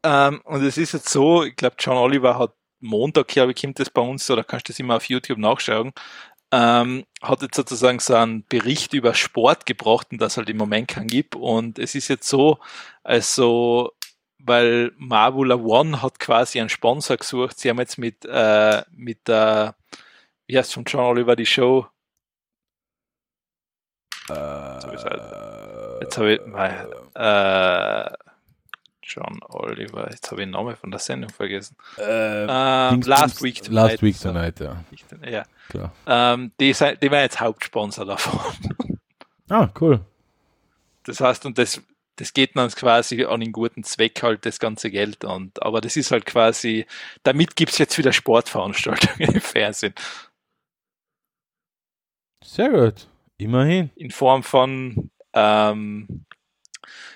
[0.03, 3.79] Ähm, und es ist jetzt so, ich glaube, John Oliver hat Montag, glaube ich, kommt
[3.79, 5.91] das bei uns, oder kannst du das immer auf YouTube nachschauen,
[6.51, 10.87] ähm, hat jetzt sozusagen so einen Bericht über Sport gebracht und das halt im Moment
[10.87, 11.35] keinen gibt.
[11.35, 12.59] Und es ist jetzt so,
[13.03, 13.91] also,
[14.39, 17.59] weil Mavula One hat quasi einen Sponsor gesucht.
[17.59, 19.75] Sie haben jetzt mit, äh, mit der,
[20.47, 21.87] wie heißt von John Oliver die Show?
[24.29, 24.79] Äh,
[26.01, 28.09] Jetzt habe ich, mein, äh,
[29.09, 31.75] John Oliver, jetzt habe ich den Namen von der Sendung vergessen.
[31.97, 34.19] äh, Ähm, Last Week Last Week.
[34.19, 34.83] Tonight, ja.
[35.27, 35.43] Ja.
[35.69, 35.93] Klar.
[36.07, 38.39] Ähm, die, die waren jetzt Hauptsponsor davon.
[39.51, 39.99] Ah, cool.
[41.05, 41.81] Das heißt, und das,
[42.17, 45.25] das geht dann quasi an den guten Zweck halt das ganze Geld.
[45.25, 46.85] Und, aber das ist halt quasi,
[47.23, 49.95] damit gibt es jetzt wieder Sportveranstaltungen im Fernsehen.
[52.43, 53.07] Sehr gut.
[53.37, 53.89] Immerhin.
[53.95, 56.25] In Form von, ähm,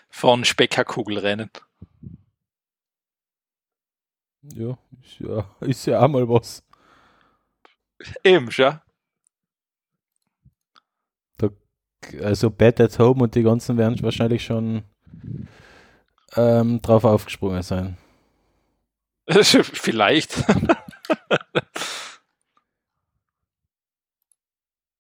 [0.10, 1.52] von Speckerkugelrennen.
[4.56, 6.64] Ja, ist ja, ist ja auch mal was.
[8.24, 8.80] Eben, schon.
[12.22, 14.84] Also Bad at Home und die ganzen werden wahrscheinlich schon
[16.36, 17.98] ähm, drauf aufgesprungen sein.
[19.30, 20.44] Vielleicht.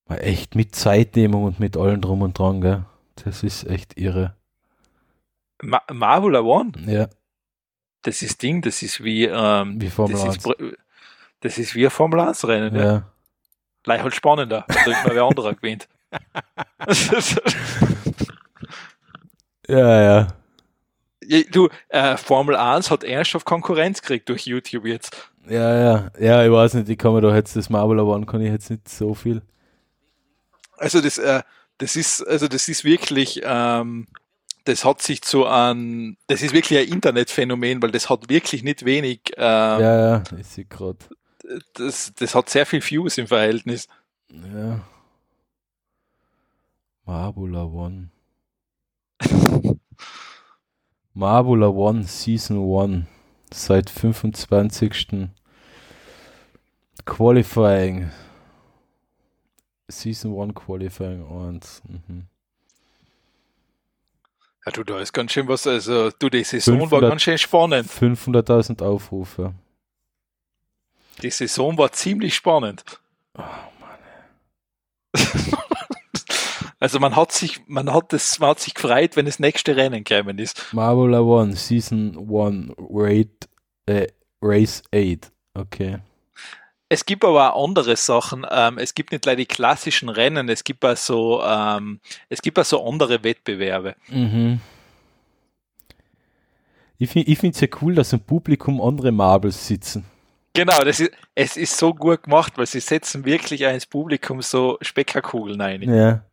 [0.07, 2.85] Echt mit Zeitnehmung und mit allem drum und dran, gell?
[3.15, 4.35] Das ist echt irre.
[5.61, 7.09] Ma Marvel One, Ja,
[8.03, 10.37] das ist Ding, das ist wie, ähm, wie Formel das 1.
[10.37, 10.55] ist,
[11.39, 12.75] das ist wie ein Formel 1 Rennen.
[12.75, 12.83] Ja.
[12.83, 13.03] ja.
[13.85, 14.65] Leicht halt spannender.
[14.67, 15.89] Da ist mal wer anderer gewinnt.
[19.67, 20.27] ja, ja.
[21.51, 25.31] Du, äh, Formel 1 hat ernsthaft Konkurrenz gekriegt durch YouTube jetzt.
[25.49, 26.11] Ja, ja.
[26.19, 28.69] Ja, ich weiß nicht, ich kann mir da jetzt das Marvel One kann ich jetzt
[28.69, 29.41] nicht so viel.
[30.77, 31.43] Also das, äh,
[31.77, 34.07] das ist, also das ist wirklich, ähm,
[34.65, 38.85] das hat sich zu einem, das ist wirklich ein Internetphänomen, weil das hat wirklich nicht
[38.85, 39.41] wenig, ähm,
[39.81, 40.99] Ja, ja, ich sehe gerade.
[41.73, 43.87] das, das hat sehr viel Views im Verhältnis.
[44.29, 44.81] Ja.
[47.05, 48.09] Marbula One.
[51.13, 53.05] Marbula One Season 1
[53.53, 55.29] seit 25.
[57.05, 58.09] Qualifying.
[59.89, 61.81] Season 1 Qualifying 1.
[61.87, 62.27] Mhm.
[64.65, 67.37] Ja, du, da ist ganz schön was, also du, die Saison war 500 ganz schön
[67.37, 67.89] spannend.
[67.89, 69.53] 500.000 Aufrufe.
[71.21, 72.83] Die Saison war ziemlich spannend.
[73.37, 73.43] Oh,
[76.83, 80.03] Also man hat sich, man hat das, man hat sich gefreut, wenn das nächste Rennen
[80.03, 80.73] gekommen ist.
[80.73, 83.47] Marbula One Season 1 Rate,
[83.85, 84.07] äh,
[84.41, 85.31] Race 8.
[85.53, 85.99] Okay.
[86.93, 88.45] Es gibt aber auch andere Sachen.
[88.51, 91.99] Ähm, es gibt nicht leider die klassischen Rennen, es gibt auch so, ähm,
[92.29, 93.95] es gibt auch so andere Wettbewerbe.
[94.09, 94.61] Mhm.
[96.99, 100.05] Ich finde es ja cool, dass im Publikum andere Marbles sitzen.
[100.53, 104.77] Genau, das ist, es ist so gut gemacht, weil sie setzen wirklich ins Publikum so
[104.79, 105.81] Speckerkugeln ein.
[105.81, 106.23] Ja.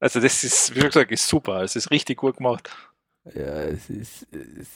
[0.00, 1.62] Also das ist, wie gesagt, ist super.
[1.64, 2.70] Es ist richtig gut gemacht.
[3.34, 4.26] Ja, es ist.
[4.32, 4.70] Es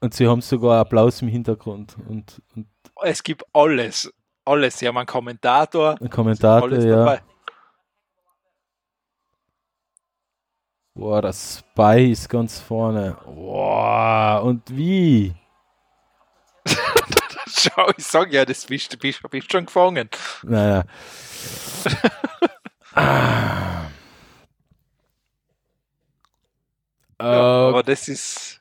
[0.00, 2.66] und sie haben sogar Applaus im Hintergrund und, und
[3.02, 4.12] Es gibt alles.
[4.44, 4.78] Alles.
[4.78, 5.96] Sie haben einen Kommentator.
[6.00, 6.96] ein Kommentator, ja.
[6.96, 7.22] dabei.
[10.94, 13.16] Boah, das Spy ist ganz vorne.
[13.24, 15.34] Boah, und wie?
[17.46, 20.08] Schau, ich sag ja, das bist du bist, bist schon gefangen.
[20.42, 20.84] Naja.
[22.94, 23.86] ah.
[27.18, 28.60] Aber das ist.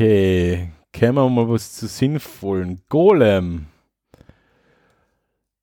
[0.00, 0.72] Okay.
[0.94, 2.80] Kämen wir mal was zu sinnvollen.
[2.88, 3.66] Golem.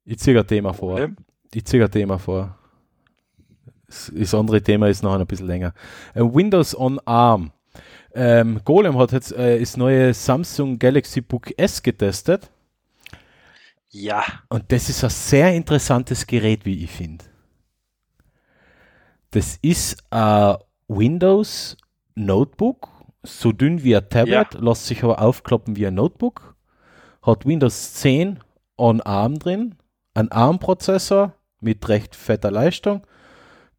[0.06, 0.98] Ich ziehe ein Thema vor.
[0.98, 1.18] Golem?
[1.52, 2.56] Ich ziehe ein Thema vor.
[3.88, 5.74] Das, das andere Thema ist noch ein bisschen länger.
[6.14, 7.52] Äh, Windows on ARM.
[8.14, 12.52] Ähm, Golem hat jetzt äh, das neue Samsung Galaxy Book S getestet.
[13.90, 14.24] Ja.
[14.50, 17.26] Und das ist ein sehr interessantes Gerät, wie ich finde.
[19.32, 20.58] Das ist ein
[20.88, 21.76] Windows
[22.14, 22.97] Notebook,
[23.28, 26.56] so dünn wie ein Tablet, lässt sich aber aufklappen wie ein Notebook.
[27.22, 28.40] Hat Windows 10
[28.78, 29.76] on ARM drin,
[30.14, 33.06] ein ARM-Prozessor mit recht fetter Leistung,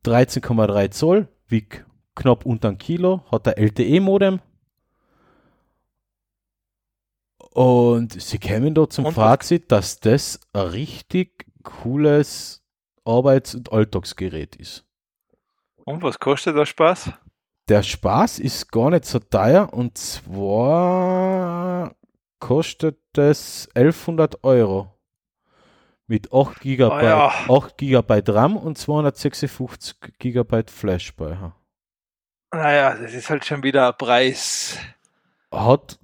[0.04, 1.84] 13,3 Zoll, wiegt
[2.14, 4.40] knapp unter ein Kilo, hat ein LTE-Modem.
[7.50, 12.62] Und sie kämen da zum Und Fazit, dass das ein richtig cooles
[13.04, 14.84] Arbeits- und Alltagsgerät ist.
[15.84, 17.12] Und was kostet der Spaß?
[17.69, 21.95] Der Spaß ist gar nicht so teuer und zwar
[22.39, 24.95] kostet das 1100 Euro.
[26.07, 27.28] Mit 8 GB, Ah ja.
[27.47, 31.55] 8 GB RAM und 256 GB Flash-Speicher.
[32.55, 34.78] Naja, das ist halt schon wieder ein Preis.
[35.53, 35.99] Hat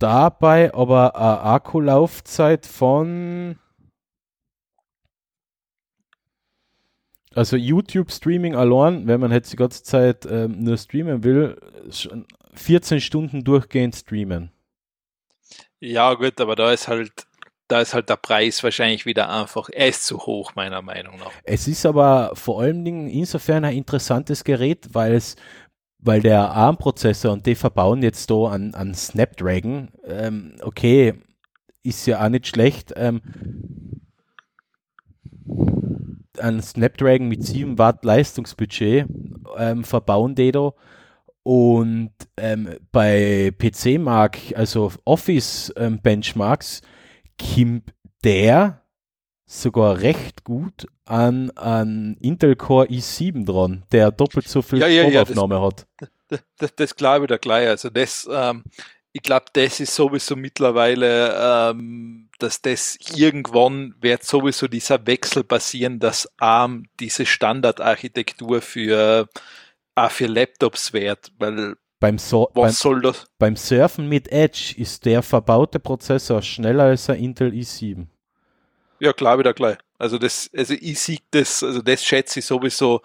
[0.00, 3.60] dabei aber eine Akkulaufzeit von
[7.34, 12.26] also YouTube Streaming allein, wenn man jetzt die ganze Zeit ähm, nur streamen will, schon
[12.54, 14.50] 14 Stunden durchgehend streamen.
[15.80, 17.12] Ja, gut, aber da ist halt,
[17.68, 21.30] da ist halt der Preis wahrscheinlich wieder einfach, er ist zu hoch, meiner Meinung nach.
[21.42, 25.36] Es ist aber vor allen Dingen insofern ein interessantes Gerät, weil es
[26.04, 31.14] weil der ARM-Prozessor und die verbauen jetzt da an, an Snapdragon, ähm, okay,
[31.82, 32.92] ist ja auch nicht schlecht.
[32.94, 33.22] Ähm,
[36.38, 39.06] ein Snapdragon mit 7 Watt Leistungsbudget
[39.58, 40.72] ähm, verbauen die da.
[41.42, 46.80] Und ähm, bei PC-Mark, also Office-Benchmarks,
[47.38, 47.92] kommt
[48.24, 48.80] der
[49.46, 55.02] sogar recht gut an, an Intel Core i7 dran, der doppelt so viel Ja, ja,
[55.08, 55.86] ja, das- hat.
[56.28, 57.68] Das, das, das glaube ich da gleich.
[57.68, 58.64] Also das, ähm,
[59.12, 65.98] ich glaube, das ist sowieso mittlerweile, ähm, dass das irgendwann wird sowieso dieser Wechsel passieren,
[66.00, 69.28] dass ARM diese Standardarchitektur für
[69.94, 73.26] auch für Laptops wird, weil Beim, so beim, was soll das?
[73.38, 78.06] beim Surfen mit Edge ist der verbaute Prozessor schneller als ein Intel i7.
[79.00, 79.76] Ja, ich da gleich.
[79.98, 83.00] Also das, also ich sehe das, also das schätze ich sowieso,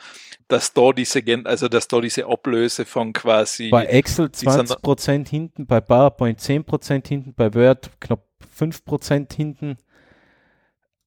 [0.47, 5.29] dass da diese, also dass da diese Ablöse von quasi Bei Excel die sind- 20%
[5.29, 8.23] hinten, bei PowerPoint 10% hinten, bei Word knapp
[8.59, 9.77] 5% hinten.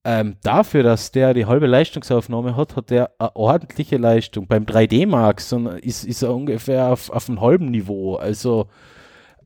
[0.05, 4.49] Ähm, dafür, dass der die halbe Leistungsaufnahme hat, hat der eine ordentliche Leistung.
[4.49, 8.16] Beim 3D Max ist, ist er ungefähr auf, auf einem halben Niveau.
[8.16, 8.69] Also,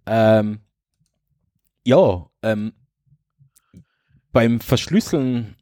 [0.07, 0.61] ähm,
[1.85, 2.73] ja, ähm,
[4.33, 5.57] beim Verschlüsseln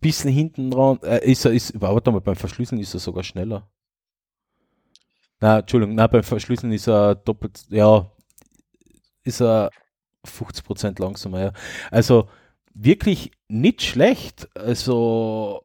[0.00, 3.68] bisschen hinten dran, äh, ist er, ist, warte mal, beim Verschlüsseln ist er sogar schneller.
[5.40, 8.10] Na, Entschuldigung, na, beim Verschlüsseln ist er doppelt, ja,
[9.22, 9.70] ist er
[10.26, 11.52] 50% langsamer, ja.
[11.90, 12.28] Also
[12.74, 14.48] wirklich nicht schlecht.
[14.56, 15.64] Also,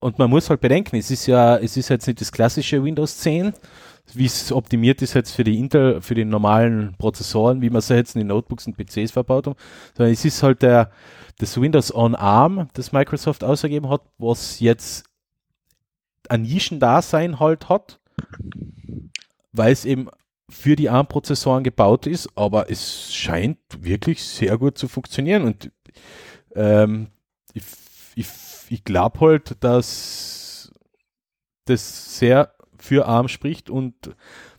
[0.00, 3.18] und man muss halt bedenken, es ist ja, es ist jetzt nicht das klassische Windows
[3.18, 3.52] 10,
[4.14, 7.94] wie es optimiert ist jetzt für die Intel, für die normalen Prozessoren, wie man sie
[7.94, 9.56] jetzt in den Notebooks und PCs verbaut haben,
[9.96, 10.90] sondern es ist halt der,
[11.38, 15.04] das Windows on ARM, das Microsoft ausgegeben hat, was jetzt
[16.28, 18.00] ein Nischendasein halt hat,
[19.52, 20.08] weil es eben
[20.50, 25.70] für die ARM-Prozessoren gebaut ist, aber es scheint wirklich sehr gut zu funktionieren und
[26.54, 27.08] ähm,
[27.54, 27.62] ich,
[28.16, 28.28] ich,
[28.68, 30.72] ich glaube halt, dass
[31.66, 33.94] das sehr für ARM spricht und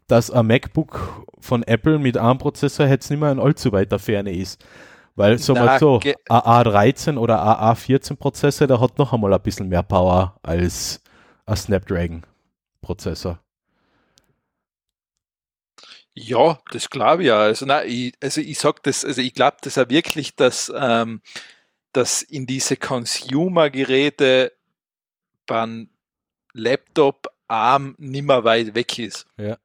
[0.07, 4.63] dass ein MacBook von Apple mit ARM-Prozessor jetzt nicht mehr in allzu weiter Ferne ist.
[5.15, 9.67] Weil, so Na, mal so, ge- AA13 oder AA14-Prozessor, der hat noch einmal ein bisschen
[9.67, 11.01] mehr Power als
[11.45, 13.39] ein Snapdragon-Prozessor.
[16.13, 17.39] Ja, das glaube ich ja.
[17.39, 21.21] Also, nein, ich, also ich sag das, also ich glaube das auch wirklich, dass, ähm,
[21.93, 24.51] dass in diese Consumer-Geräte
[25.45, 25.89] beim
[26.53, 29.25] Laptop Arm nimmer weit weg ist.
[29.37, 29.57] Ja.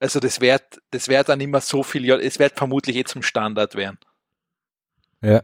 [0.00, 3.22] Also das wird, das wird dann immer so viel, Jahr- es wird vermutlich jetzt zum
[3.22, 3.98] Standard werden.
[5.20, 5.42] Ja.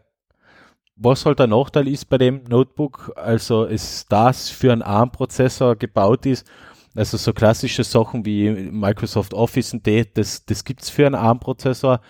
[0.97, 6.25] Was halt der Nachteil ist bei dem Notebook, also ist das für einen ARM-Prozessor gebaut
[6.25, 6.47] ist,
[6.95, 12.01] also so klassische Sachen wie Microsoft Office und die, das, das gibt's für einen ARM-Prozessor.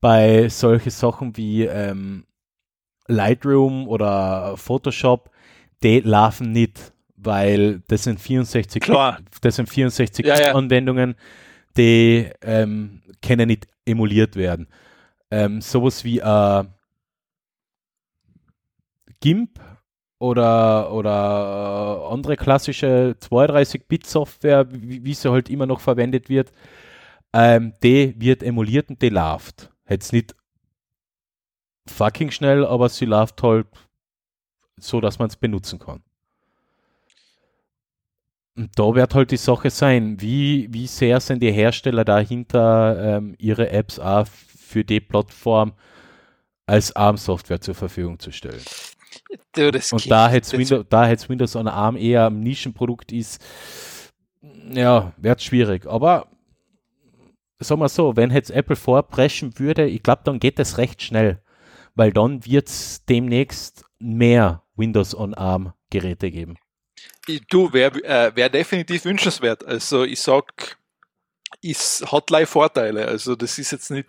[0.00, 2.24] Bei solche Sachen wie ähm,
[3.08, 5.30] Lightroom oder Photoshop,
[5.82, 9.18] die laufen nicht, weil das sind 64 Klar.
[9.40, 10.54] das sind 64 Ja, ja.
[10.54, 11.16] Anwendungen,
[11.76, 14.68] die ähm, können nicht emuliert werden.
[15.30, 16.64] Ähm, sowas wie äh,
[19.20, 19.58] GIMP
[20.18, 26.52] oder, oder äh, andere klassische 32-Bit-Software, wie, wie sie halt immer noch verwendet wird,
[27.32, 29.70] ähm, die wird emuliert und die läuft.
[29.88, 30.34] Jetzt nicht
[31.86, 33.66] fucking schnell, aber sie läuft halt
[34.76, 36.02] so, dass man es benutzen kann.
[38.56, 43.36] Und da wird halt die Sache sein, wie, wie sehr sind die Hersteller dahinter, ähm,
[43.38, 45.74] ihre Apps auch für die Plattform
[46.66, 48.60] als ARM-Software zur Verfügung zu stellen.
[49.52, 53.42] Du, das Und da jetzt Windows, da jetzt Windows on ARM eher ein Nischenprodukt ist,
[54.70, 55.86] ja, wird schwierig.
[55.86, 56.28] Aber
[57.58, 61.42] sagen wir so, wenn jetzt Apple vorpreschen würde, ich glaube, dann geht das recht schnell,
[61.94, 66.56] weil dann wird es demnächst mehr Windows on ARM Geräte geben.
[67.50, 69.66] Du, wäre äh, wär definitiv wünschenswert.
[69.66, 70.78] Also ich sag,
[71.60, 73.06] ist hat gleich Vorteile.
[73.06, 74.08] Also das ist jetzt nicht,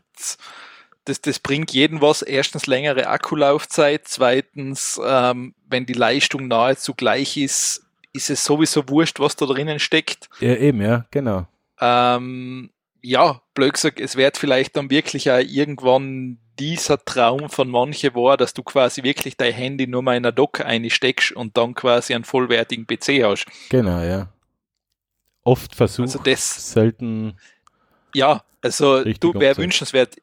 [1.10, 2.22] das, das bringt jeden was.
[2.22, 9.20] Erstens längere Akkulaufzeit, zweitens, ähm, wenn die Leistung nahezu gleich ist, ist es sowieso wurscht,
[9.20, 10.30] was da drinnen steckt.
[10.40, 11.48] Ja, eben, ja, genau.
[11.80, 12.72] Ähm,
[13.02, 18.36] ja, blöd gesagt, es wird vielleicht dann wirklich auch irgendwann dieser Traum von manche war,
[18.36, 22.14] dass du quasi wirklich dein Handy nur mal in eine Dock einsteckst und dann quasi
[22.14, 23.46] einen vollwertigen PC hast.
[23.70, 24.28] Genau, ja.
[25.44, 27.38] Oft versucht, Also das, selten.
[28.14, 30.18] ja, also du wäre wünschenswert,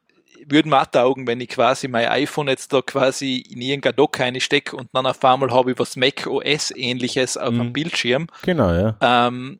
[0.49, 4.75] würden mir taugen, wenn ich quasi mein iPhone jetzt da quasi in irgendein Dock einstecke
[4.75, 7.57] und dann auf einmal habe ich was Mac OS ähnliches auf Mhm.
[7.59, 8.97] dem Bildschirm, Genau, ja.
[9.01, 9.59] ähm,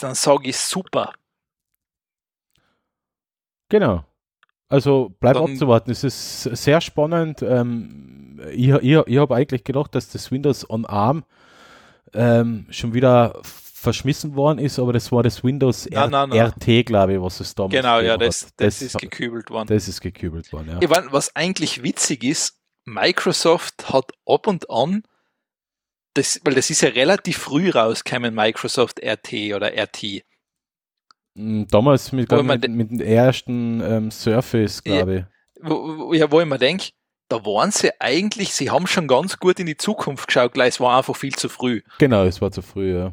[0.00, 1.12] dann sage ich super.
[3.68, 4.04] Genau.
[4.68, 5.90] Also bleib Dann- abzuwarten.
[5.90, 7.42] Es ist sehr spannend.
[7.42, 11.24] Ähm, ich ich, ich habe eigentlich gedacht, dass das Windows on ARM
[12.12, 13.40] ähm, schon wieder
[13.84, 16.52] verschmissen worden ist, aber das war das Windows Nein, nein, nein.
[16.58, 18.52] RT, glaube ich, was es damals Genau, ja, das, hat.
[18.56, 19.68] das, ist gekübelt worden.
[19.68, 20.78] das ist gekübelt worden, ja.
[20.80, 25.04] Ich mein, was eigentlich witzig ist, Microsoft hat ab und an,
[26.14, 30.24] das, weil das ist ja relativ früh rausgekommen, Microsoft RT oder RT.
[31.34, 35.24] Mm, Damals mit, man mit, mit dem ersten ähm, Surface, glaube ich.
[35.62, 36.90] Wo, wo, ja, wo ich mir denke,
[37.28, 40.80] da waren sie eigentlich, sie haben schon ganz gut in die Zukunft geschaut, gleich es
[40.80, 41.82] war einfach viel zu früh.
[41.98, 43.12] Genau, es war zu früh, ja.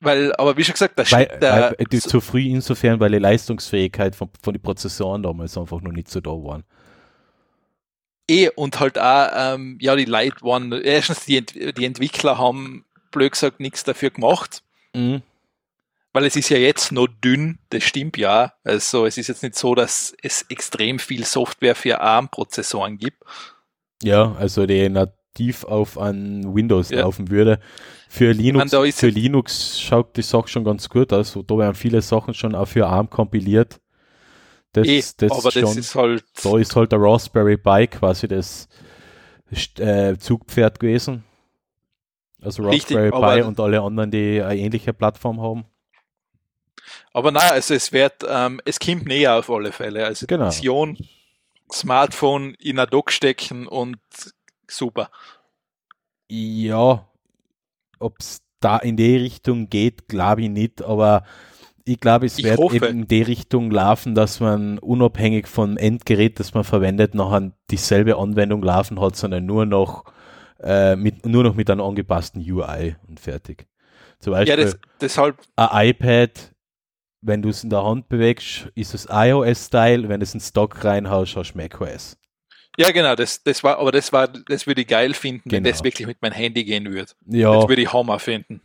[0.00, 3.18] Weil, aber wie schon gesagt, der Weil, der, weil, äh, zu früh insofern, weil die
[3.18, 6.64] Leistungsfähigkeit von, von den Prozessoren damals einfach noch nicht so da waren.
[8.28, 12.84] eh und halt auch, ähm, ja, die Leute waren, erstens, die, Ent die Entwickler haben,
[13.10, 14.62] blöd gesagt, nichts dafür gemacht.
[14.94, 15.22] Mhm.
[16.12, 18.54] Weil es ist ja jetzt noch dünn, das stimmt ja.
[18.64, 23.22] Also es ist jetzt nicht so, dass es extrem viel Software für ARM-Prozessoren gibt.
[24.02, 24.88] Ja, also die
[25.38, 27.00] nativ auf an Windows Ja.
[27.00, 27.58] laufen würde.
[28.08, 31.38] Für Linux, ist für Linux schaut die Sache schon ganz gut aus.
[31.46, 33.80] Da werden viele Sachen schon auch für ARM kompiliert.
[34.72, 38.28] Das, eh, das aber schon, das ist halt, da ist halt der Raspberry Pi quasi
[38.28, 38.68] das
[39.78, 41.24] äh, Zugpferd gewesen.
[42.42, 45.64] Also Richtig, Raspberry aber- Pi und alle anderen, die eine ähnliche Plattform haben.
[47.12, 50.04] aber nein, also es wird, ähm, es kommt näher auf alle Fälle.
[50.06, 50.48] Also Genau.
[50.50, 50.96] die Vision,
[51.72, 53.98] Smartphone in ein Dock stecken und
[54.68, 55.10] super.
[56.30, 57.08] Ja,
[58.00, 61.24] ob es da in die Richtung geht, glaube ich nicht, aber
[61.84, 62.70] ich glaube, es Ich wird hoffe.
[62.70, 68.16] eben in die Richtung laufen, dass man unabhängig vom Endgerät, das man verwendet, nachher dieselbe
[68.18, 70.04] Anwendung laufen hat, sondern nur noch,
[70.60, 73.66] äh, mit, nur noch mit einer angepassten UI und fertig.
[74.20, 76.54] Zum Ja, Beispiel das, deshalb, ein iPad,
[77.22, 80.84] wenn du es in der Hand bewegst, ist es iOS-Style, wenn du es in Stock
[80.84, 82.18] reinhaust, hast du macOS.
[82.78, 85.72] Ja genau, das, das war, aber das war, das würde ich geil finden, wenn Genau.
[85.74, 87.12] das wirklich mit meinem Handy gehen würde.
[87.26, 88.60] Ja, Das würde ich Hammer finden.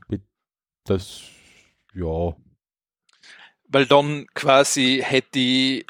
[0.86, 1.22] das,
[1.94, 2.36] ja,
[3.68, 5.86] weil dann quasi hätte ich,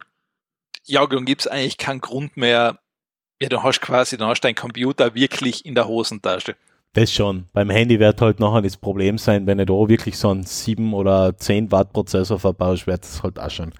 [0.86, 2.80] ja, dann gibt's eigentlich keinen Grund mehr,
[3.42, 6.56] ja, dann hast du quasi, dann hast du deinen Computer wirklich in der Hosentasche.
[6.94, 7.48] Das schon.
[7.54, 10.94] Beim Handy wird halt nachher das Problem sein, wenn du da wirklich so einen 7
[10.94, 13.74] oder 10 Watt Prozessor verbaust, wird das halt auch schon.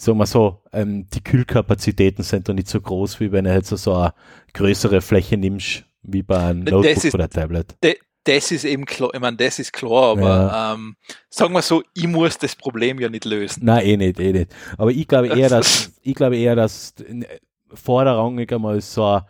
[0.00, 3.68] Sagen wir so, ähm, die Kühlkapazitäten sind da nicht so groß, wie wenn du jetzt
[3.68, 4.14] so eine
[4.54, 7.76] größere Fläche nimmst, wie bei einem Notebook ist- oder Tablet.
[7.84, 10.96] De, das ist eben klar, ich meine, das ist klar, aber ähm,
[11.28, 13.62] sagen wir so, ich muss das Problem ja nicht lösen.
[13.62, 14.54] Nein, eh nicht, eh nicht.
[14.78, 17.26] Aber ich glaube eher, dass, ich glaube eher, dass äh,
[17.74, 19.22] vorderrangig einmal so ein,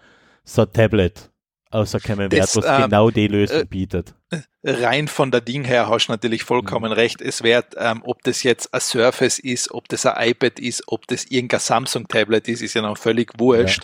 [0.45, 1.31] so ein Tablet
[1.71, 4.15] außerkommen wird, Das, was ähm, genau die Lösung äh, bietet.
[4.63, 7.23] Rein von der Ding her hast du natürlich vollkommen recht.
[7.23, 11.07] Es wird, ähm, ob das jetzt ein Surface ist, ob das ein iPad ist, ob
[11.07, 13.83] das irgendein Samsung-Tablet ist, ist ja noch völlig wurscht,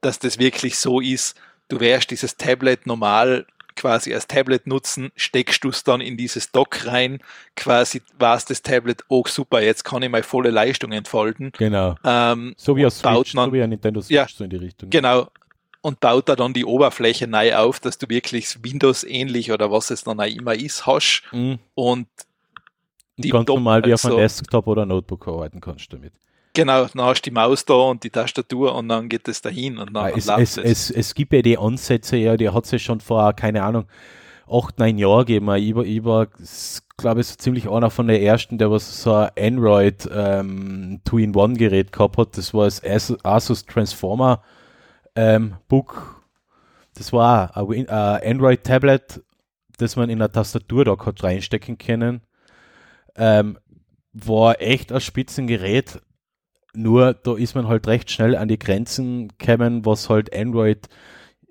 [0.00, 1.36] dass das wirklich so ist.
[1.68, 3.46] Du wirst dieses Tablet normal
[3.76, 7.18] quasi als Tablet nutzen, steckst du es dann in dieses Dock rein,
[7.56, 11.50] quasi war es das Tablet, oh super, jetzt kann ich meine volle Leistung entfalten.
[11.58, 11.96] Genau.
[12.04, 14.56] Ähm, So wie ein Switch, man- so wie ein Nintendo Switch, Ja, so in die
[14.58, 14.90] Richtung.
[14.90, 15.28] Genau.
[15.84, 19.90] Und baut da dann die Oberfläche neu auf, dass du wirklich Windows ähnlich oder was
[19.90, 21.24] es dann auch immer ist, hast.
[21.30, 21.58] Mhm.
[21.74, 22.06] Und
[23.18, 26.14] Die ganz normal wie auf einem also- Desktop oder Notebook arbeiten kannst damit.
[26.54, 29.76] genau, dann hast du die Maus da und die Tastatur und dann geht es dahin
[29.76, 32.64] und dann Ah, es, läuft es, es, es gibt ja die Ansätze, ja, die hat
[32.64, 33.84] es ja schon vor, keine Ahnung,
[34.50, 35.54] acht, neun Jahren gegeben.
[35.56, 36.28] Ich war, ich war
[36.96, 41.92] glaube ich, so ziemlich einer von der ersten, der was so ein Android ähm, Two-in-One-Gerät
[41.92, 42.38] gehabt hat.
[42.38, 42.82] Das war das
[43.22, 44.42] Asus Transformer
[45.16, 46.24] ähm, Book.
[46.94, 49.22] Das war ein Android-Tablet,
[49.78, 52.20] das man in eine Tastatur da hat reinstecken können.
[53.16, 53.58] Ähm,
[54.12, 56.00] war echt ein Spitzengerät.
[56.72, 60.88] Nur da ist man halt recht schnell an die Grenzen gekommen, was halt Android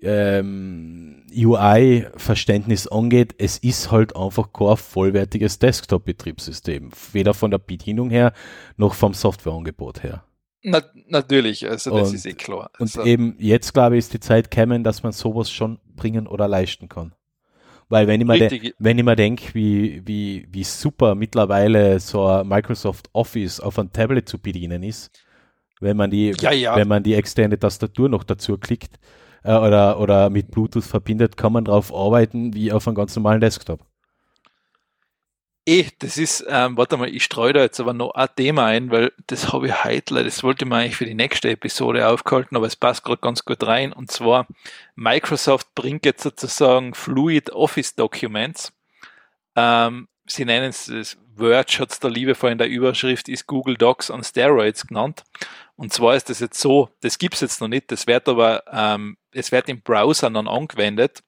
[0.02, 3.34] ähm, UI-Verständnis angeht.
[3.38, 6.90] Es ist halt einfach kein vollwertiges Desktop-Betriebssystem.
[7.12, 8.32] Weder von der Bedienung her,
[8.76, 10.24] noch vom Softwareangebot her.
[10.66, 12.70] Na, natürlich, also das Und- ist eh klar.
[12.78, 16.26] Und Also, eben jetzt, glaube ich, ist die Zeit gekommen, dass man sowas schon bringen
[16.26, 17.14] oder leisten kann.
[17.90, 22.26] Weil wenn ich mir, de wenn ich mir denke, wie, wie, wie super mittlerweile so
[22.26, 25.10] ein Microsoft Office auf ein Tablet zu bedienen ist,
[25.80, 26.76] wenn man die, Ja, ja.
[26.76, 28.98] wenn man die externe Tastatur noch dazu klickt
[29.42, 33.42] äh, oder, oder mit Bluetooth verbindet, kann man drauf arbeiten wie auf einem ganz normalen
[33.42, 33.84] Desktop.
[35.66, 38.90] Eh, das ist, ähm, warte mal, ich streue da jetzt aber noch ein Thema ein,
[38.90, 42.66] weil das habe ich heute, das wollte man eigentlich für die nächste Episode aufgehalten, aber
[42.66, 43.94] es passt gerade ganz gut rein.
[43.94, 44.46] Und zwar,
[44.94, 48.74] Microsoft bringt jetzt sozusagen Fluid Office Documents.
[49.56, 53.76] Ähm, sie nennen es, das Word, hat es da liebevoll in der Überschrift, ist Google
[53.78, 55.24] Docs on Steroids genannt.
[55.76, 59.16] Und zwar ist das jetzt so, das gibt's jetzt noch nicht, das wird aber, ähm,
[59.32, 61.22] es wird im Browser dann angewendet.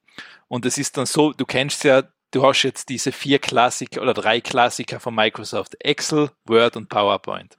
[0.47, 4.13] Und es ist dann so, du kennst ja, du hast jetzt diese vier Klassiker oder
[4.13, 7.57] drei Klassiker von Microsoft, Excel, Word und PowerPoint.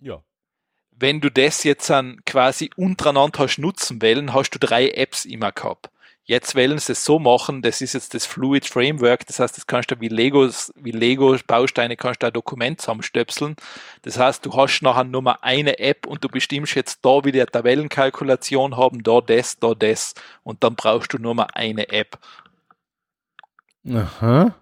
[0.00, 0.22] Ja.
[0.90, 5.52] Wenn du das jetzt dann quasi untereinander hast nutzen wollen, hast du drei Apps immer
[5.52, 5.90] gehabt.
[6.24, 9.66] Jetzt wollen sie es so machen, das ist jetzt das Fluid Framework, das heißt, das
[9.66, 13.56] kannst du wie Legos, wie Lego Bausteine kannst du ein Dokument zusammenstöpseln.
[14.02, 17.44] Das heißt, du hast nachher nur mal eine App und du bestimmst jetzt da wieder
[17.46, 20.14] Tabellenkalkulation haben, da das, da das
[20.44, 22.20] und dann brauchst du nur mal eine App.
[23.88, 24.54] Aha.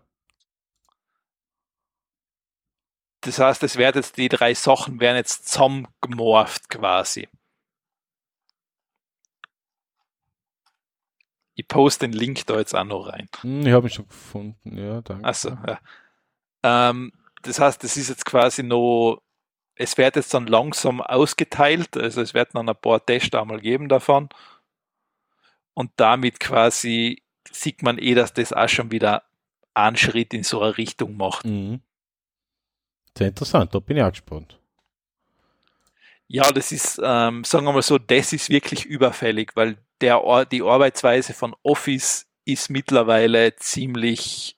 [3.23, 7.29] Das heißt, es werden jetzt die drei Sachen werden jetzt zusammengemorpht quasi.
[11.55, 13.29] Ich poste den Link da jetzt auch noch rein.
[13.43, 15.25] Hm, Ich habe ihn schon gefunden, ja, danke.
[15.27, 15.79] Achso, ja.
[16.63, 19.21] Ähm, das heißt, es ist jetzt quasi noch,
[19.75, 23.89] es wird jetzt dann langsam ausgeteilt, also es wird dann ein paar Tests einmal geben
[23.91, 24.31] davon.
[25.75, 29.25] Und damit quasi sieht man eh, dass das auch schon wieder
[29.75, 31.47] einen Schritt in so eine Richtung macht.
[31.47, 31.81] Mhm.
[33.17, 34.61] Sehr interessant, da bin ich auch gespannt.
[36.29, 40.62] Ja, das ist, ähm, sagen wir mal so, das ist wirklich überfällig, weil der, die
[40.62, 44.57] Arbeitsweise von Office ist mittlerweile ziemlich,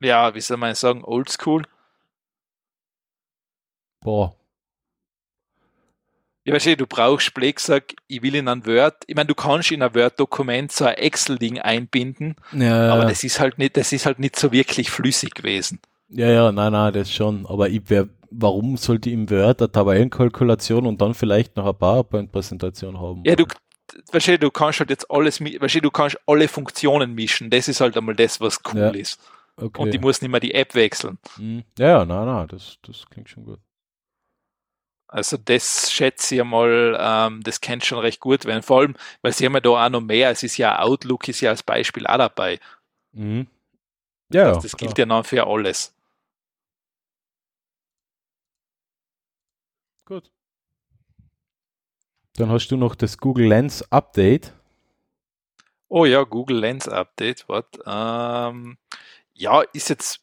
[0.00, 1.64] ja, wie soll man sagen, oldschool.
[4.00, 4.37] Boah.
[6.48, 9.70] Ja, weißt du, du brauchst sagt, ich will in ein Word, ich meine, du kannst
[9.70, 14.06] in ein Word-Dokument so ein Excel-Ding einbinden, Ja, aber das ist halt nicht, das ist
[14.06, 15.80] halt nicht so wirklich flüssig gewesen.
[16.08, 17.46] ja, ja, nein, nein, das schon.
[17.46, 21.74] Aber ich wär, warum sollte ich im Word eine Tabellenkalkulation und dann vielleicht noch eine
[21.74, 23.22] PowerPoint-Präsentation haben?
[23.24, 23.44] Ja, du,
[24.12, 27.68] weißt du, du kannst halt jetzt alles, weißt du, du kannst alle Funktionen mischen, das
[27.68, 28.90] ist halt einmal das, was cool Ja.
[28.90, 29.20] ist.
[29.56, 29.82] okay.
[29.82, 31.18] Und ich muss nicht mehr die App wechseln.
[31.36, 31.62] Hm.
[31.78, 33.58] Ja, ja, nein, nein, das, das klingt schon gut.
[35.08, 38.62] Also das schätze ich mal, ähm, das kennt schon recht gut werden.
[38.62, 40.30] Vor allem, weil sie haben ja da auch noch mehr.
[40.30, 42.60] Es ist ja Outlook ist ja als Beispiel auch dabei.
[43.12, 43.46] Mhm.
[44.30, 45.94] Ja, Also das gilt ja dann für alles.
[50.04, 50.30] Gut.
[52.36, 54.52] Dann hast du noch das Google Lens Update.
[55.88, 57.48] Oh ja, Google Lens Update.
[57.48, 57.82] Warte.
[57.86, 58.76] Ähm,
[59.32, 60.20] ja, ist jetzt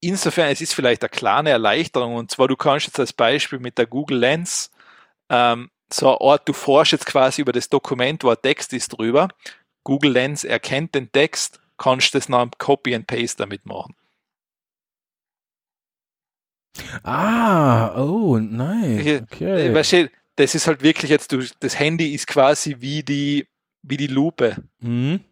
[0.00, 2.14] insofern, es ist vielleicht eine kleine Erleichterung.
[2.14, 4.70] Und zwar, du kannst jetzt als Beispiel mit der Google Lens
[5.28, 8.88] ähm, so eine Art, du forschst jetzt quasi über das Dokument, wo ein Text ist
[8.90, 9.28] drüber.
[9.84, 13.94] Google Lens erkennt den Text, kannst das nach einem Copy and Paste damit machen.
[17.02, 19.22] Ah, oh, nice.
[19.22, 19.68] Okay.
[19.68, 23.48] Äh, Weißt das ist halt wirklich jetzt, du, das Handy ist quasi wie die,
[23.82, 24.62] wie die Lupe.
[24.78, 25.24] Mhm.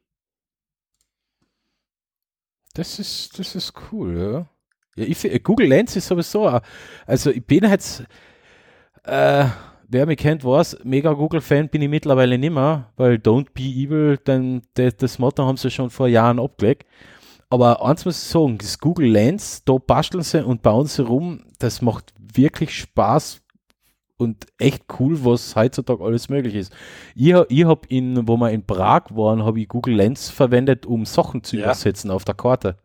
[2.74, 4.55] Das ist, das ist cool, ja.
[4.96, 6.60] Ja ich, Google Lens ist sowieso, auch-
[7.06, 8.04] also ich bin jetzt,
[9.04, 9.44] äh,
[9.88, 14.16] wer mich kennt, weiß, mega Google-Fan bin ich mittlerweile nicht mehr, weil Don't Be Evil,
[14.18, 16.86] denn das, Motto haben sie schon vor Jahren abgelegt.
[17.48, 21.44] Aber eins muss ich sagen, das Google Lens, da basteln sie und bauen sie rum,
[21.60, 23.40] das macht wirklich Spaß
[24.16, 26.72] und echt cool, was heutzutage alles möglich ist.
[27.14, 31.04] Ich, ich habe in, wo wir in Prag waren, habe ich Google Lens verwendet, um
[31.04, 31.64] Sachen zu Ja.
[31.66, 32.78] übersetzen auf der Karte.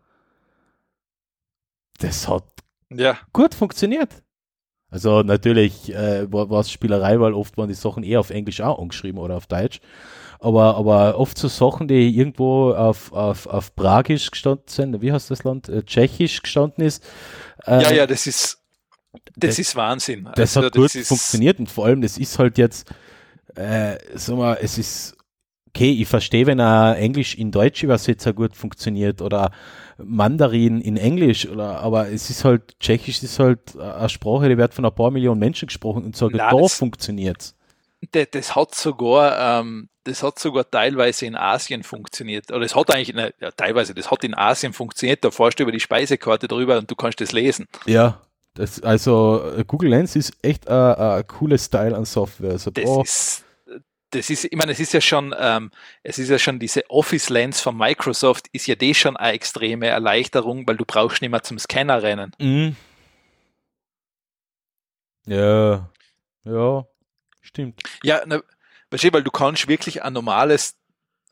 [2.02, 2.44] Das hat
[2.90, 4.10] Ja, gut funktioniert.
[4.90, 8.78] Also natürlich äh, war es Spielerei, weil oft waren die Sachen eher auf Englisch auch
[8.80, 9.80] angeschrieben oder auf Deutsch.
[10.40, 15.32] Aber, aber oft so Sachen, die irgendwo auf, auf, auf Pragisch gestanden sind, wie heißt
[15.32, 15.70] das Land?
[15.70, 17.04] Äh, Tschechisch gestanden ist.
[17.66, 18.58] Äh, ja, ja, das ist,
[19.14, 20.26] das, das- ist Wahnsinn.
[20.36, 22.92] das Also, hat gut ist- funktioniert und vor allem, das ist halt jetzt,
[23.56, 25.16] äh, sag mal, es ist,
[25.74, 29.52] okay, ich verstehe, wenn ein Englisch in Deutsch Übersetzer gut funktioniert oder
[29.98, 34.74] Mandarin in Englisch, oder, aber es ist halt, Tschechisch ist halt eine Sprache, die wird
[34.74, 37.54] von ein paar Millionen Menschen gesprochen und sogar da funktioniert
[38.12, 42.52] Das, das hat sogar, ähm, das hat sogar teilweise in Asien funktioniert.
[42.52, 45.24] Oder es hat eigentlich, ne, ja, teilweise, das hat in Asien funktioniert.
[45.24, 47.68] Da fährst du über die Speisekarte drüber und du kannst das lesen.
[47.86, 48.20] Ja,
[48.56, 52.52] Das, also äh, Google Lens ist echt ein cooles Style an Software.
[52.52, 53.44] Also Das da, ist,
[54.12, 55.72] das ist, ich meine, es ist ja schon, ähm,
[56.04, 59.88] es ist ja schon diese Office Lens von Microsoft, ist ja die schon eine extreme
[59.88, 62.32] Erleichterung, weil du brauchst nicht mehr zum Scanner rennen.
[62.40, 62.76] Mhm.
[65.26, 65.90] Ja,
[66.44, 66.86] ja,
[67.42, 67.82] stimmt.
[68.04, 68.42] Ja, na,
[68.90, 70.76] weißt du, weil du kannst wirklich ein normales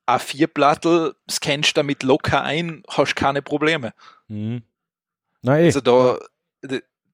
[0.07, 3.93] A4-Plattel, scannst damit locker ein, hast keine Probleme.
[4.27, 4.63] Mhm.
[5.41, 5.65] Nein, eh.
[5.65, 6.17] Also da,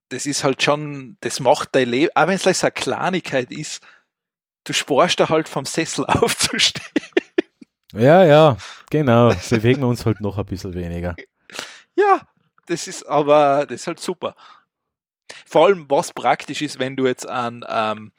[0.10, 3.52] das ist halt schon, das macht dein Leben, auch wenn es like so eine Kleinigkeit
[3.52, 3.82] ist,
[4.66, 6.86] du sparst da halt vom Sessel aufzustehen.
[7.94, 8.58] ja, ja,
[8.90, 9.34] genau.
[9.50, 11.16] Bewegen wir uns halt noch ein bisschen weniger.
[11.96, 12.22] Ja,
[12.68, 14.36] das ist aber, das ist halt super.
[15.46, 18.12] Vor allem, was praktisch ist, wenn du jetzt an, ähm,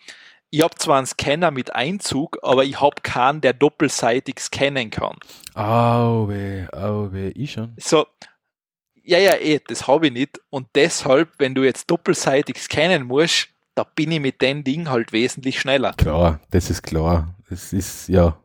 [0.51, 5.17] ich habe zwar einen Scanner mit Einzug, aber ich habe keinen, der doppelseitig scannen kann.
[5.55, 7.75] Au weh, au weh, ich schon.
[7.79, 8.07] So,
[9.03, 10.41] ja, ja, eh, das habe ich nicht.
[10.51, 15.13] Und deshalb, wenn du jetzt doppelseitig scannen musst, da bin ich mit dem Ding halt
[15.13, 15.93] wesentlich schneller.
[15.93, 17.37] Klar, das ist klar.
[17.49, 18.41] Das ist, ja.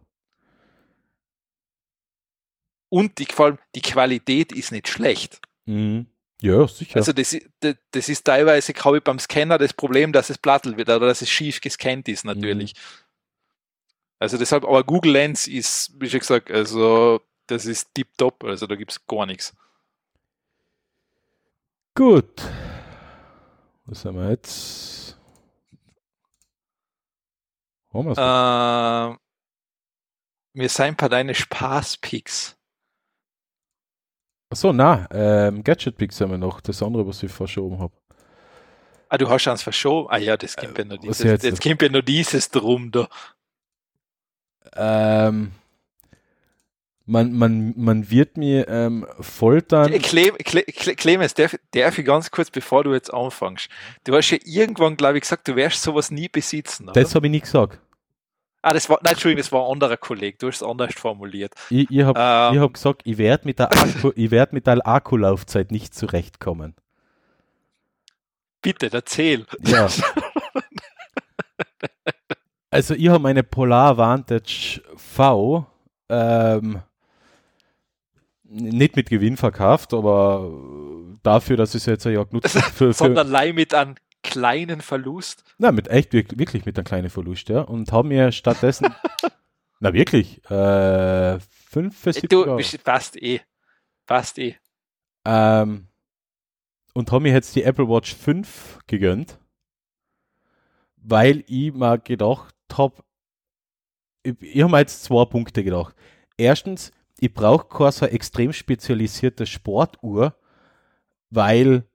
[2.89, 5.39] Und die, vor allem, die Qualität ist nicht schlecht.
[5.65, 6.05] Mhm.
[6.41, 6.97] Ja, sicher.
[6.97, 10.75] Also das, das, das ist teilweise, habe ich beim Scanner das Problem, dass es plattelt
[10.75, 12.73] wird oder dass es schief gescannt ist natürlich.
[14.19, 18.75] Also deshalb, aber Google Lens ist, wie schon gesagt, also das ist tip-top, also da
[18.75, 19.55] gibt es gar nichts.
[21.95, 22.41] Gut.
[23.85, 25.20] Was haben wir jetzt?
[27.93, 28.17] Haben wir's?
[28.17, 29.17] Äh,
[30.53, 32.57] wir sind bei deinen Spaßpicks.
[34.49, 36.59] Achso, na, ähm, Gadget Picks haben wir noch.
[36.59, 37.93] Das andere, was ich verschoben habe.
[39.07, 40.09] Ah, du hast eins verschoben.
[40.09, 41.43] Ah ja, das kommt ja nur Äh, dieses, jetzt?
[41.43, 43.07] jetzt kommt ja nur dieses drum da.
[44.73, 45.51] Ähm,
[47.11, 49.91] man, man, man wird mir ähm, foltern.
[49.99, 53.67] Cle Cle Cle Clemens, darf, darf ich ganz kurz, bevor du jetzt anfängst.
[54.05, 56.85] Du hast ja irgendwann, glaube ich, gesagt, du wirst sowas nie besitzen.
[56.89, 56.93] Oder?
[57.01, 57.79] Das habe ich nie gesagt.
[58.61, 60.37] ah, das war, nein, Entschuldigung, das war ein anderer Kollege.
[60.39, 61.53] Du hast es anders formuliert.
[61.69, 64.65] Ich, ich habe Ähm, ich hab gesagt, ich werde mit, der Akku, ich werd mit
[64.65, 66.75] der Akkulaufzeit nicht zurechtkommen.
[68.61, 69.45] bitte, erzähl.
[69.65, 69.89] Ja.
[72.69, 75.65] Also ich habe meine Polar Vantage V
[76.07, 76.81] ähm,
[78.51, 80.51] nicht mit Gewinn verkauft, aber
[81.23, 82.49] dafür, dass ich es jetzt Jahr genutzt.
[82.49, 85.43] Für, für, Sondern leih mit einem kleinen Verlust.
[85.57, 87.61] na, mit echt wirklich, mit einem kleinen Verlust, ja.
[87.61, 88.93] Und habe mir stattdessen,
[89.79, 92.59] na wirklich, äh, fünf für 70 Du, Euro.
[92.83, 93.41] passt eh.
[94.05, 94.55] Passt eh.
[95.25, 95.87] Ähm,
[96.93, 99.39] und habe mir jetzt die Apple Watch 5 gegönnt,
[100.97, 103.03] weil ich mir gedacht habe,
[104.23, 105.95] ich, ich habe mir jetzt zwei Punkte gedacht.
[106.37, 106.91] Erstens,
[107.21, 110.35] ich brauche keine so extrem spezialisierte Sportuhr,
[111.29, 111.85] weil,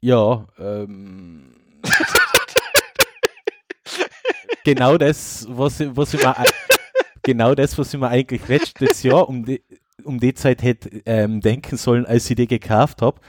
[0.00, 1.54] ja, ähm,
[4.64, 6.34] genau das, was, ich- was ich mir,
[7.22, 9.62] genau das, was ich mir eigentlich letztes Jahr um die,
[10.04, 13.20] um die Zeit hätte ähm, denken sollen, als ich die gekauft habe.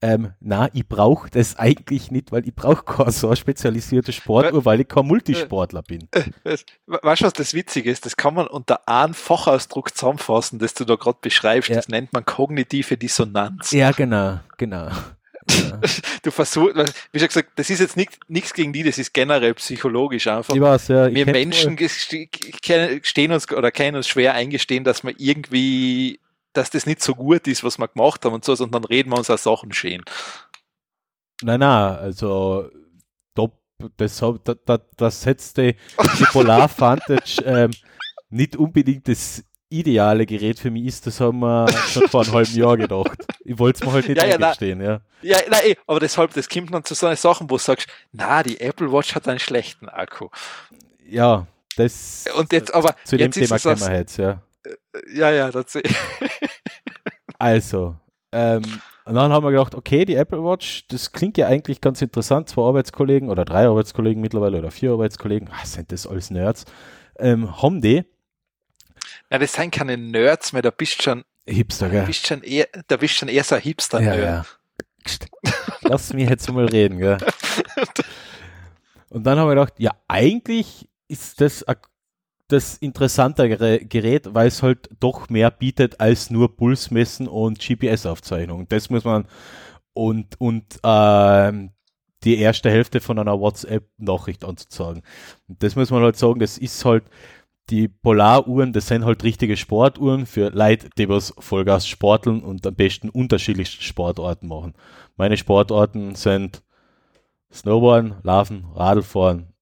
[0.00, 4.80] Ähm, na, ich brauche das eigentlich nicht, weil ich brauche keine so spezialisierte Sportuhr, weil
[4.80, 6.08] ich kein Multisportler bin.
[6.44, 8.06] Das- Weißt du, was das Witzige ist?
[8.06, 11.68] Das kann man unter einem Fachausdruck zusammenfassen, das du da gerade beschreibst.
[11.70, 11.76] Ja.
[11.76, 13.72] Das nennt man kognitive Dissonanz.
[13.72, 14.86] Ja, genau, genau.
[14.86, 15.80] Ja.
[16.22, 16.76] Du versuchst,
[17.12, 20.54] wie schon gesagt, das ist jetzt nicht- nichts gegen die, das ist generell psychologisch einfach.
[20.54, 21.76] Ich weiß, ja, ich wir Menschen
[23.02, 26.20] stehen uns oder können uns schwer eingestehen, dass wir irgendwie,
[26.52, 29.10] dass das nicht so gut ist, was wir gemacht haben und so, sondern dann reden
[29.10, 30.02] wir uns auch Sachen schön.
[31.42, 32.68] Nein, nein, also
[33.34, 33.58] top,
[33.96, 35.76] das, da, da, das setzt die,
[36.32, 37.70] Polar Vantage ähm,
[38.30, 42.56] nicht unbedingt das ideale Gerät für mich ist, das haben wir schon vor einem halben
[42.56, 43.18] Jahr gedacht.
[43.44, 45.00] Ich wollte es mir halt nicht Ja, ja, eingestehen, ja.
[45.22, 47.86] Ja, nein, eh, aber deshalb, das kommt dann zu so einer Sachen, wo du sagst,
[48.12, 50.28] na, die Apple Watch hat einen schlechten Akku.
[51.06, 51.46] Ja,
[51.76, 54.42] das Und jetzt, aber zu dem jetzt ist Thema kommen das, wir jetzt, ja.
[55.12, 55.78] Ja, ja, das,
[57.38, 57.96] Also,
[58.32, 58.62] ähm,
[59.04, 62.48] und dann haben wir gedacht, okay, die Apple Watch, das klingt ja eigentlich ganz interessant.
[62.48, 66.64] Zwei Arbeitskollegen oder drei Arbeitskollegen mittlerweile oder vier Arbeitskollegen, ah, sind das alles Nerds,
[67.18, 68.04] ähm, haben die
[69.30, 72.04] ja, das sind keine Nerds mehr, da bist schon, Hipster, da gell?
[72.06, 74.46] bist schon eher, da bist schon eher so ein hipster Ja, ja.
[75.82, 77.18] Lass mich jetzt mal reden, gell?
[79.10, 81.76] Und dann haben wir gedacht, ja, eigentlich ist das a-
[82.48, 88.66] das interessantere Gerät, weil es halt doch mehr bietet als nur Pulsmessen und GPS-Aufzeichnung.
[88.68, 89.26] Das muss man
[89.92, 91.70] und und ähm,
[92.24, 95.02] die erste Hälfte von einer WhatsApp-Nachricht anzuzeigen.
[95.48, 97.04] Das muss man halt sagen, das ist halt
[97.70, 102.74] die Polaruhren, das sind halt richtige Sportuhren für Leute, die was Vollgas sporteln und am
[102.74, 104.74] besten unterschiedlichste Sportarten machen.
[105.16, 106.62] Meine Sportarten sind
[107.52, 109.52] Snowboarden, Laufen, Radlfahren.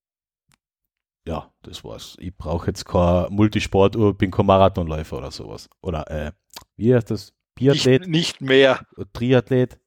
[1.27, 2.17] Ja, das war's.
[2.21, 5.69] Ich brauche jetzt keine Multisportuhr, bin kein Marathonläufer oder sowas.
[5.83, 6.33] Oder, äh,
[6.77, 7.35] wie heißt das?
[7.57, 8.03] Biathlet?
[8.03, 8.81] Nicht, nicht mehr.
[9.13, 9.79] Triathlet.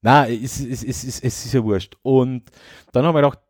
[0.00, 1.96] Na, es, es, es, es, es ist ja wurscht.
[2.02, 2.44] Und
[2.92, 3.40] dann haben wir gedacht,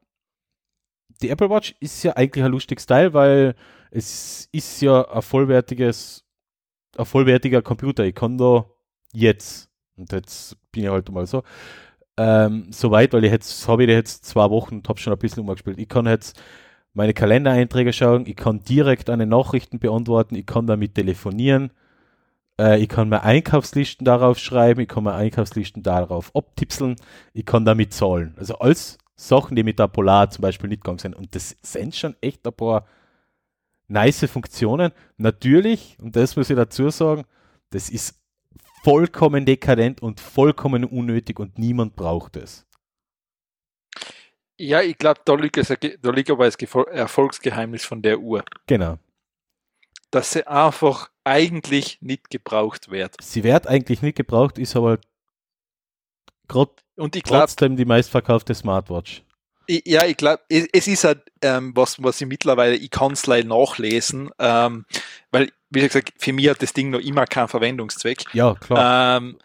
[1.20, 3.54] die Apple Watch ist ja eigentlich ein lustiges Teil, weil
[3.90, 6.24] es ist ja ein vollwertiges,
[6.96, 8.04] ein vollwertiger Computer.
[8.04, 8.64] Ich kann da
[9.12, 11.42] jetzt, und jetzt bin ich halt mal so,
[12.16, 15.18] ähm, so weit, weil ich jetzt habe ich jetzt zwei Wochen und habe schon ein
[15.18, 15.78] bisschen umgespielt.
[15.78, 16.40] Ich kann jetzt
[16.96, 21.70] meine Kalendereinträge schauen, ich kann direkt eine Nachrichten beantworten, ich kann damit telefonieren,
[22.58, 26.96] äh, ich kann mir Einkaufslisten darauf schreiben, ich kann mir Einkaufslisten darauf abtipseln,
[27.34, 28.34] ich kann damit zahlen.
[28.38, 31.14] Also alles Sachen, die mit der Polar zum Beispiel nicht gegangen sind.
[31.14, 32.86] Und das sind schon echt ein paar
[33.88, 34.90] nice Funktionen.
[35.18, 37.24] Natürlich, und das muss ich dazu sagen,
[37.70, 38.18] das ist
[38.84, 42.66] vollkommen dekadent und vollkommen unnötig und niemand braucht es.
[44.58, 48.98] Ja, ich glaube, da, liegt es- da liegt aber das Erfolgsgeheimnis von der Uhr, Genau.
[50.10, 53.16] dass sie einfach eigentlich nicht gebraucht wird.
[53.20, 54.98] Sie wird eigentlich nicht gebraucht, ist aber
[56.48, 59.22] gerade Und ich glaube, trotzdem die meistverkaufte Smartwatch.
[59.66, 63.12] Ich- Ja, ich glaube, es, es ist halt, ähm, was, was ich mittlerweile, ich kann
[63.12, 64.86] es leider nachlesen, ähm,
[65.32, 68.24] weil, wie gesagt, für mich hat das Ding noch immer keinen Verwendungszweck.
[68.32, 69.16] Ja, klar.
[69.18, 69.38] Ähm,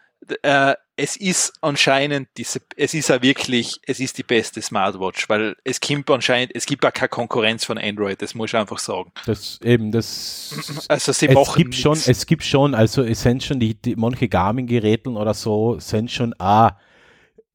[0.44, 5.56] äh, es ist anscheinend diese, es ist ja wirklich, es ist die beste Smartwatch, weil
[5.64, 9.11] es gibt anscheinend, es gibt ja keine Konkurrenz von Android, das muss ich einfach sagen.
[9.26, 12.07] Das eben, das Also sie es machen gibt schon, nix.
[12.07, 16.36] es gibt schon, also es sind schon die, die manche Garmin-Geräten oder so sind schon
[16.36, 16.73] auch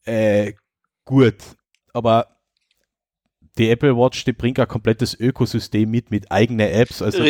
[0.05, 0.55] äh,
[1.05, 1.37] gut,
[1.93, 2.37] aber
[3.59, 7.01] die Apple Watch, die bringt ein komplettes Ökosystem mit, mit eigenen Apps.
[7.01, 7.23] Also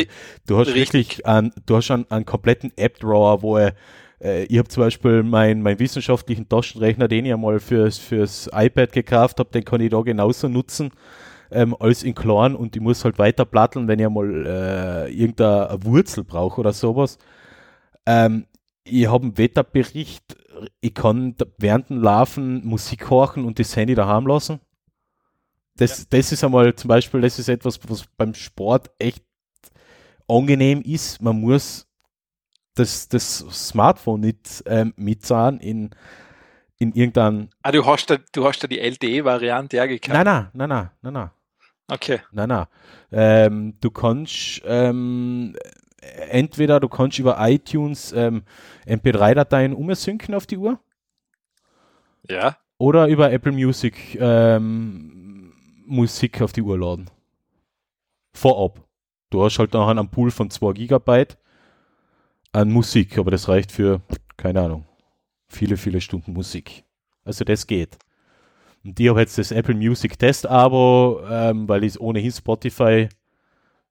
[0.47, 0.76] du hast richtig.
[0.76, 3.74] wirklich einen, du hast einen, einen kompletten App-Drawer, wo er,
[4.20, 8.93] äh, ich habe zum Beispiel meinen mein wissenschaftlichen Taschenrechner, den ich einmal fürs, fürs iPad
[8.93, 10.90] gekauft habe, den kann ich da genauso nutzen
[11.51, 15.78] ähm, als in Klein und ich muss halt weiter platteln, wenn ich mal äh, irgendeine
[15.82, 17.18] Wurzel brauche oder sowas.
[18.05, 18.47] Ähm,
[18.84, 20.36] ich habe einen Wetterbericht,
[20.80, 24.60] ich kann während dem Laufen Musik horchen und das Handy daheim lassen.
[25.76, 29.22] Das, das ist einmal zum Beispiel, das ist etwas, was beim Sport echt
[30.26, 31.20] angenehm ist.
[31.20, 31.85] Man muss
[32.77, 35.90] das, das Smartphone nicht ähm, mitzahlen in,
[36.78, 37.48] in irgendeinem.
[37.62, 40.12] Ah, du hast da, du hast da die LTE-Variante ja gekauft.
[40.15, 41.31] Nein, nein, nein, nein, nein, nein.
[41.89, 42.20] Okay.
[42.32, 42.66] Nein, nein.
[43.12, 45.57] Ähm, du kannst ähm,
[46.31, 48.43] entweder du kannst über iTunes ähm,
[48.86, 50.81] MP3-Dateien umsynken auf die Uhr
[52.28, 52.57] Ja.
[52.78, 55.53] oder über Apple Music ähm,
[55.86, 57.09] Musik auf die Uhr laden.
[58.35, 58.85] Vorab.
[59.31, 61.39] Du hast halt nachher einen Pool von 2 Gigabyte
[62.57, 64.01] an Musik, aber das reicht für,
[64.39, 64.87] keine Ahnung,
[65.47, 66.85] viele, viele Stunden Musik.
[67.23, 67.99] Also das geht.
[68.83, 73.11] Und ich habe jetzt das Apple Music Test-Abo, ähm, weil ich ohnehin Spotify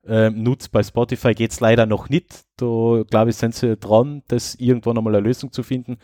[0.08, 0.70] ähm, nutze.
[0.72, 2.44] Bei Spotify geht es leider noch nicht.
[2.58, 5.98] Da glaube ich, sind sie dran, das irgendwann einmal eine Lösung zu finden.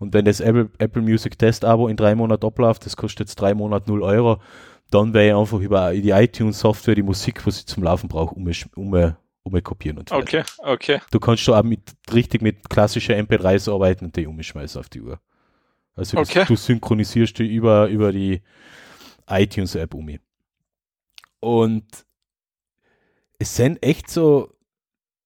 [0.00, 3.54] Und wenn das Apple, Apple Music Test-Abo in drei Monaten abläuft, das kostet jetzt drei
[3.54, 4.38] Monate 0 Euro,
[4.90, 8.50] dann werde ich einfach über die iTunes-Software die Musik, was ich zum Laufen brauche, um,
[8.74, 10.40] um, um kopieren und fertig.
[10.40, 11.00] Okay, okay.
[11.10, 11.80] Du kannst schon auch mit,
[12.12, 15.20] richtig mit klassischer MP3s arbeiten und die umschmeißen auf die Uhr.
[15.94, 16.44] Also das, Okay.
[16.46, 18.42] du synchronisierst die über, über die
[19.28, 20.18] iTunes-App um.
[21.40, 21.86] Und
[23.38, 24.52] es sind echt so,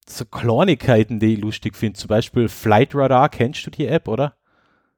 [0.09, 1.99] so Kleinigkeiten, die ich lustig finde.
[1.99, 4.37] Zum Beispiel Flight Radar, kennst du die App, oder?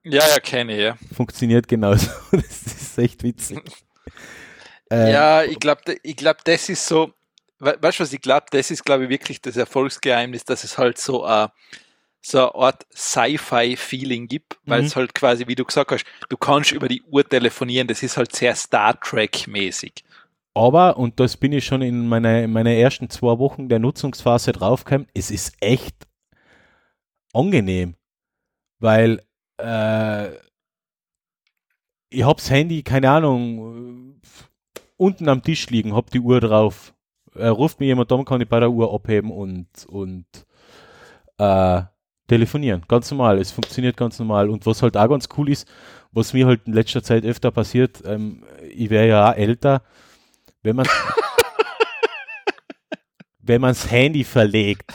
[0.03, 0.97] Ja, ja, kenne ich, ja.
[1.15, 2.11] Funktioniert genauso.
[2.31, 3.61] Das ist echt witzig.
[4.89, 7.13] Ähm, ja, ich glaube, ich glaub, das ist so,
[7.59, 8.47] we weißt du, was ich glaube?
[8.51, 11.53] Das ist, glaube ich, wirklich das Erfolgsgeheimnis, dass es halt so eine,
[12.23, 14.87] so eine Art Sci-Fi-Feeling gibt, weil Mhm.
[14.87, 18.17] es halt quasi, wie du gesagt hast, du kannst über die Uhr telefonieren, das ist
[18.17, 20.05] halt sehr Star Trek-mäßig.
[20.55, 24.53] Aber, und das bin ich schon in meiner, in meiner ersten zwei Wochen der Nutzungsphase
[24.53, 25.95] draufgekommen, es ist echt
[27.33, 27.95] angenehm,
[28.81, 29.23] weil
[29.59, 30.31] äh,
[32.11, 36.95] ich hab's Handy, keine Ahnung, äh, unten am Tisch liegen, hab die Uhr drauf.
[37.39, 40.27] Äh, ruft mir jemand an, kann ich bei der Uhr abheben und, und
[41.39, 41.83] äh,
[42.27, 42.83] telefonieren.
[42.89, 44.51] Ganz normal, es funktioniert ganz normal.
[44.51, 45.69] Und was halt auch ganz cool ist,
[46.13, 49.83] was mir halt in letzter Zeit öfter passiert, ähm, ich wäre ja auch älter,
[50.63, 50.87] wenn man
[53.41, 54.93] wenn man's Handy verlegt,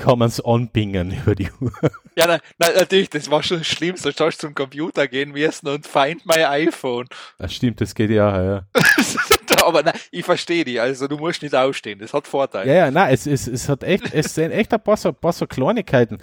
[0.00, 1.72] kann man es anpingen über die Uhr.
[2.16, 5.68] Ja, nein, nein, natürlich, das war schon schlimm, sonst hast du zum Computer gehen müssen
[5.68, 7.06] und find my iPhone.
[7.38, 8.42] Das stimmt, das geht ja.
[8.42, 8.66] ja.
[9.66, 10.80] aber nein, ich verstehe dich.
[10.80, 11.98] Also du musst nicht aufstehen.
[11.98, 12.68] Das hat Vorteile.
[12.70, 15.32] Ja, ja, nein, es, es, es hat echt, es sind echt ein paar so, paar
[15.32, 16.18] so Kleinigkeiten.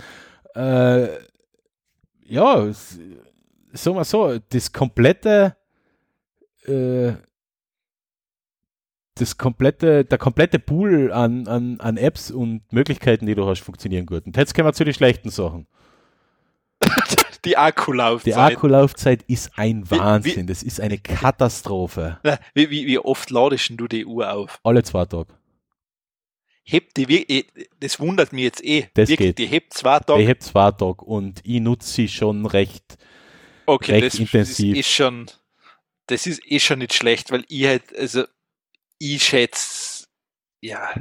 [0.56, 1.08] Äh,
[2.26, 3.00] ja, es,
[3.74, 5.56] sagen wir so, das komplette,
[6.66, 7.14] äh,
[9.16, 14.06] das komplette, der komplette Pool an, an, an Apps und Möglichkeiten, die du hast, funktionieren
[14.06, 14.26] gut.
[14.26, 15.68] Und jetzt kommen wir zu den schlechten Sachen.
[17.46, 18.28] Die Akkulaufzeit.
[18.28, 20.44] Die Akkulaufzeit ist ein Wie- Wahnsinn.
[20.44, 22.20] wie- das ist eine Katastrophe.
[22.54, 24.60] Wie, wie, wie oft ladest denn du die Uhr auf?
[24.64, 25.34] Alle zwei Tage.
[26.64, 27.46] Hebt die, eh,
[27.80, 28.88] das wundert mich jetzt eh.
[28.94, 29.38] Das Wirklich, geht.
[29.38, 30.22] Die hebt zwei Tage.
[30.22, 32.98] Ich habe zwei Tage und ich nutze sie schon recht.
[33.66, 34.78] okay, recht das, das intensiv.
[34.78, 35.28] ist schon,
[36.08, 38.26] das ist eh schon nicht schlecht, weil ich halt, also,
[39.00, 40.08] ich schätze,
[40.62, 40.94] ja,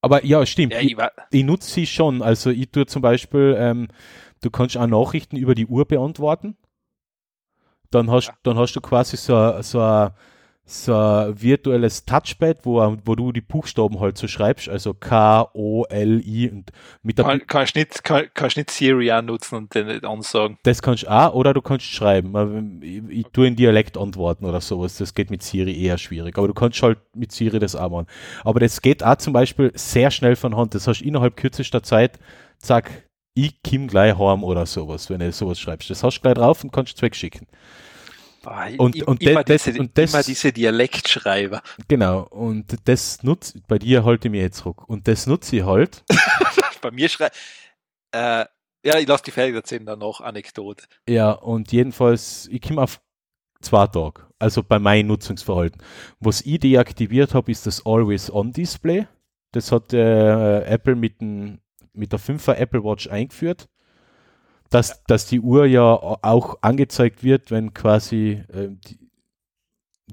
[0.00, 0.72] Aber ja, stimmt.
[0.72, 0.98] ja, ich, ich
[1.30, 2.20] ich nutze sie schon.
[2.22, 3.88] Also ich tue zum Beispiel, ähm,
[4.42, 6.56] du kannst auch Nachrichten über die Uhr beantworten.
[7.90, 10.10] Dann hast, dann hast du quasi so, ein- so, ein-
[10.64, 15.82] so ein virtuelles Touchpad, wo, wo du die Buchstaben halt so schreibst, also K, O,
[15.88, 16.70] L, I und
[17.02, 20.58] mit der kann, kannst nicht, kann, kannst nicht Siri annutzen und den nicht ansagen.
[20.62, 22.80] Das kannst du auch, oder du kannst schreiben.
[22.80, 24.96] Ich, ich tue in Dialekt antworten oder sowas.
[24.98, 26.38] Das geht mit Siri eher schwierig.
[26.38, 28.06] Aber du kannst halt mit Siri das auch machen.
[28.44, 30.76] Aber das geht auch zum Beispiel sehr schnell von Hand.
[30.76, 32.20] Das hast du innerhalb kürzester Zeit,
[32.58, 35.90] zack, ich komm gleich heim oder sowas, wenn du sowas schreibst.
[35.90, 37.46] Das hast du gleich drauf und kannst es wegschicken.
[38.44, 41.62] Ah, Und- im- und immer, das- diese, und das- immer diese Dialektschreiber.
[41.88, 42.22] Genau.
[42.30, 44.88] Und das nutze, bei dir halte ich mir jetzt zurück.
[44.88, 46.04] Und das nutze ich halt.
[46.80, 47.36] Bei mir schreibt,
[48.12, 48.46] äh,
[48.82, 50.84] ja, ich lasse die fertig erzählen, dann noch Anekdote.
[51.06, 53.02] Ja, und jedenfalls, ich komme auf
[53.60, 54.22] zwei Tage.
[54.38, 55.82] Also bei meinem Nutzungsverhalten.
[56.18, 59.06] Was ich deaktiviert habe, ist das Always-On-Display.
[59.52, 61.60] Das hat äh, Apple mit, dem,
[61.92, 63.68] mit der 5er Apple Watch eingeführt.
[64.70, 69.10] Dass, dass die Uhr ja auch angezeigt wird, wenn quasi äh, die,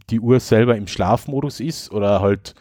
[0.09, 2.55] die Uhr selber im Schlafmodus ist oder halt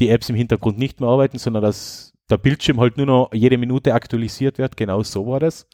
[0.00, 3.56] die Apps im Hintergrund nicht mehr arbeiten, sondern dass der Bildschirm halt nur noch jede
[3.56, 4.76] Minute aktualisiert wird.
[4.76, 5.66] Genau so war das.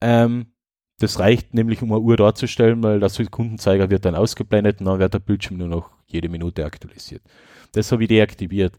[0.00, 0.52] Ähm,
[0.98, 4.98] das reicht nämlich, um eine Uhr darzustellen, weil der Sekundenzeiger wird dann ausgeblendet und dann
[4.98, 7.22] wird der Bildschirm nur noch jede Minute aktualisiert.
[7.72, 8.78] Das habe ich deaktiviert,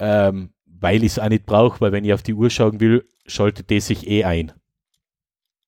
[0.00, 0.53] ähm,
[0.84, 3.70] weil ich es auch nicht brauche, weil wenn ich auf die Uhr schauen will, schaltet
[3.70, 4.52] die sich eh ein.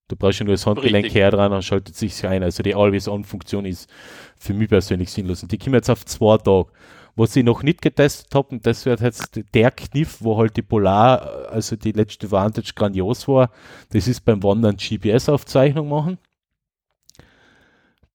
[0.09, 2.43] Du brauchst ja nur das Handgelenk her dran, dann schaltet sich ein.
[2.43, 3.89] Also die Always-On-Funktion ist
[4.37, 5.43] für mich persönlich sinnlos.
[5.43, 6.69] Und die kommen jetzt auf zwei Tage.
[7.15, 10.61] Was ich noch nicht getestet habe, und das wird jetzt der Kniff, wo halt die
[10.61, 13.51] Polar, also die letzte Vantage grandios war,
[13.93, 16.19] das ist beim Wandern GPS-Aufzeichnung machen.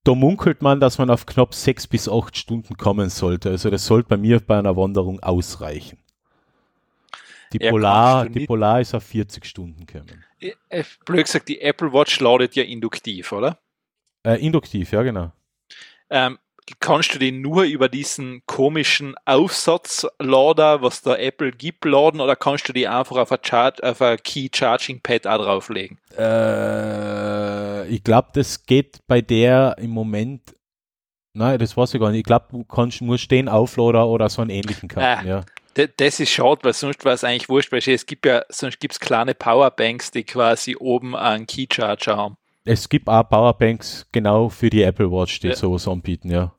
[0.04, 3.50] Da munkelt man, dass man auf knapp sechs bis acht Stunden kommen sollte.
[3.50, 5.98] Also das sollte bei mir bei einer Wanderung ausreichen.
[7.54, 10.24] Die, Polar, die Polar ist auf 40 Stunden kommen.
[10.40, 13.60] Äh, Blöd gesagt, die Apple Watch ladet ja induktiv, oder?
[14.26, 15.32] Äh, induktiv, ja genau.
[16.10, 16.38] Ähm,
[16.80, 22.70] kannst du den nur über diesen komischen Aufsatzlader, was der Apple gibt, laden oder kannst
[22.70, 25.98] du die einfach auf ein, Char auf ein Key Charging Pad auch drauflegen?
[26.18, 30.56] Äh, ich glaube, das geht bei der im Moment.
[31.34, 32.20] Nein, das weiß ich gar nicht.
[32.20, 35.30] Ich glaube, du kannst nur stehen Auflader oder so einen ähnlichen Karten, Ah.
[35.30, 35.46] ja.
[35.74, 38.94] Das ist schade, weil sonst war es eigentlich wurscht, weil es gibt ja, sonst gibt
[38.94, 42.36] es kleine Powerbanks, die quasi oben einen Key Charger haben.
[42.66, 45.56] Es gibt auch Powerbanks genau für die Apple Watch, die Ja.
[45.56, 46.54] sowas anbieten, ja.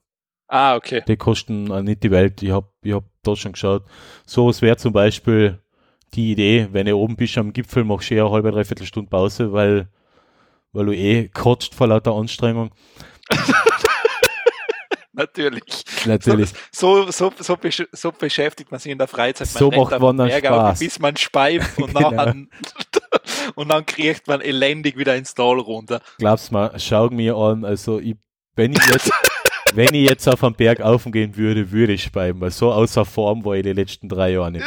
[0.49, 1.03] Ah, okay.
[1.07, 2.43] Die kosten nicht die Welt.
[2.43, 3.85] Ich habe ich hab da schon geschaut.
[4.27, 5.59] Sowas wäre zum Beispiel
[6.15, 9.09] die Idee, wenn du oben bist am Gipfel, machst du eh eine halbe, dreiviertel Stunde
[9.09, 9.89] Pause, weil,
[10.73, 12.71] weil du eh kotzt vor lauter Anstrengung.
[15.15, 15.85] Natürlich.
[16.07, 16.51] Natürlich.
[16.71, 17.57] So, so, so,
[17.93, 19.49] so beschäftigt man sich in der Freizeit.
[19.53, 20.79] Man So macht Wandern Berg Spaß.
[20.79, 22.11] Bis man speift und, Genau.
[22.11, 22.49] dann,
[23.55, 26.01] und dann kriegt man elendig wieder ins Tal runter.
[26.19, 28.17] glaub's mal, schau mir an, also ich,
[28.57, 29.11] wenn ich jetzt,
[29.75, 33.45] wenn ich jetzt auf einen Berg aufgehen würde, würde ich speiben, weil so außer Form
[33.45, 34.65] war ich die letzten drei Jahre nicht.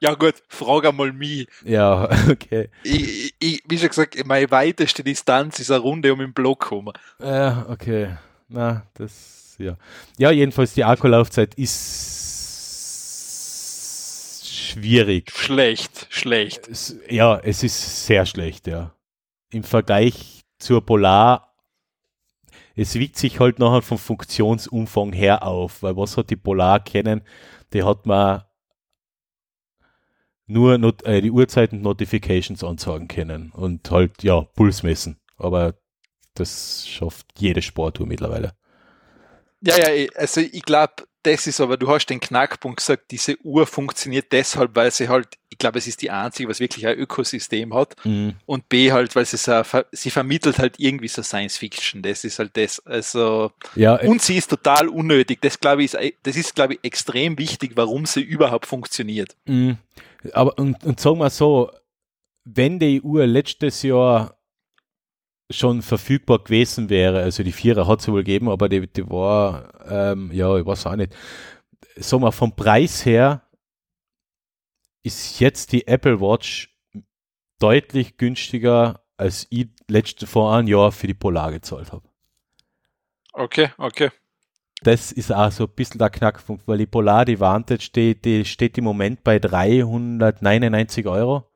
[0.00, 1.46] Ja gut, frag einmal mich.
[1.64, 2.70] Ja, okay.
[2.82, 6.92] Ich, ich, wie schon gesagt, meine weiteste Distanz ist eine Runde um den Block herum.
[7.22, 8.16] Ja, okay.
[8.48, 9.76] Na, das, ja.
[10.18, 12.12] Ja, jedenfalls die Akkulaufzeit ist
[14.72, 15.30] schwierig.
[15.30, 16.68] Schlecht, schlecht.
[16.68, 18.94] Es, ja, es ist sehr schlecht, ja.
[19.50, 21.54] Im Vergleich zur Polar,
[22.74, 27.22] es wiegt sich halt nachher vom Funktionsumfang her auf, weil was hat die Polar kennen?
[27.72, 28.44] Die hat man
[30.46, 35.20] nur not, äh, die Uhrzeiten und Notifications ansagen können und halt, ja, Puls messen.
[35.36, 35.74] Aber
[36.34, 38.54] das schafft jede Sportuhr mittlerweile.
[39.62, 43.66] Ja, ja, also ich glaube, das ist aber, du hast den Knackpunkt gesagt, diese Uhr
[43.66, 47.72] funktioniert deshalb, weil sie halt, ich glaube, es ist die einzige, was wirklich ein Ökosystem
[47.74, 47.94] hat.
[48.04, 48.34] Mhm.
[48.44, 49.62] Und B halt, weil sie so,
[49.92, 52.02] sie vermittelt halt irgendwie so Science Fiction.
[52.02, 52.84] Das ist halt das.
[52.84, 55.40] Also, Ja, äh, und sie ist total unnötig.
[55.40, 59.36] Das glaube ich, ist, das ist, glaube ich, extrem wichtig, warum sie überhaupt funktioniert.
[59.46, 59.78] Mhm.
[60.32, 61.70] Aber und, und sagen wir so,
[62.44, 64.36] wenn die Uhr letztes Jahr
[65.52, 69.72] schon verfügbar gewesen wäre, also die Vierer hat es wohl gegeben, aber die, die war,
[69.88, 71.14] ähm, ja, ich weiß auch nicht.
[71.96, 73.42] Sagen wir, vom Preis her
[75.02, 76.70] ist jetzt die Apple Watch
[77.58, 82.08] deutlich günstiger, als ich letzte, vor einem Jahr für die Polar gezahlt habe.
[83.32, 84.10] Okay, okay.
[84.82, 88.44] Das ist auch so ein bisschen der Knackpunkt, weil die Polar, die Vantage, die, die
[88.44, 91.51] steht im Moment bei 399 Euro.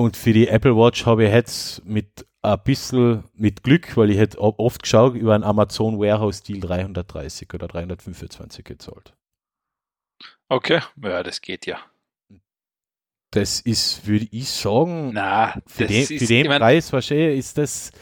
[0.00, 4.16] Und für die Apple Watch habe ich jetzt mit ein bisschen mit Glück, weil ich
[4.16, 9.12] hätte oft geschaut, über einen Amazon Warehouse Deal 330 oder 325 gezahlt.
[10.48, 11.80] Okay, ja, das geht ja.
[13.30, 17.38] Das ist, würde ich sagen, Na, für, den, ist, für den ich mein, Preis wahrscheinlich
[17.38, 17.92] ist das,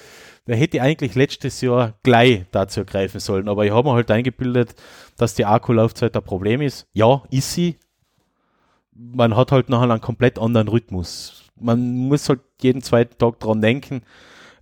[0.46, 3.48] da hätte ich eigentlich letztes Jahr gleich dazu greifen sollen.
[3.48, 4.76] Aber ich habe mir halt eingebildet,
[5.16, 6.86] dass die Akkulaufzeit ein Problem ist.
[6.92, 7.76] Ja, ist sie.
[8.92, 11.47] Man hat halt nachher einen komplett anderen Rhythmus.
[11.60, 14.02] Man muss halt jeden zweiten Tag dran denken,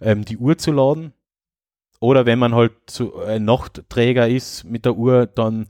[0.01, 1.13] ähm, die Uhr zu laden.
[1.99, 5.69] Oder wenn man halt so ein Nachtträger ist mit der Uhr, dann,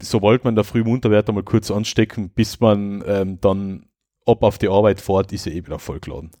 [0.00, 3.86] sobald man da früh munter wird, einmal kurz anstecken, bis man ähm, dann
[4.26, 6.32] ob auf die Arbeit fährt, ist er eh wieder vollgeladen.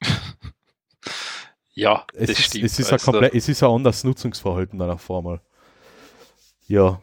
[1.74, 2.64] ja, Es das ist, stimmt.
[2.64, 5.40] es, ist ein Also, komplett, es ist ein anderes Nutzungsverhalten dann auf einmal.
[6.66, 7.00] Ja,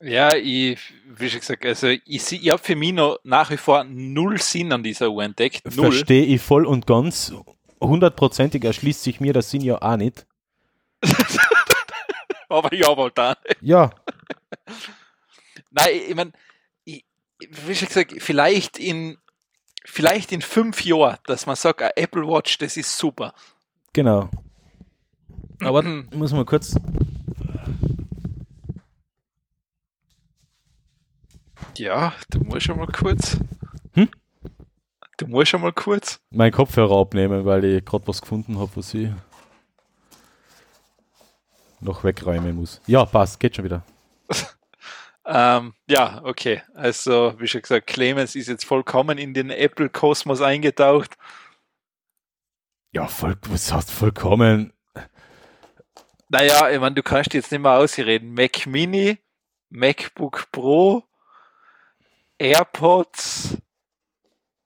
[0.00, 3.82] Ja, ich, wie schon gesagt, also ich, ich habe für mich noch nach wie vor
[3.84, 5.64] null Sinn an dieser Uhr entdeckt.
[5.76, 5.90] Null.
[5.92, 7.32] verstehe ich voll und ganz.
[7.80, 10.26] Hundertprozentig erschließt sich mir das Sinn ja auch nicht.
[12.48, 13.36] Aber ja, wohl da.
[13.60, 13.90] Ja,
[15.70, 16.32] Nein, ich, ich meine,
[16.84, 19.18] wie schon gesagt, vielleicht in,
[19.84, 23.34] vielleicht in fünf Jahren, dass man sagt, eine Apple Watch, das ist super.
[23.92, 24.28] genau.
[25.60, 26.08] Aber Mhm.
[26.14, 26.76] muss man kurz.
[31.78, 33.38] Ja, du musst schon mal kurz.
[33.92, 34.08] Hm?
[35.16, 36.20] Du musst schon mal kurz.
[36.30, 39.10] meinen Kopfhörer abnehmen, weil ich gerade was gefunden habe, was ich
[41.80, 42.80] noch wegräumen muss.
[42.86, 43.84] Ja, passt, geht schon wieder.
[45.30, 46.62] Ähm, ja, okay.
[46.72, 51.18] Also, wie schon gesagt, Clemens ist jetzt vollkommen in den Apple-Kosmos eingetaucht.
[52.92, 54.72] Ja, voll, was heißt vollkommen?
[56.30, 58.32] Naja, ich meine, du kannst jetzt nicht mehr ausreden.
[58.32, 59.18] Mac Mini,
[59.68, 61.04] MacBook Pro,
[62.38, 63.58] AirPods,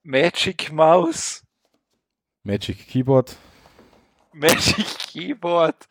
[0.03, 1.43] Magic Mouse,
[2.43, 3.35] Magic Keyboard.
[4.33, 5.87] Magic Keyboard,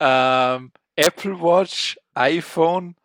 [0.00, 2.96] ähm, Apple Watch, iPhone.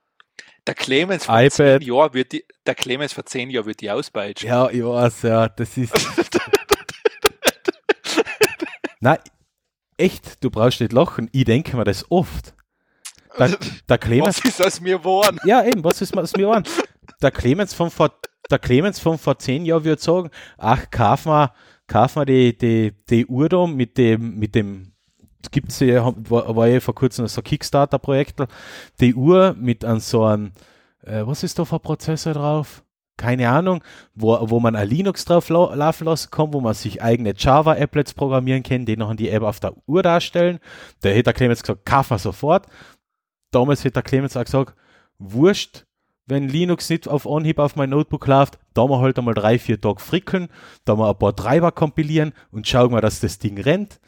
[0.68, 1.52] Der Clemens vor iPad.
[1.54, 4.48] zehn Jahren wird die, der Clemens vor zehn Jahren wird die auspeitschen.
[4.48, 5.92] Ja, ich weiß, ja, das ist.
[9.00, 9.18] Nein,
[9.98, 11.30] echt, du brauchst nicht lachen.
[11.32, 12.54] Ich denke mir das oft.
[13.40, 13.58] Der,
[13.90, 15.40] der Clemens, Was ist aus mir geworden?
[15.46, 16.64] ja eben, was ist was mir an?
[17.22, 18.12] Der Clemens von vor,
[18.50, 21.52] der Clemens von vor zehn Jahren würde sagen, ach, kauf mal,
[21.88, 24.94] kauf mal die, die, die Uhr da mit dem, mit dem,
[25.52, 28.44] gibt's ja, war, war ja vor kurzem so ein Kickstarter-Projekt,
[29.00, 30.52] die Uhr mit an so einem,
[31.04, 32.84] äh, was ist da für ein Prozessor drauf?
[33.18, 33.84] Keine Ahnung,
[34.16, 38.14] wo, wo man ein Linux drauf lau laufen lassen kann, wo man sich eigene Java-Applets
[38.14, 40.60] programmieren kann, die noch die App auf der Uhr darstellen.
[41.02, 42.66] Da hätte der Clemens gesagt, kauf mal sofort.
[43.52, 44.76] Damals hätte der Clemens auch gesagt,
[45.20, 45.86] wurscht,
[46.32, 49.80] wenn Linux nicht auf Anhieb auf mein Notebook läuft, da mal halt einmal drei, vier
[49.80, 50.50] Tage frickeln,
[50.86, 54.00] da mal ein paar Treiber kompilieren und schauen wir, dass das Ding rennt.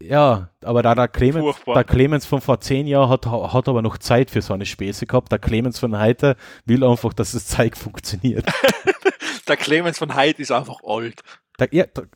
[0.00, 1.74] Ja, aber da der Clemens, Furchtbar.
[1.74, 5.06] der Clemens von vor zehn Jahren hat, hat aber noch Zeit für so eine Späße
[5.06, 5.30] gehabt.
[5.30, 8.46] Der Clemens von heute will einfach, dass das Zeug funktioniert.
[9.48, 11.20] Der Clemens von Heid ist einfach alt.
[11.58, 12.06] Der, ja, der?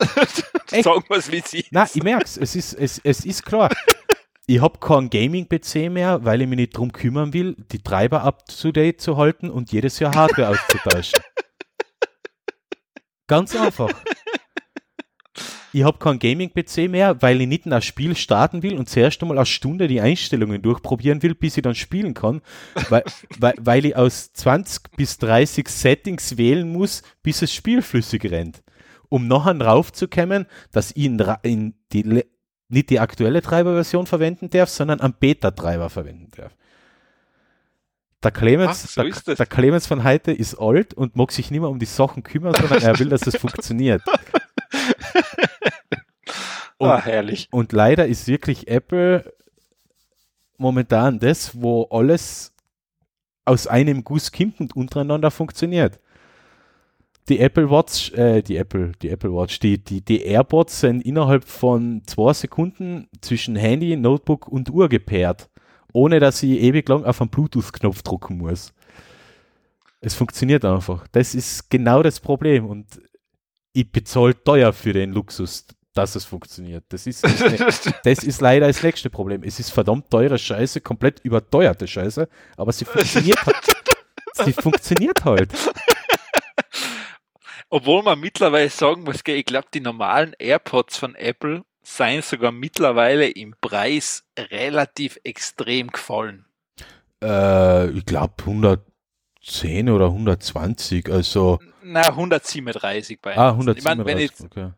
[0.82, 1.64] Sagen wir es wie sie.
[1.72, 3.68] Na, ich merk's, es ist, es, es ist klar.
[4.50, 8.98] Ich habe keinen Gaming-PC mehr, weil ich mich nicht drum kümmern will, die Treiber up-to-date
[8.98, 11.20] zu halten und jedes Jahr Hardware auszutauschen.
[13.26, 13.92] Ganz einfach.
[15.74, 19.20] Ich habe keinen Gaming-PC mehr, weil ich nicht in ein Spiel starten will und zuerst
[19.20, 22.40] einmal eine Stunde die Einstellungen durchprobieren will, bis ich dann spielen kann,
[22.88, 23.04] weil,
[23.38, 28.62] weil, weil ich aus 20 bis 30 Settings wählen muss, bis das Spiel flüssig rennt.
[29.10, 32.24] Um nachher raufzukommen, dass ich in, in die,
[32.68, 36.52] nicht die aktuelle Treiberversion verwenden darf, sondern einen Beta-Treiber verwenden darf.
[38.22, 41.60] Der Clemens, Ach, so der, der Clemens von heute ist alt und mag sich nicht
[41.60, 44.02] mehr um die Sachen kümmern, sondern er will, dass es funktioniert.
[46.78, 47.48] Und- ah, herrlich.
[47.50, 49.32] Und leider ist wirklich Apple
[50.58, 52.52] momentan das, wo alles
[53.44, 55.98] aus einem Guss kommt und untereinander funktioniert.
[57.28, 61.44] Die Apple Watch, äh, die Apple, die Apple Watch, die, die, die AirPods sind innerhalb
[61.44, 65.50] von zwei Sekunden zwischen Handy, Notebook und Uhr gepaart,
[65.92, 68.72] ohne dass ich ewig lang auf einen Bluetooth-Knopf drücken muss.
[70.00, 71.06] Es funktioniert einfach.
[71.08, 72.86] Das ist genau das Problem und
[73.72, 76.84] ich bezahle teuer für den Luxus, dass es funktioniert.
[76.88, 79.42] Das ist, das, das ist leider das nächste Problem.
[79.42, 83.56] Es ist verdammt teure Scheiße, komplett überteuerte Scheiße, aber sie funktioniert halt.
[84.44, 85.52] Sie funktioniert halt.
[87.70, 93.28] Obwohl man mittlerweile sagen muss, ich glaube, die normalen AirPods von Apple seien sogar mittlerweile
[93.28, 96.46] im Preis relativ extrem gefallen.
[97.22, 101.58] Äh, ich glaube 110 oder 120, also.
[101.82, 103.76] Na, 137 bei Ah, Amazon.
[103.76, 104.72] 137, Ich mein, wenn jetzt, okay.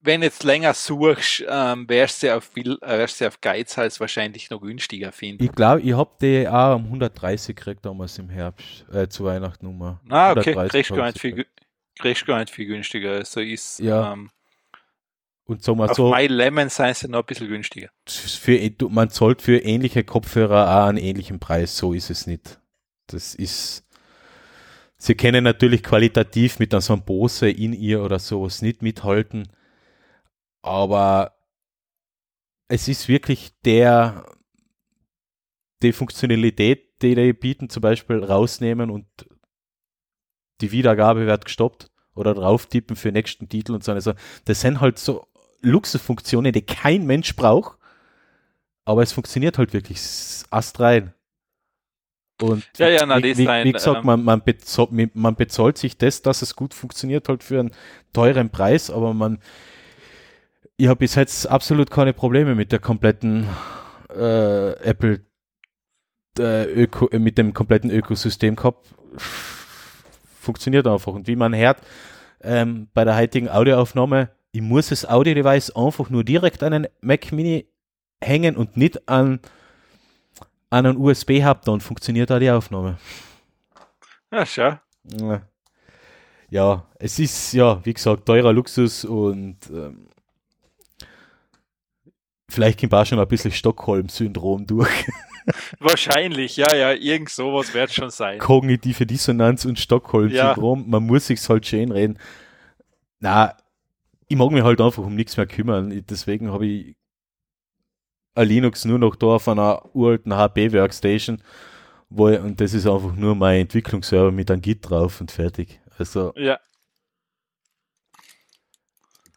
[0.00, 4.50] wenn jetzt länger suchst, ähm, wärst du auf, viel, äh, wärst du auf Geizhals wahrscheinlich
[4.50, 5.42] noch günstiger finden.
[5.42, 9.66] Ich glaube, ich habe die auch um 130 gekriegt damals im Herbst, äh, zu Weihnachten
[9.66, 10.00] Nummer.
[10.08, 11.46] Ah, okay, 130 kriegst gar ich nicht viel,
[11.98, 13.12] kriegst gar nicht viel günstiger.
[13.12, 14.12] Also ist, Ja.
[14.12, 14.30] ähm,
[15.44, 17.90] Und wir auf so, My Lemon seien sie noch ein bisschen günstiger.
[18.06, 22.60] für, du- man zahlt für ähnliche Kopfhörer auch einen ähnlichen Preis, so ist es nicht.
[23.08, 23.86] Das ist,
[24.96, 29.48] sie können natürlich qualitativ mit so einem Bose in ihr oder sowas nicht mithalten,
[30.62, 31.36] aber
[32.68, 34.24] es ist wirklich der,
[35.82, 39.04] die Funktionalität, die die bieten, zum Beispiel rausnehmen und
[40.62, 43.92] die Wiedergabe wird gestoppt oder drauf tippen für den nächsten Titel und so.
[43.92, 44.12] Also,
[44.44, 45.26] das sind halt so
[45.60, 47.78] Luxusfunktionen, die kein Mensch braucht,
[48.84, 50.00] aber es funktioniert halt wirklich
[50.50, 51.14] astrein.
[52.40, 55.78] Und Ja, ja, na, wie, wie, rein, wie gesagt, ähm, man, man, bezahlt, man bezahlt
[55.78, 57.70] sich das, dass es gut funktioniert, halt für einen
[58.12, 59.38] teuren Preis, aber man,
[60.76, 63.46] ich habe bis jetzt absolut keine Probleme mit der kompletten
[64.14, 65.24] äh, Apple
[66.38, 68.88] äh, Öko, äh, mit dem kompletten Ökosystem gehabt.
[70.42, 71.12] Funktioniert einfach.
[71.12, 71.78] Und wie man hört,
[72.42, 77.30] ähm, bei der heutigen Audioaufnahme, ich muss das Audio-Device einfach nur direkt an einen Mac
[77.30, 77.66] Mini
[78.20, 79.40] hängen und nicht an,
[80.68, 82.98] an einen USB-Hub, dann funktioniert auch die Aufnahme.
[84.32, 84.78] Ja, schau.
[85.04, 85.42] Ja.
[86.50, 90.08] Ja, es ist, ja, wie gesagt, teurer Luxus und ähm,
[92.52, 95.06] vielleicht kommt auch schon ein bisschen Stockholm-Syndrom durch.
[95.80, 98.38] Wahrscheinlich, ja, ja, irgend sowas wird schon sein.
[98.38, 100.88] Kognitive Dissonanz und Stockholm-Syndrom.
[100.88, 102.18] Man muss sich halt schön reden.
[103.18, 103.56] Na,
[104.28, 106.04] ich mag mich halt einfach um nichts mehr kümmern.
[106.08, 106.96] Deswegen habe ich
[108.34, 111.42] ein Linux nur noch da auf einer uralten HP-Workstation.
[112.08, 115.80] Wo, ich- und das ist einfach nur mein Entwicklungsserver mit einem Git drauf und fertig.
[115.98, 116.58] Also Ja,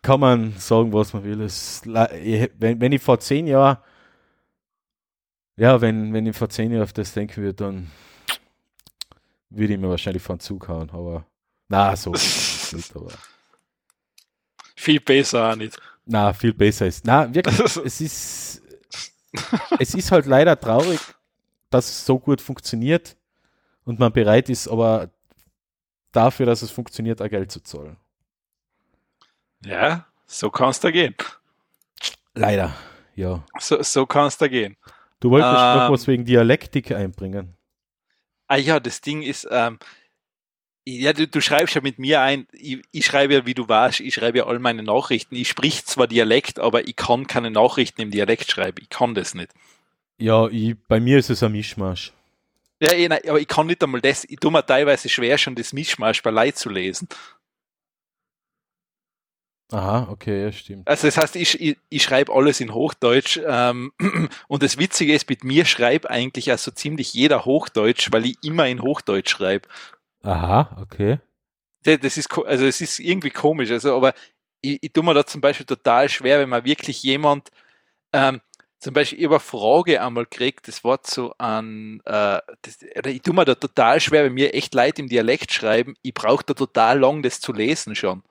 [0.05, 1.41] kann man sagen, was man will.
[1.41, 3.77] Es, wenn, wenn ich vor zehn Jahren,
[5.57, 7.91] ja, wenn, wenn ich vor zehn Jahren auf das denken würde, dann
[9.49, 11.25] würde ich mir wahrscheinlich von Zug hauen, aber
[11.69, 13.13] na, so nicht, aber
[14.75, 15.81] viel besser auch nicht.
[16.05, 17.03] na, viel besser ist.
[17.03, 18.61] Na, wirklich, es ist,
[19.79, 20.99] es ist halt leider traurig,
[21.71, 23.17] dass es so gut funktioniert
[23.85, 25.09] und man bereit ist, aber
[26.11, 27.97] dafür, dass es funktioniert, auch Geld zu zahlen.
[29.65, 31.15] Ja, so kann's da gehen.
[32.33, 32.73] Leider,
[33.15, 33.43] ja.
[33.59, 34.77] So, so kann's da gehen.
[35.19, 37.55] Du wolltest noch Ähm, was wegen Dialektik einbringen.
[38.47, 39.79] Ah ja, das Ding ist, ähm,
[40.87, 44.01] ja, du, du schreibst ja mit mir ein, ich, ich schreibe ja, wie du weißt,
[44.01, 45.35] ich schreibe ja all meine Nachrichten.
[45.35, 48.77] Ich sprich zwar Dialekt, aber ich kann keine Nachrichten im Dialekt schreiben.
[48.81, 49.51] Ich kann das nicht.
[50.19, 52.13] Ja, ich, bei mir ist es ein Mischmasch.
[52.79, 54.25] Ja, eh, nein, aber ich kann nicht einmal das.
[54.25, 57.07] Ich tue mir teilweise schwer, schon das Mischmasch bei Leid zu lesen.
[59.75, 60.87] Aha, okay, ja, stimmt.
[60.87, 63.91] Also das heißt, ich, ich, ich schreibe alles in Hochdeutsch ähm,
[64.47, 68.69] und das Witzige ist, mit mir schreibt eigentlich also ziemlich jeder Hochdeutsch, weil ich immer
[68.69, 69.67] in Hochdeutsch schreibe.
[70.23, 71.19] Aha, okay.
[71.83, 74.13] Das das ist, also es ist irgendwie komisch, also aber
[74.61, 77.49] ich, ich tue mir da zum Beispiel total schwer, wenn man wirklich jemand,
[78.13, 78.39] ähm,
[78.79, 83.43] zum Beispiel über Frage einmal kriegt, das Wort so an, äh, das, ich tue mir
[83.43, 87.23] da total schwer, wenn mir echt Leute im Dialekt schreiben, ich brauche da total lang,
[87.23, 88.23] das zu lesen schon.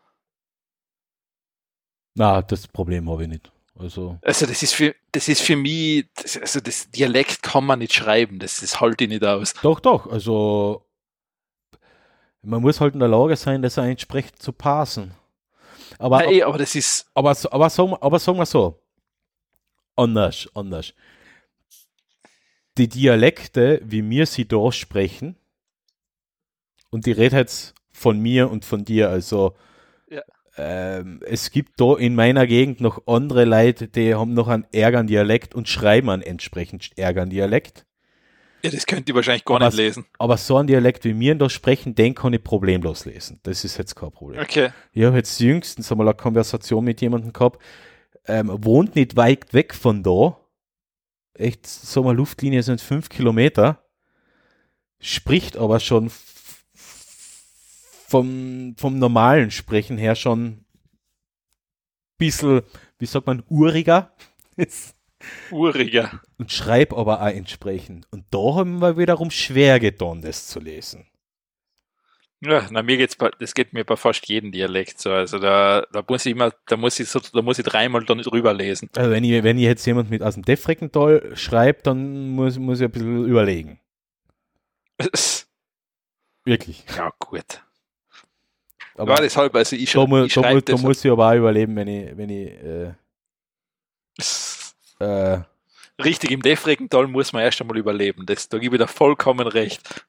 [2.15, 3.51] Na, das Problem habe ich nicht.
[3.77, 7.81] Also, Also das ist für, das ist für mich, das, also das Dialekt kann man
[7.81, 9.55] nicht schreiben, das, das halte ich nicht aus.
[9.63, 10.87] doch, doch, also
[12.43, 15.13] man muss halt in der Lage sein, das entsprechend zu passen.
[15.99, 18.81] Aber, Hey, aber das ist, aber, so- aber, sagen, wir- aber sagen wir so,
[19.97, 20.93] anders, anders.
[22.79, 25.37] Die Dialekte, wie wir sie da sprechen,
[26.91, 29.57] und die rede jetzt von mir und von dir, also.
[30.57, 35.07] Ähm, es gibt da in meiner Gegend noch andere Leute, die haben noch einen ärgeren
[35.07, 37.85] Dialekt und schreiben einen entsprechend ärgeren Dialekt.
[38.63, 40.07] Ja, das könnt ihr wahrscheinlich gar Aber nicht lesen.
[40.19, 43.39] Aber so ein Dialekt wie mir da sprechen, den kann ich problemlos lesen.
[43.43, 44.41] Das ist jetzt kein Problem.
[44.41, 44.71] Okay.
[44.93, 47.61] Ich habe jetzt jüngstens einmal eine Konversation mit jemandem gehabt,
[48.27, 50.39] ähm, wohnt nicht weit weg von da.
[51.35, 53.85] Echt, so eine Luftlinie sind fünf Kilometer.
[54.99, 56.11] Spricht aber schon
[58.15, 60.65] vom, vom normalen Sprechen her schon
[62.17, 62.63] bisschen,
[63.01, 64.13] wie sagt man, uriger.
[65.51, 66.21] Uriger.
[66.39, 68.07] und schreib aber auch entsprechend.
[68.13, 71.07] Und da haben wir wiederum schwer getan, das zu lesen.
[72.41, 75.11] Ja, na, mir geht's bei, das geht mir bei fast jedem Dialekt so.
[75.11, 78.19] Also da, da muss ich immer, da muss ich so, da muss ich dreimal dann
[78.19, 78.91] drüber lesen.
[78.95, 82.79] Also wenn ich, wenn ich jetzt jemand mit aus dem Defreckental schreibt, dann muss, muss
[82.79, 83.81] ich ein bisschen überlegen.
[86.45, 86.85] Wirklich.
[86.97, 87.65] Ja, gut.
[88.95, 91.35] Aber Aber deshalb, also ich, da, mu, ich da, mu, da muss ich aber auch
[91.35, 92.95] überleben, wenn ich, wenn ich äh,
[95.01, 95.43] äh,
[96.03, 98.27] Richtig, im Defregental muss man erst einmal überleben.
[98.27, 100.07] Das, da gebe ich dir vollkommen recht.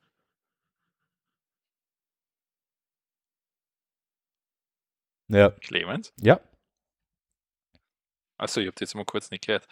[5.27, 5.51] ja.
[5.51, 6.13] Clemens?
[6.21, 6.39] Ja.
[8.37, 9.67] Achso, ich hab jetzt mal kurz nicht gehört.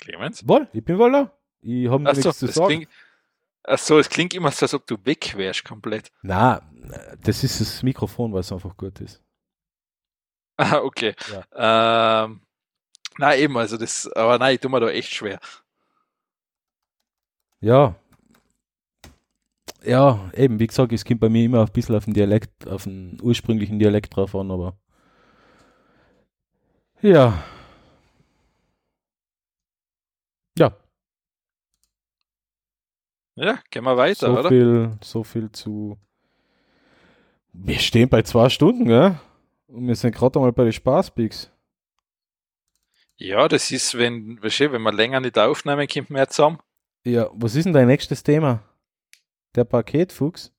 [0.00, 0.46] Clemens?
[0.46, 1.38] Wohl, ich bin wohl da.
[1.62, 2.68] Ich habe nichts zu das sagen.
[2.68, 2.88] klingt,
[3.64, 6.10] achso, es klingt immer so, als ob du weg wärst komplett.
[6.22, 6.62] Na,
[7.22, 9.22] das ist das Mikrofon, was einfach gut ist.
[10.62, 11.14] Ah, okay.
[11.56, 12.42] Ähm,
[13.18, 15.40] na eben, also das, aber nein, ich tue mir da echt schwer.
[17.60, 17.94] Ja.
[19.82, 22.84] Ja, eben, wie gesagt, es kommt bei mir immer ein bisschen auf den Dialekt, auf
[22.84, 24.76] den ursprünglichen Dialekt drauf an, aber.
[27.02, 27.42] Ja.
[30.58, 30.76] Ja,
[33.42, 34.48] Ja, gehen wir weiter, so oder?
[34.50, 35.96] viel, so viel zu.
[37.52, 39.18] Wir stehen bei zwei Stunden, gell?
[39.66, 41.50] Und wir sind gerade einmal bei den Spaßpeaks.
[43.16, 46.58] Ja, das ist, wenn, weißt du, wenn wir länger nicht aufnehmen, kommt mehr zusammen.
[47.04, 48.62] Ja, was ist denn dein nächstes Thema?
[49.54, 50.52] Der Paketfuchs?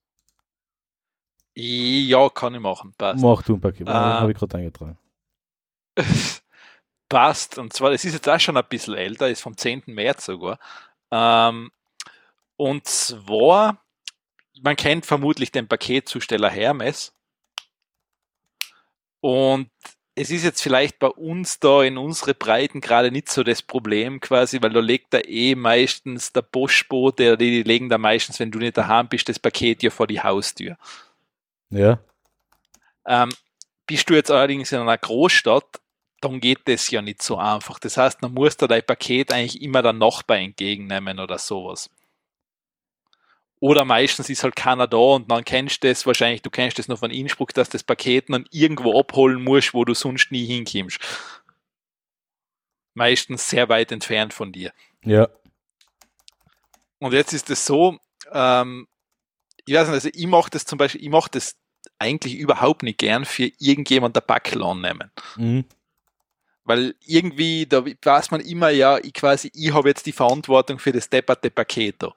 [1.54, 3.22] Ja, kann ich machen, passt.
[3.22, 4.20] Mach du ein Paket, Ah.
[4.20, 4.98] habe ich gerade eingetragen.
[7.08, 7.58] passt.
[7.58, 9.82] Und zwar, das ist jetzt auch schon ein bisschen älter, ist vom 10.
[9.86, 10.58] März sogar.
[11.10, 11.70] Ähm,
[12.62, 13.84] und zwar,
[14.60, 17.12] man kennt vermutlich den Paketzusteller Hermes.
[19.20, 19.68] Und
[20.14, 24.20] es ist jetzt vielleicht bei uns da in unsere Breiten gerade nicht so das Problem
[24.20, 28.52] quasi, weil da legt da eh meistens der Postbote, oder die, legen da meistens, wenn
[28.52, 30.76] du nicht daheim bist, das Paket ja vor die Haustür.
[31.70, 31.98] Ja.
[33.06, 33.30] Ähm,
[33.88, 35.80] bist du jetzt allerdings in einer Großstadt,
[36.20, 37.80] dann geht das ja nicht so einfach.
[37.80, 41.90] Das heißt, dann musst du dein Paket eigentlich immer der Nachbar entgegennehmen oder sowas.
[43.62, 46.88] Oder meistens ist halt keiner da und dann kennst du das wahrscheinlich, du kennst das
[46.88, 50.98] noch von Innsbruck, dass das Paket dann irgendwo abholen musst, wo du sonst nie hinkommst.
[52.94, 54.72] Meistens sehr weit entfernt von dir.
[55.04, 55.28] Ja.
[56.98, 58.00] Und jetzt ist es so,
[58.32, 58.88] ähm,
[59.64, 61.54] ich weiß nicht, also ich mache das zum Beispiel, ich mache das
[62.00, 65.12] eigentlich überhaupt nicht gern für irgendjemand der Backel annehmen.
[65.36, 65.66] Mhm.
[66.64, 70.90] Weil irgendwie, da weiß man immer, ja, ich quasi, ich habe jetzt die Verantwortung für
[70.90, 72.12] das depperte Paket da.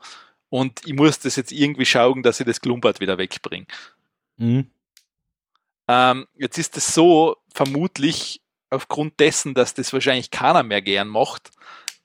[0.55, 3.65] Und ich muss das jetzt irgendwie schauen, dass ich das Klumpert wieder wegbringe.
[4.37, 4.71] Mhm.
[5.89, 11.51] Ähm, jetzt ist es so, vermutlich aufgrund dessen, dass das wahrscheinlich keiner mehr gern macht,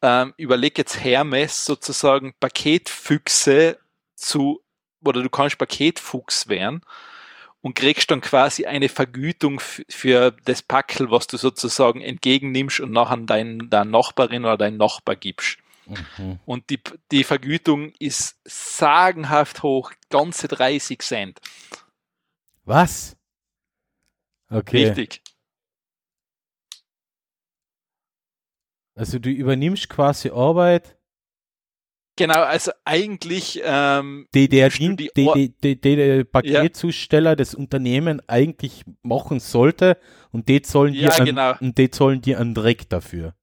[0.03, 3.79] ähm, überleg jetzt Hermes sozusagen Paketfüchse
[4.17, 4.61] zu,
[5.05, 6.81] oder du kannst Paketfuchs werden
[7.61, 13.19] und kriegst dann quasi eine Vergütung für das Packel, was du sozusagen entgegennimmst und nachher
[13.19, 15.59] dein, deiner Nachbarin oder dein Nachbar gibst.
[15.91, 16.39] Mhm.
[16.45, 16.81] Und die,
[17.11, 21.41] die Vergütung ist sagenhaft hoch, ganze 30 Cent.
[22.65, 23.17] Was?
[24.51, 24.87] Okay.
[24.87, 25.23] Richtig.
[28.95, 30.97] Also du übernimmst quasi Arbeit,
[32.21, 38.85] Genau, also eigentlich, ähm, die der, die die, die, die, der Paketzusteller des Unternehmen eigentlich
[39.03, 39.97] machen sollte
[40.31, 41.55] und die dir Ja, genau.
[41.61, 43.35] und die zahlen dir einen Dreck dafür.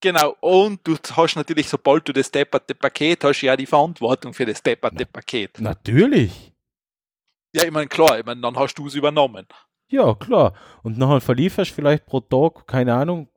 [0.00, 4.46] Genau, und du hast natürlich, sobald du das depperte Paket hast, ja die Verantwortung für
[4.46, 5.60] das depperte Paket.
[5.60, 6.52] Natürlich.
[7.54, 9.46] Ja, ich meine, klar, ich meine, dann hast du es übernommen.
[9.90, 10.52] Ja, klar.
[10.82, 13.28] Und nachher verlieferst vielleicht pro Tag, keine Ahnung.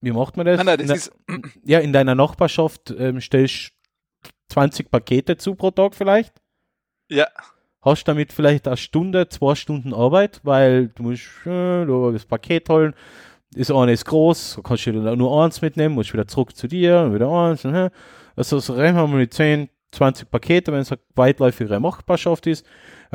[0.00, 0.56] Wie macht man das?
[0.58, 3.72] Nein, nein, In das der- ist, ja, in deiner Nachbarschaft ähm, stellst
[4.48, 6.34] 20 Pakete zu pro Tag vielleicht.
[7.10, 7.26] ja,
[7.82, 12.68] Hast damit vielleicht eine Stunde, zwei Stunden Arbeit, weil du musst äh, da das Paket
[12.68, 12.94] holen.
[13.56, 17.14] Das eine ist groß, kannst du nur eins mitnehmen, musst wieder zurück zu dir und
[17.14, 17.64] wieder eins.
[17.64, 17.90] Äh,
[18.36, 22.66] also so rechnen wir mal mit 10, 20 Pakete, wenn es eine weitläufige Machbarschaft ist.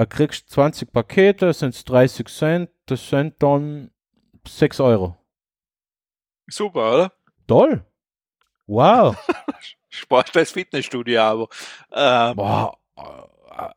[0.09, 3.91] Kriegst 20 Pakete, sind es 30 Cent, das sind dann
[4.47, 5.17] 6 Euro.
[6.47, 7.13] Super, oder?
[7.47, 7.85] Toll.
[8.65, 9.15] Wow.
[9.89, 11.47] Sparst als Fitnessstudio, aber
[11.91, 12.77] ähm, Boah.
[12.97, 13.69] äh,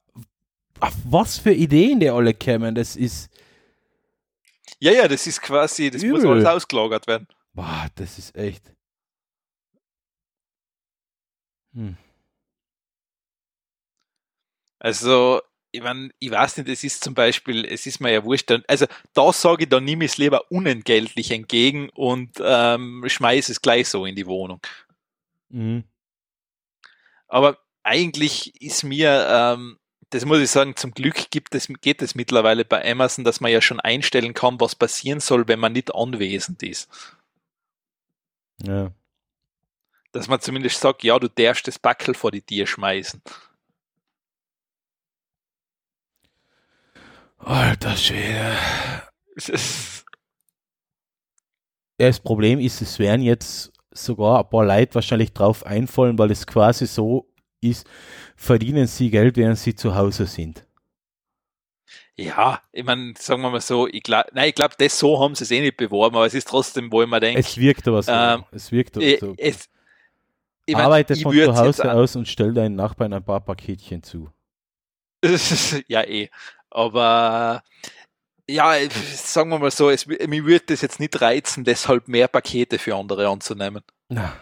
[0.81, 3.31] Auf was für Ideen die alle kämen, das ist.
[4.85, 6.33] Ja, ja, das ist quasi, das muss Übel.
[6.33, 7.27] alles ausgelagert werden.
[7.55, 8.71] Boah, das ist echt.
[11.73, 11.97] Hm.
[14.79, 15.41] Also,
[15.73, 18.85] ich mein, ich weiß nicht, es ist zum Beispiel, es ist mir ja wurscht, also
[19.15, 23.89] da sage ich, dann nehme ich es lieber unentgeltlich entgegen und ähm, schmeiße es gleich
[23.89, 24.61] so in die Wohnung.
[25.49, 25.85] Mhm.
[27.27, 29.79] Aber eigentlich ist mir, ähm,
[30.15, 33.51] das muss ich sagen, zum Glück gibt es, geht es mittlerweile bei Amazon, dass man
[33.51, 36.89] ja schon einstellen kann, was passieren soll, wenn man nicht anwesend ist.
[38.63, 38.93] Ja.
[40.13, 43.21] Dass man zumindest sagt, ja, du darfst das Backel vor die Tür schmeißen.
[47.39, 48.57] Alter Schwede.
[52.01, 56.33] Ja, das Problem ist, es werden jetzt sogar ein paar Leute wahrscheinlich drauf einfallen, weil
[56.33, 57.33] es quasi so
[57.65, 57.87] ist,
[58.37, 60.65] verdienen sie Geld, während sie zu Hause sind.
[62.17, 65.35] Ja, ich meine, sagen wir mal so, ich glaube, nein, ich glaube, das so haben
[65.35, 67.89] sie es eh nicht beworben, aber es ist trotzdem, wo ich mir denke, Es wirkt
[67.89, 68.13] aber so.
[68.13, 69.35] Ähm, es wirkt aber so.
[69.37, 69.69] es,
[70.67, 74.31] ich mein, Arbeite von zu Hause aus und stell deinen Nachbarn ein paar Paketchen zu.
[75.89, 76.31] ja, eh.
[76.71, 77.63] Aber
[78.49, 82.79] ja, sagen wir mal so, es, mir würde das jetzt nicht reizen, deshalb mehr Pakete
[82.79, 83.83] für andere anzunehmen.
[84.09, 84.37] Na.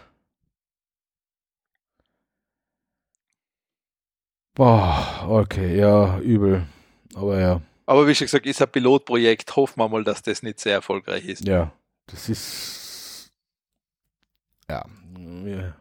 [4.54, 6.66] Boah, okay, ja, übel.
[7.14, 9.54] Aber ja, Aber wie schon gesagt, ist ein Pilotprojekt.
[9.56, 11.46] Hoffen wir mal, dass das nicht sehr erfolgreich ist.
[11.46, 11.72] ja,
[12.06, 13.30] das ist.
[14.68, 14.84] Ja,
[15.44, 15.74] ja.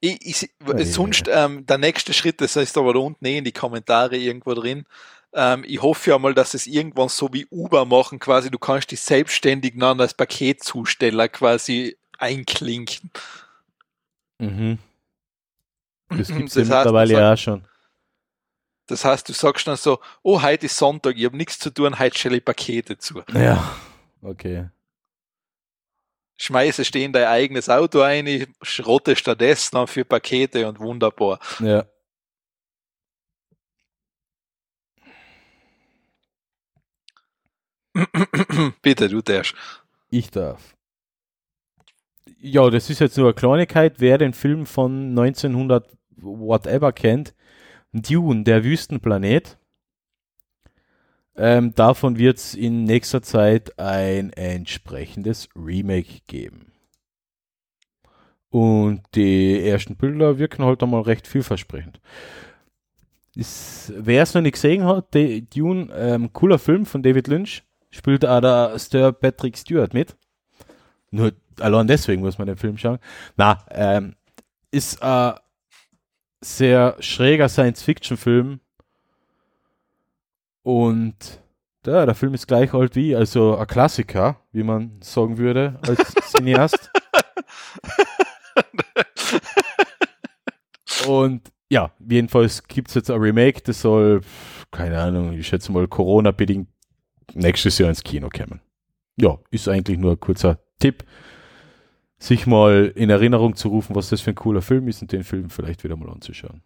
[0.00, 3.44] Ich, ich, Ja, sonst, ähm, der nächste Schritt, das ist aber da unten eh in
[3.44, 4.84] die Kommentare irgendwo drin.
[5.32, 8.90] Ähm, ich hoffe ja mal, dass es irgendwann so wie Uber machen, quasi, du kannst
[8.90, 13.10] dich selbstständig dann als Paketzusteller quasi einklinken.
[14.38, 14.78] Mhm.
[16.08, 17.64] Das gibt es ja heißt, mittlerweile ja auch schon.
[18.86, 21.98] Das heißt, du sagst dann so, oh, heute ist Sonntag, ich habe nichts zu tun,
[21.98, 23.22] heute stelle ich Pakete zu.
[23.32, 23.76] Ja,
[24.22, 24.70] okay.
[26.38, 31.40] Schmeiße stehen dein eigenes Auto ein, schrotte stattdessen dann für Pakete und wunderbar.
[31.60, 31.86] Ja.
[38.82, 39.54] Bitte, du darfst.
[40.10, 40.75] Ich darf.
[42.38, 43.94] Ja, das ist jetzt nur eine Kleinigkeit.
[43.98, 47.34] Wer den Film von 1900 whatever kennt,
[47.92, 49.58] Dune, der Wüstenplanet,
[51.36, 56.72] ähm, davon wird es in nächster Zeit ein entsprechendes Remake geben.
[58.48, 62.00] Und die ersten Bilder wirken halt einmal recht vielversprechend.
[63.34, 68.24] Wer es noch nicht gesehen hat, die, Dune, ähm, cooler Film von David Lynch, spielt
[68.24, 70.16] auch der Sir Patrick Stewart mit.
[71.10, 72.98] Nur allein deswegen muss man den Film schauen.
[73.36, 74.14] Na, ähm,
[74.70, 75.34] ist ein
[76.40, 78.60] sehr schräger Science-Fiction-Film.
[80.62, 81.40] Und
[81.86, 86.14] ja, der Film ist gleich alt wie, also ein Klassiker, wie man sagen würde, als
[86.30, 86.90] Cineast.
[91.06, 94.20] Und ja, jedenfalls gibt es jetzt ein Remake, das soll,
[94.70, 96.68] keine Ahnung, ich schätze mal Corona-bedingt
[97.34, 98.60] nächstes Jahr ins Kino kommen.
[99.16, 101.04] Ja, ist eigentlich nur ein kurzer Tipp,
[102.18, 105.24] sich mal in Erinnerung zu rufen, was das für ein cooler Film ist und den
[105.24, 106.62] Film vielleicht wieder mal anzuschauen.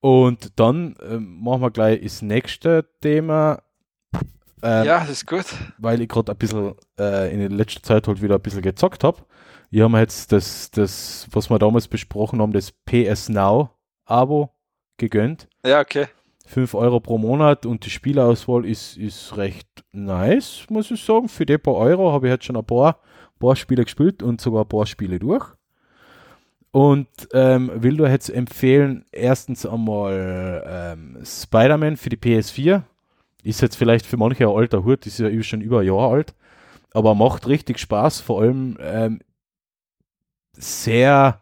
[0.00, 3.62] Und dann ähm, machen wir gleich das nächste Thema.
[4.62, 5.46] Ähm, ja, das ist gut.
[5.78, 9.22] weil ich gerade ein bisschen äh, in letzter Zeit halt wieder ein bisschen gezockt habe.
[9.70, 13.70] Ich habe mir jetzt das, das, was wir damals besprochen haben, das PS Now
[14.04, 14.50] Abo
[14.96, 15.48] gegönnt.
[15.64, 16.06] Ja, okay.
[16.46, 21.28] 5 Euro pro Monat und die Spielauswahl ist, ist recht nice, muss ich sagen.
[21.28, 23.00] Für die paar Euro habe ich jetzt schon ein paar,
[23.38, 25.46] paar Spiele gespielt und sogar ein paar Spiele durch.
[26.70, 32.82] Und ähm, will dir jetzt empfehlen, erstens einmal ähm, Spider-Man für die PS4.
[33.42, 36.34] Ist jetzt vielleicht für manche ein alter Hut, ist ja schon über ein Jahr alt,
[36.92, 39.20] aber macht richtig Spaß, vor allem ähm,
[40.52, 41.40] sehr,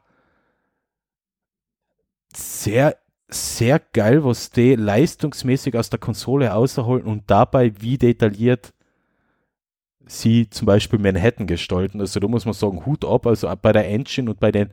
[2.35, 2.97] sehr
[3.29, 8.73] sehr geil, was die leistungsmäßig aus der Konsole außerholen und dabei wie detailliert
[10.07, 12.01] sie zum Beispiel Manhattan gestalten.
[12.01, 14.71] Also da muss man sagen, Hut ab, also bei der Engine und bei den,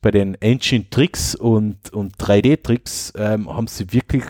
[0.00, 4.24] bei den Engine-Tricks und, und 3D-Tricks ähm, haben sie wirklich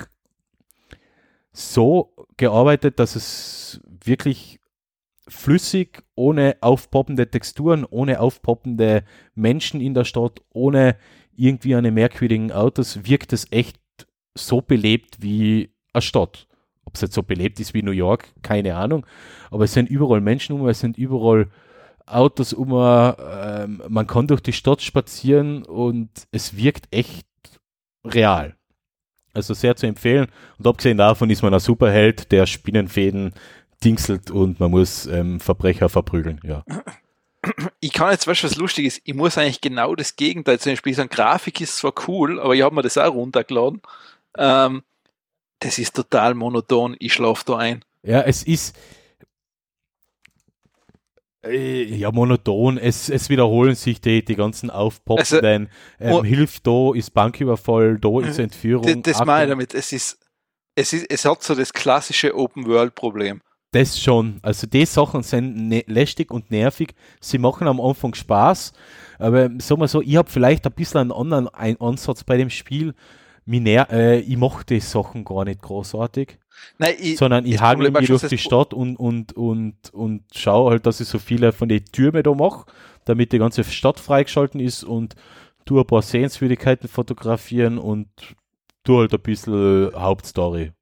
[1.53, 4.61] so gearbeitet, dass es wirklich
[5.29, 9.05] flüssig, ohne aufpoppende Texturen, ohne aufpoppende
[9.35, 10.97] Menschen in der Stadt, ohne
[11.37, 13.79] irgendwie den merkwürdigen Autos, wirkt es echt
[14.35, 16.47] so belebt wie eine Stadt.
[16.85, 19.07] Ob es jetzt so belebt ist wie New York, keine Ahnung.
[19.51, 21.49] Aber es sind überall Menschen um, es sind überall
[22.07, 22.73] Autos um.
[22.73, 27.27] Ähm, man kann durch die Stadt spazieren und es wirkt echt
[28.05, 28.57] real.
[29.33, 30.29] Also sehr zu empfehlen.
[30.59, 33.35] Und abgesehen davon ist man ein Superheld, der Spinnenfäden
[33.83, 36.41] dingselt und man muss ähm, Verbrecher verprügeln.
[36.45, 36.65] Ja.
[37.81, 39.03] Ich kann jetzt weißt, was lustig ist.
[39.05, 41.11] Ich muss eigentlich genau das Gegenteil zum Beispiel sagen.
[41.11, 43.83] Grafik ist zwar cool, aber ich habe mir das auch runtergeladen.
[44.39, 44.83] Ähm,
[45.61, 46.97] das ist total monoton.
[46.99, 47.85] Ich schlafe da ein.
[48.03, 48.77] Ja, es ist
[51.47, 52.79] äh, ja, monoton.
[52.79, 55.69] Es, es wiederholen sich die, die ganzen aufpoppenden.
[55.99, 59.03] Also, ähm, hilft da, ist Banküberfall, da ist Entführung.
[59.03, 59.75] Das, das meine ich damit.
[59.75, 60.19] Es ist,
[60.75, 63.41] es ist, es hat so das klassische Open-World-Problem.
[63.73, 64.39] Das schon.
[64.43, 66.95] Also die Sachen sind ne lästig und nervig.
[67.21, 68.73] Sie machen am Anfang Spaß.
[69.19, 72.95] Aber sagen wir so, ich habe vielleicht ein bisschen einen anderen Ansatz bei dem Spiel.
[73.91, 76.39] Äh, ich mache die Sachen gar nicht großartig.
[76.79, 80.87] Nein, ich, sondern ich hagel mich durch die Stadt und, und, und, und schaue halt,
[80.87, 82.67] dass ich so viele von den Türmen da mache,
[83.05, 85.15] damit die ganze Stadt freigeschalten ist und
[85.65, 88.09] tu ein paar Sehenswürdigkeiten fotografieren und
[88.85, 90.73] tu halt ein bisschen Hauptstory.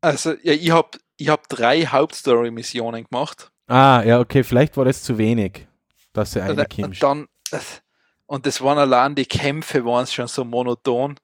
[0.00, 3.50] Also, ja, ich habe ich hab drei Hauptstory-Missionen gemacht.
[3.66, 5.66] Ah, ja, okay, vielleicht war das zu wenig,
[6.12, 7.26] dass sie eine und dann
[8.26, 11.16] Und das waren allein die Kämpfe, waren schon so monoton.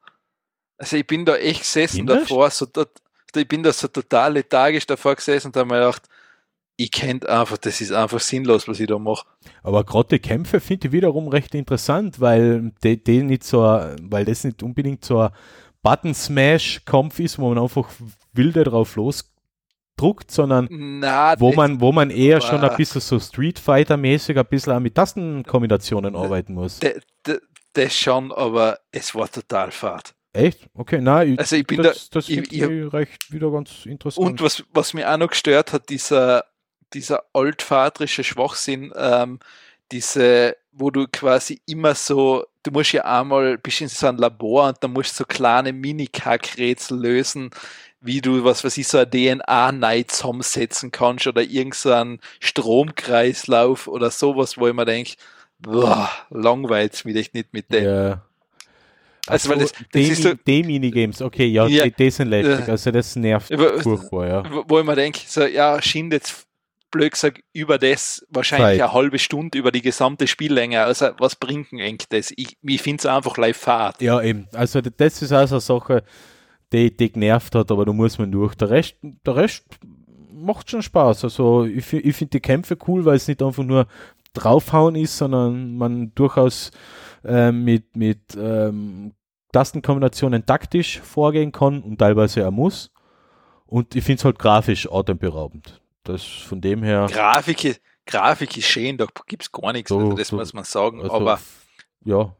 [0.82, 2.22] Also ich bin da echt gesessen Findest?
[2.22, 3.00] davor, so dort,
[3.36, 6.08] ich bin da so total lethargisch davor gesessen und habe mir gedacht,
[6.76, 9.24] ich kennt einfach, das ist einfach sinnlos, was ich da mache.
[9.62, 14.24] Aber gerade die Kämpfe finde ich wiederum recht interessant, weil die, die nicht so, weil
[14.24, 15.30] das nicht unbedingt so ein
[15.82, 17.88] Button-Smash-Kampf ist, wo man einfach
[18.32, 23.60] wilde drauf losdruckt, sondern Na, wo, man, wo man eher schon ein bisschen so Street
[23.60, 26.80] Fighter-mäßig ein bisschen auch mit Tastenkombinationen arbeiten muss.
[27.72, 30.12] Das schon, aber es war total fad.
[30.32, 30.68] Echt?
[30.74, 34.26] Okay, nein, ich, also ich bin das, da, das ich, ich, recht wieder ganz interessant.
[34.26, 36.46] Und was, was mir auch noch gestört hat, dieser,
[36.94, 39.40] dieser altvatrische Schwachsinn, ähm,
[39.90, 44.68] diese, wo du quasi immer so, du musst ja einmal, bist in so einem Labor
[44.68, 47.50] und dann musst du so kleine Mini-Kack-Rätsel lösen,
[48.00, 54.56] wie du, was weiß ich, so eine DNA-Neid zusammensetzen kannst oder irgendeinen Stromkreislauf oder sowas,
[54.56, 55.12] wo ich mir denke,
[55.58, 57.84] boah, langweilt mich echt nicht mit dem.
[57.84, 58.22] Ja.
[59.26, 62.28] Also, weil das, das die, ist so, die Minigames, okay, ja, ja die, die sind
[62.28, 64.64] lästig, also das nervt furchtbar, ja.
[64.66, 66.46] Wo ich mir denke, so, ja, schien jetzt
[66.92, 68.82] blöd gesagt, über das wahrscheinlich Zeit.
[68.82, 70.82] eine halbe Stunde über die gesamte Spiellänge.
[70.82, 72.32] Also, was bringt denn eigentlich das?
[72.36, 74.00] Ich, ich finde es einfach live fad.
[74.00, 74.46] Ja, eben.
[74.52, 76.04] Also, das ist also eine Sache,
[76.72, 78.54] die, die genervt hat, aber da muss man durch.
[78.54, 79.64] Der Rest, der Rest
[80.32, 81.24] macht schon Spaß.
[81.24, 83.86] Also, ich, ich finde die Kämpfe cool, weil es nicht einfach nur
[84.34, 86.70] draufhauen ist, sondern man durchaus
[87.24, 89.12] äh, mit, mit ähm,
[89.52, 92.90] Tastenkombinationen taktisch vorgehen kann und teilweise er muss.
[93.66, 95.80] Und ich finde es halt grafisch atemberaubend.
[96.04, 97.06] Das von dem her.
[97.10, 100.64] Grafik, Grafik ist schön, da gibt es gar nichts, so, also das so, muss man
[100.64, 101.00] sagen.
[101.00, 101.40] Also, aber
[102.04, 102.34] ja.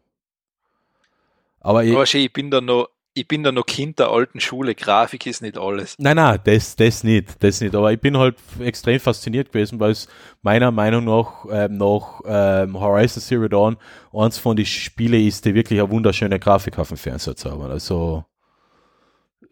[1.60, 4.40] Aber, ich, aber schön, ich bin da noch, ich bin da noch Kind der alten
[4.40, 5.96] Schule, Grafik ist nicht alles.
[5.98, 7.74] Nein, nein, das, das nicht, das nicht.
[7.74, 10.08] Aber ich bin halt extrem fasziniert gewesen, weil es
[10.40, 13.76] meiner Meinung nach ähm, nach ähm, Horizon Zero Dawn
[14.12, 17.62] eins von den Spielen ist, die wirklich eine wunderschöne Grafik auf dem Fernseher haben.
[17.62, 18.24] Also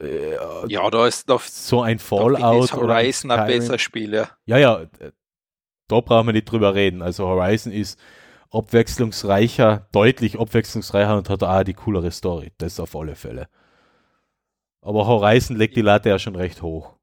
[0.00, 0.36] äh,
[0.68, 4.30] ja, da ist da, so ein Fallout oder Horizon ein besser Spiel, ja.
[4.46, 4.86] Ja, ja,
[5.88, 7.02] da brauchen wir nicht drüber reden.
[7.02, 7.98] Also Horizon ist
[8.50, 12.52] abwechslungsreicher, deutlich abwechslungsreicher und hat auch die coolere Story.
[12.58, 13.48] Das auf alle Fälle.
[14.82, 16.94] Aber Horizon legt die Latte ja schon recht hoch.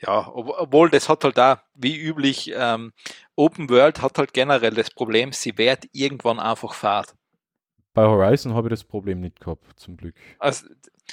[0.00, 2.92] Ja, obwohl das hat halt da, wie üblich, ähm,
[3.34, 7.14] Open World hat halt generell das Problem, sie wird irgendwann einfach fahrt.
[7.94, 10.14] Bei Horizon habe ich das Problem nicht gehabt, zum Glück.
[10.38, 10.66] Also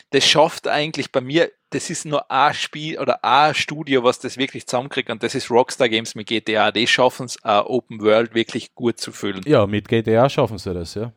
[0.10, 4.38] das schafft eigentlich bei mir, das ist nur ein Spiel oder ein Studio, was das
[4.38, 6.72] wirklich zusammenkriegt und das ist Rockstar Games mit GTA.
[6.72, 9.42] Die schaffen es, Open World wirklich gut zu füllen.
[9.46, 11.12] Ja, mit GTA schaffen sie das, ja.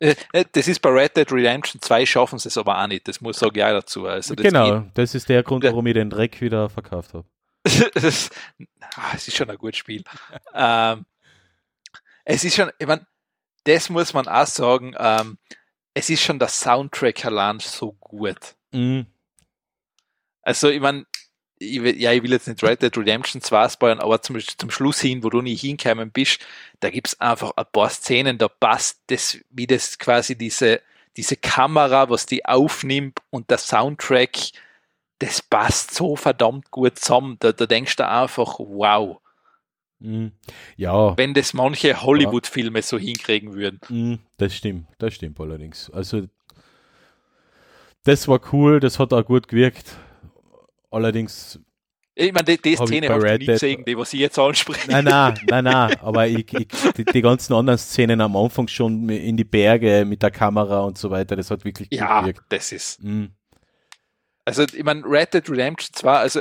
[0.00, 3.08] Äh, äh, das ist bei Red Dead Redemption 2 schaffen sie es aber auch nicht,
[3.08, 4.06] das muss sage ich auch dazu.
[4.06, 7.24] Also das genau, das ist der Grund, warum ich den Dreck wieder verkauft habe.
[7.64, 8.30] es
[9.12, 10.04] ist schon ein gutes Spiel.
[10.54, 11.04] ähm,
[12.24, 13.06] es ist schon, ich meine,
[13.64, 15.38] das muss man auch sagen, ähm,
[15.94, 18.54] es ist schon der Soundtrack allein so gut.
[18.72, 19.06] Mhm.
[20.48, 21.04] Also, ich meine,
[21.58, 24.98] ich, ja, ich will jetzt nicht Red Dead Redemption 2 spoilern, aber zum, zum Schluss
[24.98, 26.40] hin, wo du nicht hinkommen bist,
[26.80, 30.80] da gibt es einfach ein paar Szenen, da passt das, wie das quasi diese,
[31.18, 34.38] diese Kamera, was die aufnimmt und der Soundtrack,
[35.18, 37.36] das passt so verdammt gut zusammen.
[37.40, 39.20] Da, da denkst du einfach, wow.
[39.98, 40.32] Mhm.
[40.78, 43.80] Ja, wenn das manche Hollywood-Filme so hinkriegen würden.
[43.90, 45.90] mhm, das stimmt, das stimmt allerdings.
[45.90, 46.22] Also,
[48.04, 49.98] das war cool, das hat auch gut gewirkt.
[50.90, 51.58] Allerdings,
[52.14, 54.90] Ich meine, die, die ich Szene Red nie Dead- gesehen, die, was ich jetzt anspreche.
[54.90, 59.08] nein, nein, nein, nein, aber ich, ich, die, die ganzen anderen Szenen am Anfang schon
[59.08, 62.42] in die Berge mit der Kamera und so weiter, das hat wirklich gut Ja, gewirkt.
[62.48, 63.02] das ist.
[63.02, 63.30] Mhm.
[64.44, 66.40] Also, ich meine, Red Dead Redemption 2, also,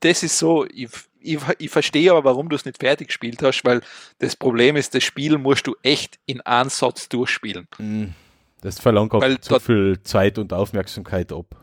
[0.00, 0.88] das ist so, ich,
[1.20, 3.82] ich, ich verstehe aber, warum du es nicht fertig gespielt hast, weil
[4.20, 7.68] das Problem ist, das Spiel musst du echt in einem Satz durchspielen.
[7.78, 8.14] Mhm.
[8.62, 11.61] Das verlangt auch Weil zu viel Zeit und Aufmerksamkeit ab.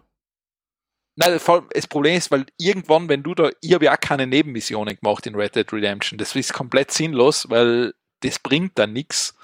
[1.19, 1.37] Nein,
[1.73, 5.27] das Problem ist, weil irgendwann, wenn du da, ich habe ja auch keine Nebenmissionen gemacht
[5.27, 6.17] in Red Dead Redemption.
[6.17, 9.35] Das ist komplett sinnlos, weil das bringt dann nichts.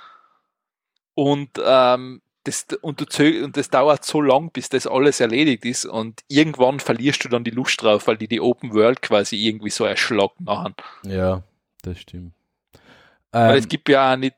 [1.15, 5.85] Und, ähm, das, und, du und das dauert so lang, bis das alles erledigt ist.
[5.85, 9.69] Und irgendwann verlierst du dann die Lust drauf, weil die die Open World quasi irgendwie
[9.69, 10.75] so erschlagt machen.
[11.03, 11.43] Ja,
[11.81, 12.31] das stimmt.
[13.33, 14.37] Weil Ähm, es gibt ja auch nicht,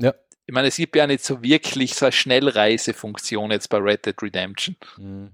[0.00, 0.12] ja.
[0.44, 4.20] ich meine, es gibt ja nicht so wirklich so eine Schnellreisefunktion jetzt bei Red Dead
[4.20, 4.74] Redemption.
[4.96, 5.30] Mhm.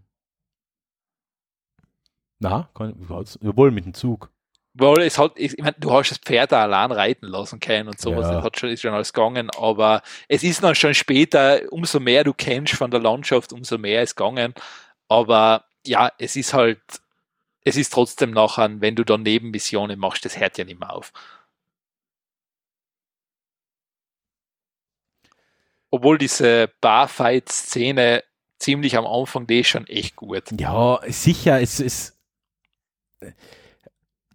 [2.40, 4.30] Na, überhaupt- obwohl mit dem Zug.
[4.74, 8.00] Weil es hat, ich meine, du hast das Pferd auch allein reiten lassen können und
[8.00, 8.34] sowas, Ja.
[8.36, 12.22] das hat schon, ist schon alles gegangen, aber es ist dann schon später, umso mehr
[12.24, 14.54] du kennst von der Landschaft, umso mehr ist gegangen.
[15.08, 16.80] Aber ja, es ist halt,
[17.64, 21.12] es ist trotzdem nachher, wenn du dann Nebenmissionen machst, das hört ja nicht mehr auf.
[25.90, 28.22] Obwohl diese Barfight-Szene
[28.58, 30.44] ziemlich am Anfang, die ist schon echt gut.
[30.58, 32.16] Ja, sicher, es ist.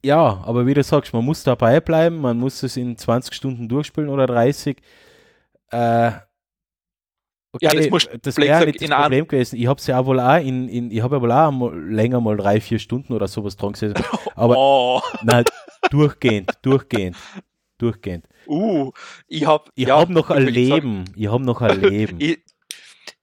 [0.03, 3.68] Ja, aber wie du sagst, man muss dabei bleiben, man muss es in 20 Stunden
[3.68, 4.78] durchspielen oder 30.
[5.72, 6.12] Äh,
[7.52, 9.56] okay, Ja, das muss- das wäre nicht das Problem gewesen.
[9.57, 12.22] Ich habe es ja wohl auch in, in ich habe ja wohl auch mal länger
[12.22, 13.96] mal drei, vier Stunden oder sowas dran gesessen.
[14.36, 15.46] Aber oh, nein,
[15.89, 17.18] durchgehend, durchgehend,
[17.80, 18.28] durchgehend.
[18.47, 18.91] uh,
[19.28, 21.05] ich habe Ich ja, habe noch ein ich Leben.
[21.15, 22.20] Ich habe noch ein Leben.
[22.20, 22.39] Ich,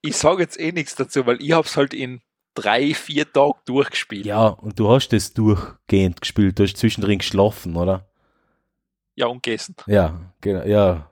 [0.01, 2.21] ich sage jetzt eh nichts dazu, weil ich habe es halt in
[2.53, 4.25] drei, vier Tagen durchgespielt.
[4.25, 6.59] Ja, und du hast das durchgehend gespielt.
[6.59, 8.05] Du hast zwischendrin geschlafen, oder?
[9.15, 9.75] Ja, und gegessen.
[9.87, 10.65] Ja, genau.
[10.65, 11.09] Ja,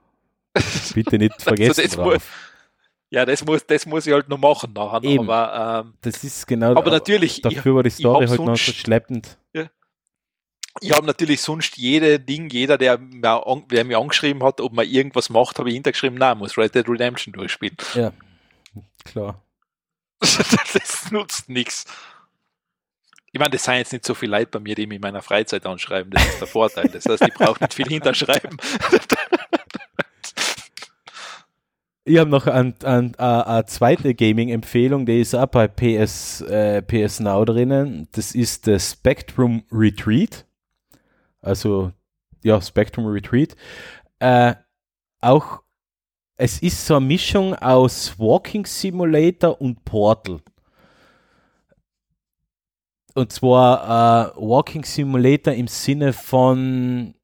[0.94, 2.14] bitte nicht vergessen das drauf.
[2.14, 2.22] muss-
[3.10, 5.02] Ja, das muss, das muss ich halt noch machen nachher.
[5.04, 5.28] Eben.
[5.30, 6.74] Aber, ähm, Das ist genau.
[6.74, 9.36] aber natürlich, ich, Dafür war die ich Story halt noch so schleppend.
[10.80, 14.72] ich habe natürlich sonst jede Ding, jeder, der mir, an, der mir angeschrieben hat, ob
[14.72, 17.76] man irgendwas macht, habe ich hintergeschrieben, nein, muss Red Dead Redemption durchspielen.
[17.94, 18.12] Ja,
[19.04, 19.40] klar.
[20.72, 21.84] das nutzt nichts.
[23.32, 25.22] Ich meine, das sind jetzt nicht so viele Leute bei mir, die mich in meiner
[25.22, 26.10] Freizeit anschreiben.
[26.10, 26.88] Das ist der Vorteil.
[26.88, 28.58] Das heißt, ich brauche nicht viel hinterschreiben.
[32.04, 36.82] Ich habe noch ein, ein, eine, eine zweite Gaming-Empfehlung, die ist auch bei PS, äh,
[36.82, 38.08] PS Now drinnen.
[38.12, 40.44] Das ist der Spectrum Retreat.
[41.40, 41.92] Also,
[42.42, 43.54] ja, Spectrum Retreat.
[44.18, 44.54] Äh,
[45.20, 45.61] auch,
[46.42, 50.40] es ist so eine Mischung aus Walking Simulator und Portal.
[53.14, 57.14] Und zwar äh, Walking Simulator im Sinne von,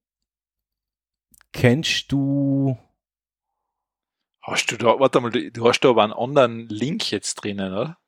[1.52, 2.78] kennst du
[4.40, 7.98] Hast du da, warte mal, du hast da aber einen anderen Link jetzt drinnen, oder?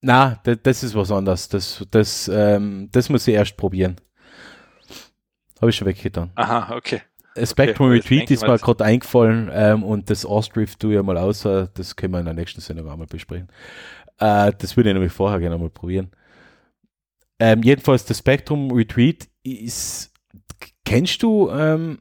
[0.00, 1.48] Na, das, das ist was anderes.
[1.48, 3.96] Das, das, ähm, das muss ich erst probieren.
[5.60, 6.30] Habe ich schon weggetan.
[6.36, 7.02] Aha, okay.
[7.34, 10.96] Äh, Spectrum das Retreat ist mal, mir das- gerade eingefallen ähm, und das Ostrift tue
[10.96, 11.44] ich mal aus.
[11.44, 13.48] äh, Das können wir in der nächsten Sendung einmal besprechen.
[14.18, 16.10] Äh, das würde ich nämlich vorher gerne mal probieren.
[17.38, 20.12] Ähm, jedenfalls, das Spectrum Retreat ist.
[20.84, 22.00] Kennst du, ähm,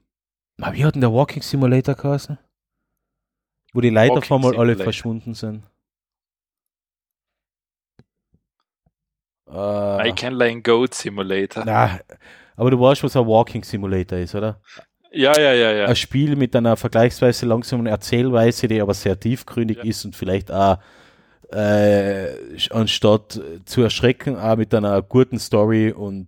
[0.60, 2.40] ah, wie hat denn der Walking Simulator geheißen?
[3.74, 5.64] Wo die Leiter auf einmal alle verschwunden sind.
[9.50, 11.64] Äh, I Can Lane Goat Simulator.
[11.66, 12.00] Na,
[12.56, 14.60] aber du weißt, was ein Walking Simulator ist, oder?
[15.11, 15.86] Ja, ja, ja, ja.
[15.86, 19.84] Ein Spiel mit einer vergleichsweise langsamen Erzählweise, die aber sehr tiefgründig Ja.
[19.84, 20.77] ist und vielleicht auch
[21.52, 22.27] äh,
[22.72, 26.27] anstatt zu erschrecken, auch mit einer guten Story und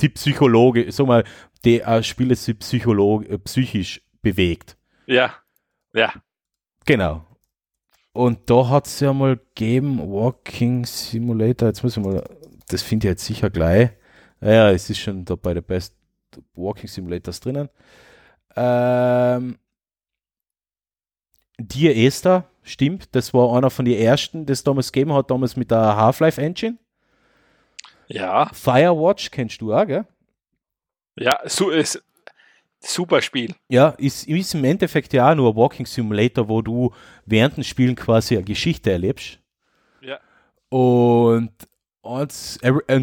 [0.00, 1.24] die Psychologe, sag mal,
[1.64, 4.76] die äh, Spiele sich psycholog äh, psychisch bewegt.
[5.06, 5.34] Ja,
[5.94, 6.12] ja.
[6.84, 7.24] Genau.
[8.12, 12.22] Und da hat es ja mal gegeben, Walking Simulator, jetzt muss ich mal,
[12.68, 13.90] das finde ich jetzt sicher gleich.
[14.40, 15.96] Ja, es ist schon da bei der Best
[16.54, 17.68] Walking Simulators drinnen.
[18.56, 19.58] Ähm,
[21.58, 25.70] Dear Esther, stimmt, das war einer von den ersten, das damals gegeben hat, damals mit
[25.70, 26.78] der Half-Life Engine.
[28.08, 30.04] Ja, Firewatch kennst du auch, gell?
[31.16, 32.02] ja, su ist
[32.80, 33.54] super Spiel.
[33.68, 36.92] Ja, ist, ist im Endeffekt ja auch nur ein Walking Simulator, wo du
[37.24, 39.38] während dem Spielen quasi eine Geschichte erlebst.
[40.00, 40.18] Ja.
[40.68, 41.52] Und,
[42.02, 42.32] und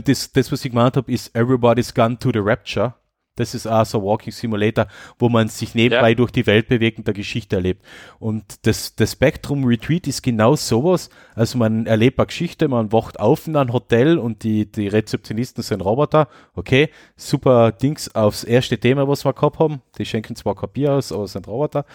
[0.08, 2.94] das, das, was ich gemeint habe, ist Everybody's Gone to the Rapture.
[3.42, 4.88] Das ist auch so ein Walking Simulator,
[5.20, 6.16] wo man sich nebenbei Ja.
[6.16, 7.84] durch die Welt bewegt und der Geschichte erlebt.
[8.20, 11.10] Und das, das Spectrum Retreat ist genau sowas.
[11.36, 15.64] Also man erlebt eine Geschichte, man wacht auf in einem Hotel und die, die Rezeptionisten
[15.64, 16.28] sind Roboter.
[16.54, 19.82] Okay, super Dings aufs erste Thema, was wir gehabt haben.
[19.98, 21.86] Die schenken zwar kein Bier aus, aber sind Roboter.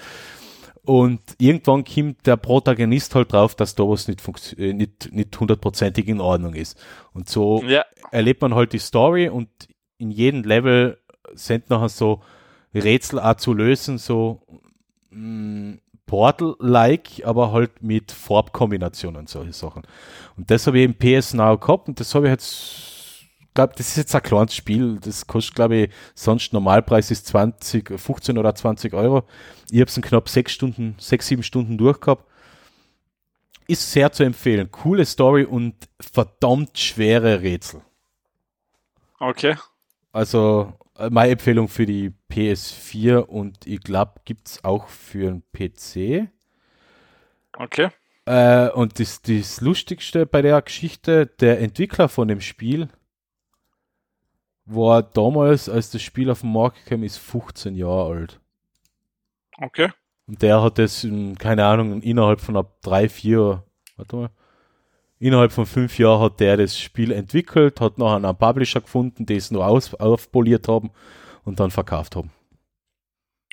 [0.84, 4.23] Und irgendwann kommt der Protagonist halt drauf, dass da was nicht,
[4.57, 6.78] äh, nicht, nicht hundertprozentig in Ordnung ist.
[7.12, 9.49] Und so Ja, erlebt man halt die Story und
[9.99, 10.99] in jedem Level
[11.35, 12.23] sind nachher so
[12.75, 14.43] Rätsel auch zu lösen, so
[15.11, 19.83] mh, Portal-like, aber halt mit Farbkombinationen und solche Sachen.
[20.37, 23.89] Und das habe ich im PS Now gehabt und das habe ich jetzt, glaube das
[23.89, 28.55] ist jetzt ein kleines Spiel, das kostet, glaube ich, sonst Normalpreis ist 20, 15 oder
[28.55, 29.25] 20 Euro.
[29.71, 32.25] Ich habe es in knapp sechs Stunden, sechs, sieben Stunden durchgehabt.
[33.69, 34.71] Ist sehr zu empfehlen.
[34.71, 37.83] Coole Story und verdammt schwere Rätsel.
[39.19, 39.57] okay.
[40.13, 40.73] Also
[41.10, 46.28] meine Empfehlung für die PS4 und ich glaube, gibt es auch für einen PC.
[47.57, 47.91] Okay.
[48.25, 52.89] Äh, und das, das Lustigste bei der Geschichte, der Entwickler von dem Spiel
[54.65, 58.41] war damals, als das Spiel auf den Markt kam, ist 15 Jahre alt.
[59.58, 59.91] Okay.
[60.26, 63.62] Und der hat das, in, keine Ahnung, innerhalb von ab drei, vier,
[63.97, 64.31] warte mal,
[65.19, 69.36] innerhalb von fünf Jahren hat der das Spiel entwickelt, hat nachher einen Publisher gefunden, die
[69.36, 70.91] es nur aus, aufpoliert haben
[71.45, 72.31] und dann verkauft haben.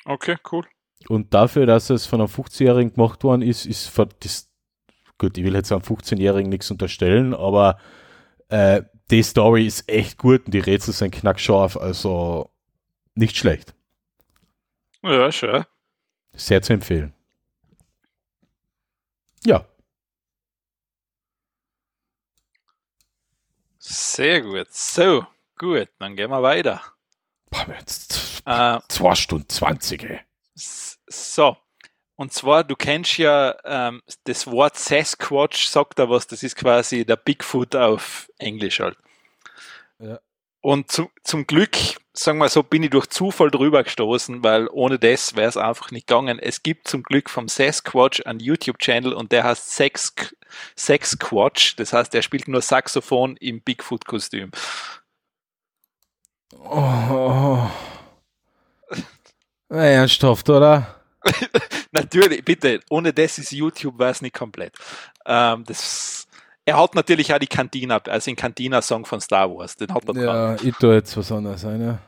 [0.04, 0.64] Okay, cool.
[1.08, 4.50] Und dafür, dass es von einem 15-Jährigen gemacht worden ist, ist für das,
[5.18, 7.78] gut, ich will jetzt einem 15-Jährigen nichts unterstellen, aber
[8.48, 12.50] äh, die Story ist echt gut und die Rätsel sind knackscharf, also
[13.14, 13.74] nicht schlecht.
[15.02, 15.64] Ja, schön.
[16.32, 17.12] Sehr zu empfehlen.
[19.44, 19.66] Ja,
[23.86, 24.72] Sehr gut.
[24.72, 25.26] So,
[25.58, 26.80] gut, dann gehen wir weiter.
[27.50, 30.20] Boah, jetzt Äh, 2 Stunden 20, ey.
[30.54, 31.56] so.
[32.16, 37.04] Und zwar, du kennst ja ähm, das Wort Sasquatch, sagt da was, das ist quasi
[37.04, 38.96] der Bigfoot auf Englisch halt.
[40.64, 41.76] Und zu, zum Glück,
[42.14, 45.90] sagen wir so, bin ich durch Zufall drüber gestoßen, weil ohne das wäre es einfach
[45.90, 46.38] nicht gegangen.
[46.38, 50.14] Es gibt zum Glück vom Sasquatch einen YouTube-Channel und der heißt Sex,
[50.74, 51.76] Sexquatch.
[51.76, 54.52] Das heißt, er spielt nur Saxophon im Bigfoot-Kostüm.
[56.58, 57.68] Oh.
[59.68, 60.98] Na, ernsthaft, oder?
[61.92, 64.74] Natürlich, bitte, ohne das ist YouTube weiß nicht komplett.
[65.26, 66.26] Ähm, das,
[66.66, 70.14] er hat natürlich auch die Cantina, also den Cantina-Song von Star Wars, den hat er
[70.14, 70.24] dran.
[70.24, 71.98] Ja, ich tue jetzt was anderes ein, ja.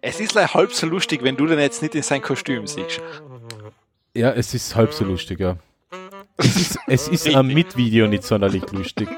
[0.00, 3.00] Es ist like halb so lustig, wenn du den jetzt nicht in sein Kostüm siehst.
[4.14, 5.56] Ja, es ist halb so lustig, ja.
[6.36, 9.08] Es ist, es ist am Mitvideo nicht sonderlich lustig.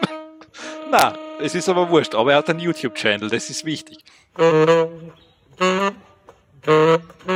[0.90, 3.98] Na, es ist aber wurscht, aber er hat einen YouTube-Channel, das ist wichtig.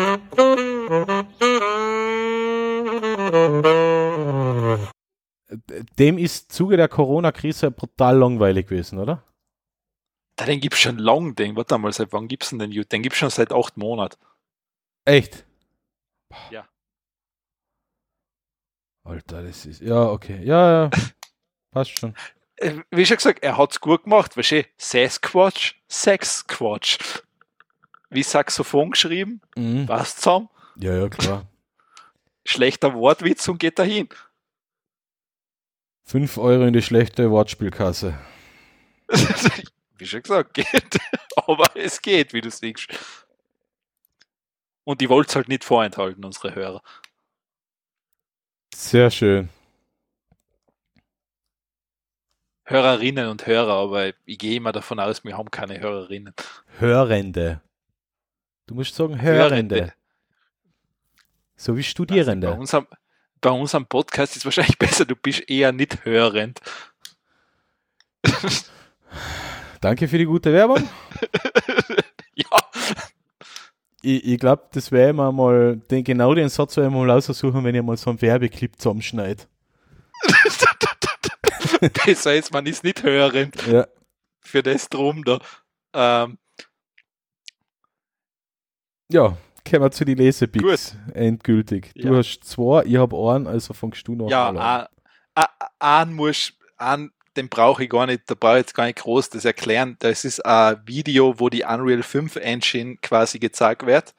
[5.98, 9.24] Dem ist Zuge der Corona-Krise brutal langweilig gewesen, oder?
[10.36, 11.56] Da, den gibt's schon lang, den.
[11.56, 12.90] Warte mal, seit wann gibt's denn den YouTube?
[12.90, 14.16] Den gibt's schon seit acht Monaten.
[15.04, 15.44] Echt?
[16.50, 16.68] Ja.
[19.04, 19.80] Alter, das ist.
[19.80, 20.42] Ja, okay.
[20.44, 20.90] Ja, ja.
[21.72, 22.14] Passt schon.
[22.56, 24.64] Äh, Wie schon gesagt, er hat's gut gemacht, weißt du?
[24.78, 26.98] Sasquatch, Sexquatch.
[28.10, 29.86] Wie Saxophon geschrieben, Mhm.
[29.88, 30.48] was zusammen?
[30.76, 31.46] Ja, ja, klar.
[32.44, 34.08] Schlechter Wortwitz und geht dahin.
[36.04, 38.18] 5 Euro in die schlechte Wortspielkasse.
[39.98, 40.66] Wie schon gesagt, geht.
[41.36, 42.88] Aber es geht, wie du siehst.
[44.84, 46.82] Und ich wollte es halt nicht vorenthalten, unsere Hörer.
[48.74, 49.48] Sehr schön.
[52.64, 56.34] Hörerinnen und Hörer, aber ich gehe immer davon aus, wir haben keine Hörerinnen.
[56.78, 57.60] Hörende.
[58.70, 59.92] Du musst sagen Hörende.
[61.56, 62.54] So wie Bei Studierende.
[62.54, 62.86] unserem,
[63.40, 66.60] bei unserem Podcast ist es wahrscheinlich besser, du bist eher nicht hörend.
[69.80, 70.88] Danke für die gute Werbung.
[72.36, 72.44] ja,
[74.02, 77.64] Ich, ich glaube, das wäre immer mal, den, genau den Satz werde ich mal aussuchen,
[77.64, 79.42] wenn ich mal so einen Werbeclip zusammenschneide.
[82.04, 83.88] besser ist, man ist nicht hörend Ja.
[84.38, 85.40] für das drum da.
[85.92, 86.38] Ähm,
[89.10, 89.36] Ja,
[89.68, 90.96] kommen wir zu den Lesepicks.
[91.14, 91.92] Endgültig.
[91.94, 92.16] Du Ja.
[92.18, 94.56] hast zwei, ich habe einen, also fangst du noch ja, an.
[94.58, 94.88] a-
[95.34, 95.48] a-
[95.78, 99.30] einen muss, einen, den brauche ich gar nicht, da brauche ich jetzt gar nicht groß
[99.30, 99.96] das erklären.
[100.00, 104.14] Das ist ein Video, wo die Unreal 5 Engine quasi gezeigt wird,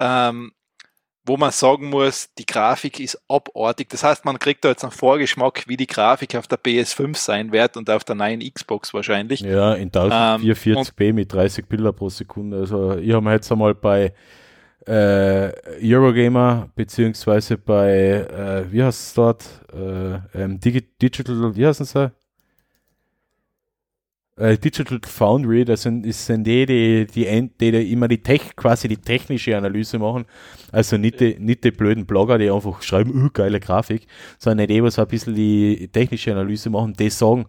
[0.00, 0.52] ähm,
[1.26, 3.88] wo man sagen muss, die Grafik ist abartig.
[3.90, 7.52] Das heißt, man kriegt da jetzt einen Vorgeschmack, wie die Grafik auf der PS5 sein
[7.52, 9.40] wird und auf der neuen Xbox wahrscheinlich.
[9.40, 12.58] Ja, in 1044p mit 30 Bilder pro Sekunde.
[12.58, 14.12] Also ich habe jetzt einmal bei
[14.86, 21.86] äh, Eurogamer beziehungsweise bei, äh, wie heißt es dort, äh, ähm, Digi Digital, wie heißen
[21.86, 22.12] sie?
[24.38, 28.86] Äh, Digital Foundry, das sind, das sind die, die, die, die, immer die Tech, quasi
[28.86, 30.26] die technische Analyse machen.
[30.70, 34.06] Also nicht die, nicht die blöden Blogger, die einfach schreiben, oh, geile Grafik,
[34.38, 37.46] sondern die, was ein bisschen die technische Analyse machen, die sagen,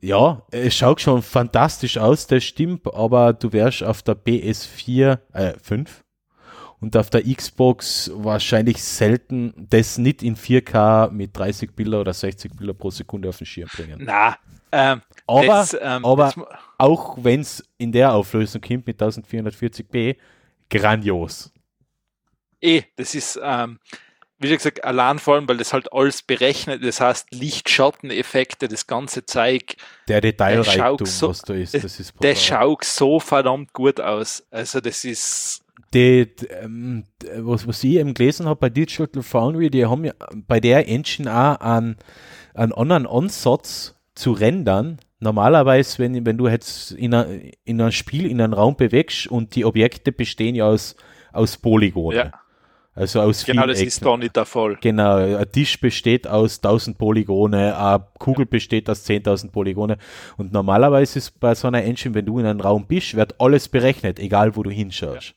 [0.00, 5.54] ja, es schaut schon fantastisch aus, das stimmt, aber du wärst auf der PS4, äh,
[5.60, 6.04] 5
[6.80, 12.54] und auf der Xbox wahrscheinlich selten das nicht in 4K mit 30 Bilder oder 60
[12.54, 14.02] Bilder pro Sekunde auf den Schirm bringen.
[14.04, 14.36] Na,
[14.70, 16.46] ähm, Aber, das, ähm, aber das-
[16.78, 20.16] auch wenn es in der Auflösung kommt mit 1440p,
[20.70, 21.50] grandios.
[22.60, 23.78] eh, das ist, ähm,
[24.38, 29.24] wie gesagt, allein vor allem, weil das halt alles berechnet, das heißt Licht-Schatten-Effekte, das ganze
[29.24, 29.76] Zeug,
[30.08, 32.32] Der Detailreichtum, so- was da ist, das ist brutal.
[32.32, 34.46] das schaut so verdammt gut aus.
[34.50, 35.62] Also das ist,
[35.94, 36.28] die,
[36.60, 37.04] ähm,
[37.36, 40.12] was, was ich eben gelesen habe bei Digital Foundry, die haben ja
[40.46, 41.96] bei der Engine auch einen,
[42.54, 44.98] einen anderen Ansatz zu rendern.
[45.24, 47.26] Normalerweise, wenn, wenn du jetzt in, a,
[47.64, 50.96] in ein Spiel, in einen Raum bewegst und die Objekte bestehen ja aus,
[51.32, 52.16] aus Polygone.
[52.16, 52.32] Ja.
[52.94, 53.88] Also aus genau, das Ecken.
[53.88, 54.76] ist da nicht der Fall.
[54.80, 59.96] Genau, ein Tisch besteht aus 1000 Polygone, eine Kugel besteht aus 10.000 Polygone.
[60.36, 63.68] Und normalerweise ist bei so einer Engine, wenn du in einem Raum bist, wird alles
[63.68, 65.34] berechnet, egal wo du hinschaust.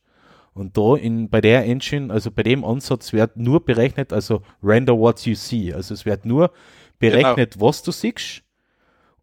[0.53, 4.98] Und da in, bei der Engine, also bei dem Ansatz wird nur berechnet, also render
[4.98, 5.74] what you see.
[5.74, 6.51] Also es wird nur
[6.99, 7.66] berechnet, Genau.
[7.67, 8.43] was du siehst.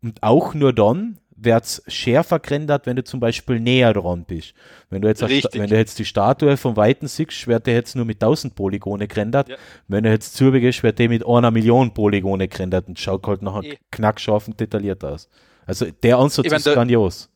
[0.04, 4.54] Und auch nur dann wird es schärfer gerendert, wenn du zum Beispiel näher dran bist.
[4.88, 8.04] Wenn du jetzt, wenn du jetzt die Statue vom Weiten siehst, wird der jetzt nur
[8.04, 9.48] mit 1000 Polygone gerendert.
[9.48, 9.56] Ja.
[9.88, 13.64] Wenn du jetzt zubegehst, wird der mit einer Million Polygone gerendert und schaut halt nachher
[13.64, 13.78] Eh.
[13.90, 15.28] knackscharf und detailliert aus.
[15.66, 17.30] Also der Ansatz Ich mein, ist da- grandios.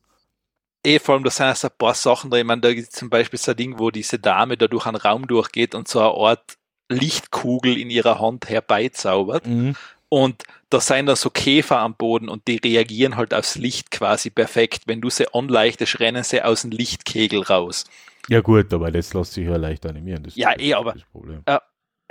[0.85, 2.39] Eh, vor allem, da sind jetzt ein paar Sachen drin.
[2.41, 4.95] Ich meine, da gibt zum Beispiel so ein Ding, wo diese Dame da durch einen
[4.95, 6.55] Raum durchgeht und so eine Art
[6.87, 9.45] Lichtkugel in ihrer Hand herbeizaubert.
[9.45, 9.75] Mhm.
[10.07, 14.29] Und da sind da so Käfer am Boden und die reagieren halt aufs Licht quasi
[14.29, 14.83] perfekt.
[14.85, 17.85] Wenn du sie anleichtest, rennen sie aus dem Lichtkegel raus.
[18.27, 20.23] Ja gut, aber das lässt sich ja leicht animieren.
[20.23, 21.43] Das Ja, ist eh, aber- Problem.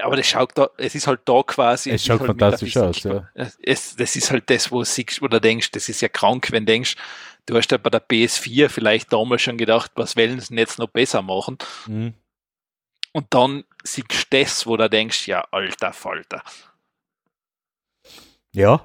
[0.01, 1.91] Aber das schaut da, es ist halt da quasi.
[1.91, 3.29] Es schaut halt fantastisch aus, ja.
[3.61, 6.65] Es, das ist halt das, wo du siehst oder denkst, das ist ja krank, wenn
[6.65, 6.95] du denkst,
[7.47, 10.87] du hast ja bei der PS4 vielleicht damals schon gedacht, was wollen sie jetzt noch
[10.89, 11.59] besser machen?
[11.87, 12.15] Mhm.
[13.13, 16.43] Und dann siehst du das, wo du denkst, ja, alter Falter.
[18.55, 18.85] Ja,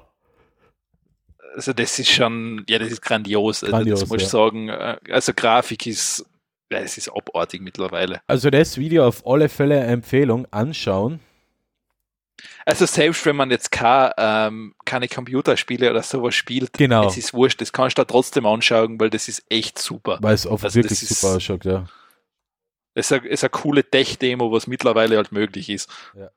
[1.54, 3.62] Also das ist schon, ja, das ist grandios.
[3.62, 4.28] Also Grandios, das muss ich ja.
[4.30, 4.68] sagen.
[4.68, 6.24] äh, Also Grafik ist,
[6.70, 8.20] ja, es ist abartig mittlerweile.
[8.26, 11.20] also das Video auf alle Fälle Empfehlung anschauen.
[12.66, 17.06] Also selbst wenn man jetzt kein, ähm, keine Computerspiele oder sowas spielt, Genau.
[17.06, 20.18] es ist wurscht, das kannst du da trotzdem anschauen, weil das ist echt super.
[20.20, 21.86] Weil es oft Also wirklich super ausschaut, ja.
[22.94, 25.88] Es ist eine, ist eine coole Tech-Demo, was mittlerweile halt möglich ist.
[26.16, 26.30] Ja.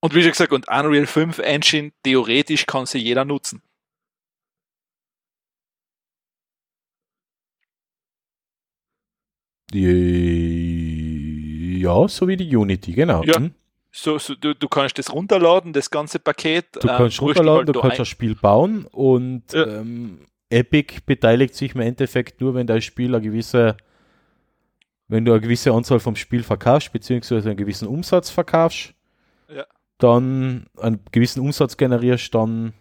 [0.00, 3.62] Und wie schon gesagt, und Unreal 5 Engine, theoretisch kann sie jeder nutzen.
[11.80, 13.22] Ja, so wie die Unity, genau.
[13.24, 13.38] Ja.
[13.38, 13.52] Mhm.
[13.92, 16.66] So, so, du, du kannst das runterladen, das ganze Paket.
[16.76, 19.66] Du ähm, kannst musst runterladen, halt du kannst ein- das Spiel bauen und Ja.
[19.80, 23.76] ähm, Epic beteiligt sich im Endeffekt nur, wenn dein Spiel eine gewisse,
[25.08, 28.94] wenn du eine gewisse Anzahl vom Spiel verkaufst, beziehungsweise einen gewissen Umsatz verkaufst,
[29.48, 29.66] Ja.
[30.02, 32.72] Dann einen gewissen Umsatz generierst, dann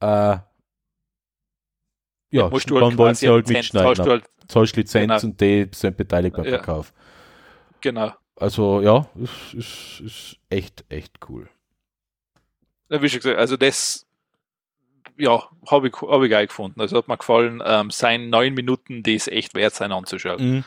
[0.00, 0.36] äh,
[2.30, 3.94] ja, musst du dann wollen sie halt mitschneiden.
[3.94, 5.30] zahlst du halt, Zahlst Lizenz Genau.
[5.32, 6.50] und die sind beteiligt beim Ja.
[6.52, 6.92] Verkauf.
[7.80, 8.12] genau.
[8.36, 11.48] Also ja, ist, ist, ist echt, echt cool.
[12.88, 14.06] Ja, wie schon gesagt, also das,
[15.16, 16.80] ja, habe ich, hab ich geil gefunden.
[16.80, 20.42] Also hat mir gefallen, ähm, sein neun Minuten, die ist echt wert sein anzuschauen.
[20.56, 20.64] Mhm.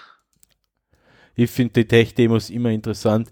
[1.36, 3.30] Ich finde die Tech-Demos immer interessant,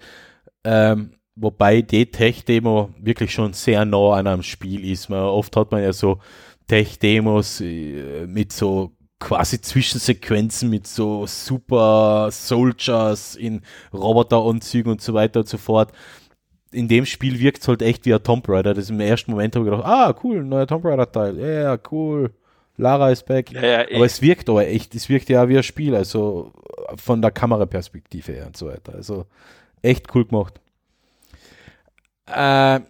[0.66, 5.10] ähm, wobei die Tech-Demo wirklich schon sehr nah an einem Spiel ist.
[5.10, 6.20] Man, oft hat man ja so
[6.68, 13.62] Tech-Demos äh, mit so quasi Zwischensequenzen mit so Super Soldiers in
[13.94, 15.92] Roboteranzügen und so weiter und so fort.
[16.72, 18.74] In dem Spiel wirkt es halt echt wie ein Tomb Raider.
[18.74, 21.38] Das im ersten Moment habe ich gedacht, ah, cool, ein neuer Tomb Raider-Teil.
[21.38, 22.32] Ja, yeah, cool.
[22.78, 23.52] Lara ist back.
[23.52, 23.96] Ja, ja, eh.
[23.96, 26.52] Aber es wirkt aber echt, es wirkt ja wie ein Spiel, also
[26.98, 28.96] von der Kameraperspektive her und so weiter.
[28.96, 29.28] Also
[29.86, 30.60] echt cool gemacht.
[32.28, 32.82] Äh,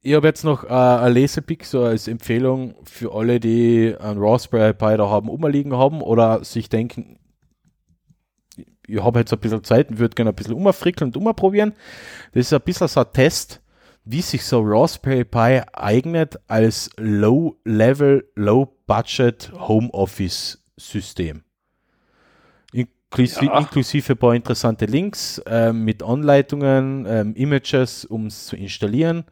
[0.00, 4.72] ich habe jetzt noch äh, ein Lesepick so als Empfehlung für alle, die einen Raspberry
[4.72, 7.18] Pi da haben, umliegen haben oder sich denken,
[8.86, 11.74] ich habe jetzt ein bisschen Zeit und würde gerne ein bisschen umfrickeln und umprobieren.
[12.32, 13.60] Das ist ein bisschen so ein Test,
[14.04, 21.42] wie sich so Raspberry Pi eignet als Low-Level, Low-Budget Homeoffice-System.
[23.10, 23.58] Inklusive, Ja.
[23.58, 29.24] inklusive ein paar interessante Links ähm, mit Anleitungen, ähm, Images, um es zu installieren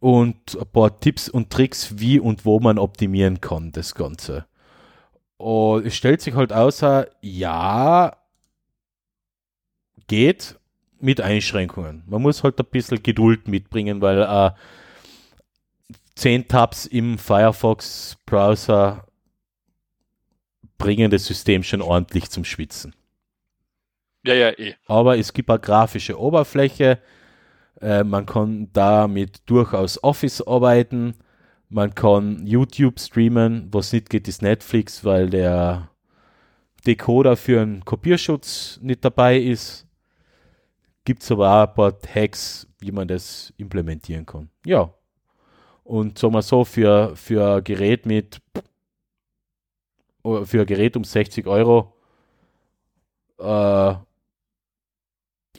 [0.00, 4.46] und ein paar Tipps und Tricks, wie und wo man optimieren kann, das Ganze.
[5.38, 8.16] Und es stellt sich halt außer, ja,
[10.06, 10.58] geht
[11.00, 12.04] mit Einschränkungen.
[12.06, 14.50] Man muss halt ein bisschen Geduld mitbringen, weil äh,
[16.14, 19.04] 10 Tabs im Firefox-Browser
[20.84, 22.94] bringen das System schon ordentlich zum Schwitzen.
[24.22, 24.74] Ja, ja, eh.
[24.86, 26.98] Aber es gibt eine grafische Oberfläche.
[27.80, 31.14] Äh, man kann damit durchaus Office arbeiten.
[31.70, 33.68] Man kann YouTube streamen.
[33.72, 35.88] Was nicht geht, ist Netflix, weil der
[36.86, 39.86] Decoder für einen Kopierschutz nicht dabei ist.
[41.06, 44.50] Gibt es aber auch ein paar Hacks, wie man das implementieren kann.
[44.66, 44.92] Ja.
[45.82, 48.42] Und sagen wir so, für, für ein Gerät mit
[50.24, 51.92] für ein Gerät um 60 Euro
[53.38, 53.94] äh,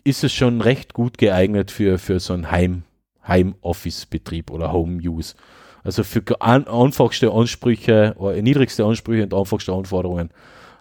[0.03, 2.83] ist es schon recht gut geeignet für, für so einen Heim,
[3.27, 5.35] Heim-Office-Betrieb oder Home-Use.
[5.83, 10.31] Also für an, einfachste Ansprüche oder niedrigste Ansprüche und einfachste Anforderungen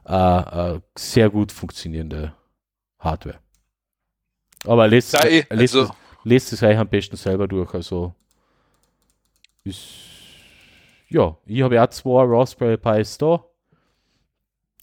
[0.06, 2.34] äh, äh, sehr gut funktionierende
[2.98, 3.38] Hardware.
[4.66, 5.90] Aber lest, Ja, eh, lest, also- es,
[6.24, 7.74] lest es euch am besten selber durch.
[7.74, 8.14] Also
[9.62, 9.88] ist,
[11.10, 13.44] ja, ich habe ja zwei Raspberry Pis da,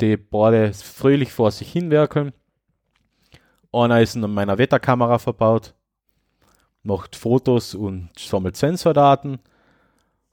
[0.02, 2.34] die beide fröhlich vor sich hinwerkeln.
[3.72, 5.74] Einer ist in meiner Wetterkamera verbaut,
[6.84, 9.40] macht Fotos und sammelt Sensordaten.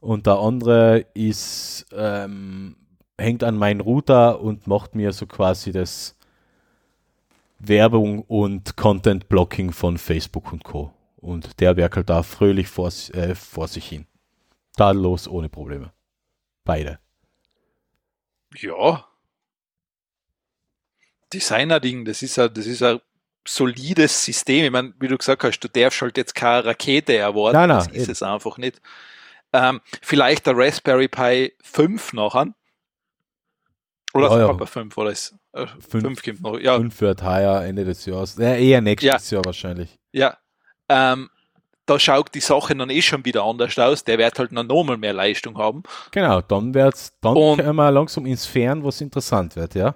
[0.01, 2.77] Und der andere ist, ähm,
[3.17, 6.17] hängt an meinen Router und macht mir so quasi das
[7.59, 10.93] Werbung und Content Blocking von Facebook und Co.
[11.17, 14.07] Und der werkelt da fröhlich vor, äh, vor sich hin.
[14.77, 15.93] Tadellos, ohne Probleme.
[16.65, 17.01] Beide.
[18.55, 19.08] Ja.
[21.33, 23.01] Designer-Ding, das ist ein, das ist ein
[23.47, 24.65] solides System.
[24.65, 27.57] Ich meine, wie du gesagt hast, du darfst halt jetzt keine Rakete erwarten.
[27.57, 28.13] Nein, nein, das ist eben.
[28.13, 28.81] es einfach nicht.
[29.53, 32.53] Ähm, vielleicht der Raspberry Pi 5 nachher.
[34.15, 34.47] Oder Ja, ja.
[34.49, 36.21] Papa 5 oder ist äh, Fünf.
[36.21, 36.59] 5 kommt noch.
[36.59, 38.37] Ja, Und wird heuer Ende des Jahres.
[38.37, 39.99] Ja, eher nächstes Jahr wahrscheinlich.
[40.13, 40.37] ja.
[40.91, 41.29] Ähm,
[41.85, 44.05] da schaut die Sache dann eh schon wieder anders aus.
[44.05, 45.83] Der wird halt noch nochmal mehr Leistung haben.
[46.11, 49.95] Genau, dann wird's, dann Und- können wir langsam ins Fern, was interessant wird, ja.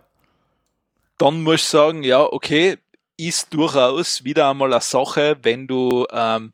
[1.19, 2.79] Dann muss ich sagen, ja, okay,
[3.17, 6.53] ist durchaus wieder einmal eine Sache, wenn du, ähm,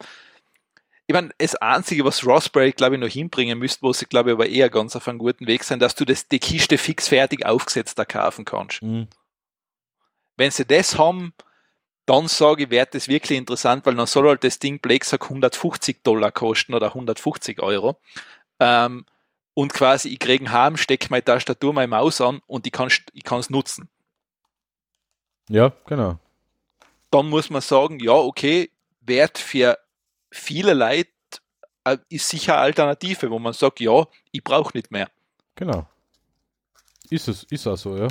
[1.06, 4.34] ich meine, das Einzige, was Raspberry, glaube ich, noch hinbringen müsste, wo sie, glaube ich,
[4.34, 7.46] aber eher ganz auf einem guten Weg sind, dass du das, die Kiste fix fertig
[7.46, 8.82] aufgesetzt da kaufen kannst.
[8.82, 9.08] Mhm.
[10.36, 11.32] Wenn sie das haben,
[12.04, 15.24] dann sage ich, wird das wirklich interessant, weil dann soll halt das Ding Blake sagt
[15.24, 18.00] 150 Dollar kosten oder 150 Euro.
[18.60, 19.04] Ähm,
[19.54, 22.88] und quasi, ich kriege einen Heim, stecke meine Tastatur, meine Maus an und ich kann
[22.88, 23.88] ich es nutzen.
[25.48, 26.18] Ja, genau.
[27.10, 28.70] dann muss man sagen, ja, okay,
[29.00, 29.78] Wert für
[30.30, 31.08] viele Leute
[31.84, 35.08] äh, ist sicher eine Alternative, wo man sagt, ja, ich brauche nicht mehr.
[35.54, 35.86] Genau.
[37.10, 38.08] Ist es, ist auch so, ja.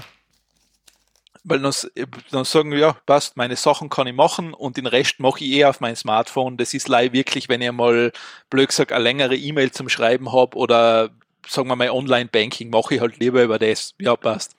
[1.44, 1.90] Weil dann, s-
[2.32, 5.52] dann sagen wir, ja, passt, meine Sachen kann ich machen und den Rest mache ich
[5.52, 6.58] eh auf mein Smartphone.
[6.58, 8.12] Das ist leider wirklich, wenn ich mal,
[8.50, 11.12] blöd gesagt, eine längere E-Mail zum Schreiben habe oder
[11.48, 13.94] sagen wir mal Online-Banking, mache ich halt lieber über das.
[14.00, 14.56] Ja, passt.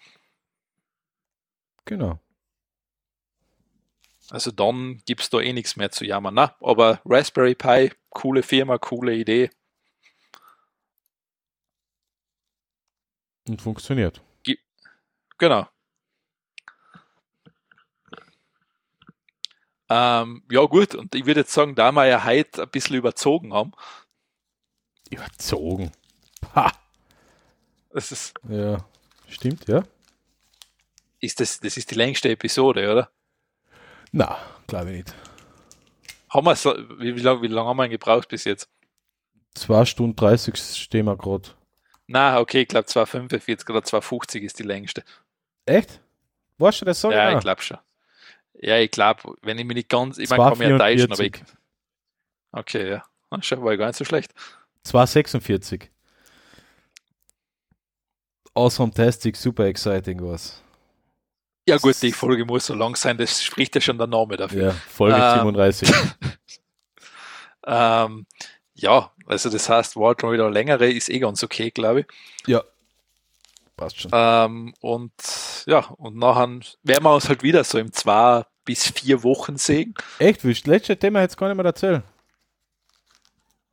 [1.84, 2.18] Genau.
[4.30, 6.34] Also dann gibt's da eh nichts mehr zu jammern.
[6.34, 9.50] Na, aber Raspberry Pi, coole Firma, coole Idee.
[13.48, 14.20] Und funktioniert.
[15.38, 15.66] Genau.
[19.90, 23.54] Ähm, ja gut, und ich würde jetzt sagen, da wir ja heute ein bisschen überzogen
[23.54, 23.72] haben,
[25.10, 25.90] Überzogen.
[26.54, 26.70] Ha!
[27.90, 28.84] das ist, Ja.
[29.26, 29.82] Stimmt, ja.
[31.20, 33.10] ist das, das ist die längste Episode, oder?
[34.12, 35.14] Na, glaube ich nicht.
[36.30, 38.68] Haben wir so, wie, wie lange wie lang haben wir ihn gebraucht bis jetzt?
[39.54, 41.48] 2 Stunden 30 stehen wir gerade.
[42.06, 45.04] Na, okay, ich glaube 245 oder 250 ist die längste.
[45.66, 46.00] Echt?
[46.58, 47.10] Warst du das so?
[47.10, 47.38] ja, genau?
[47.38, 47.78] ich glaube schon.
[48.60, 51.22] Ja, ich glaube, wenn ich mich nicht ganz, ich meine, kann mich ja täuschen, aber
[51.22, 51.56] ich, 244.
[52.52, 53.04] okay, ja.
[53.40, 54.32] Schau, war gar nicht so schlecht.
[54.84, 55.90] 246.
[58.54, 60.62] Awesome Tastic, super exciting was.
[61.68, 64.68] Ja gut, die Folge muss so lang sein, das spricht ja schon der Name dafür.
[64.68, 65.92] Ja, Folge Ähm, 37.
[67.70, 68.24] Ähm,
[68.74, 72.06] ja, also das heißt, war schon wieder längere, ist eh ganz okay, glaube ich.
[72.46, 72.62] ja.
[73.76, 74.10] Passt schon.
[74.14, 75.12] Ähm, und
[75.66, 76.48] ja, und nachher
[76.82, 79.94] werden wir uns halt wieder so im zwei bis vier Wochen sehen.
[80.18, 82.02] Echt, das letzte Thema jetzt gar nicht mehr erzählen.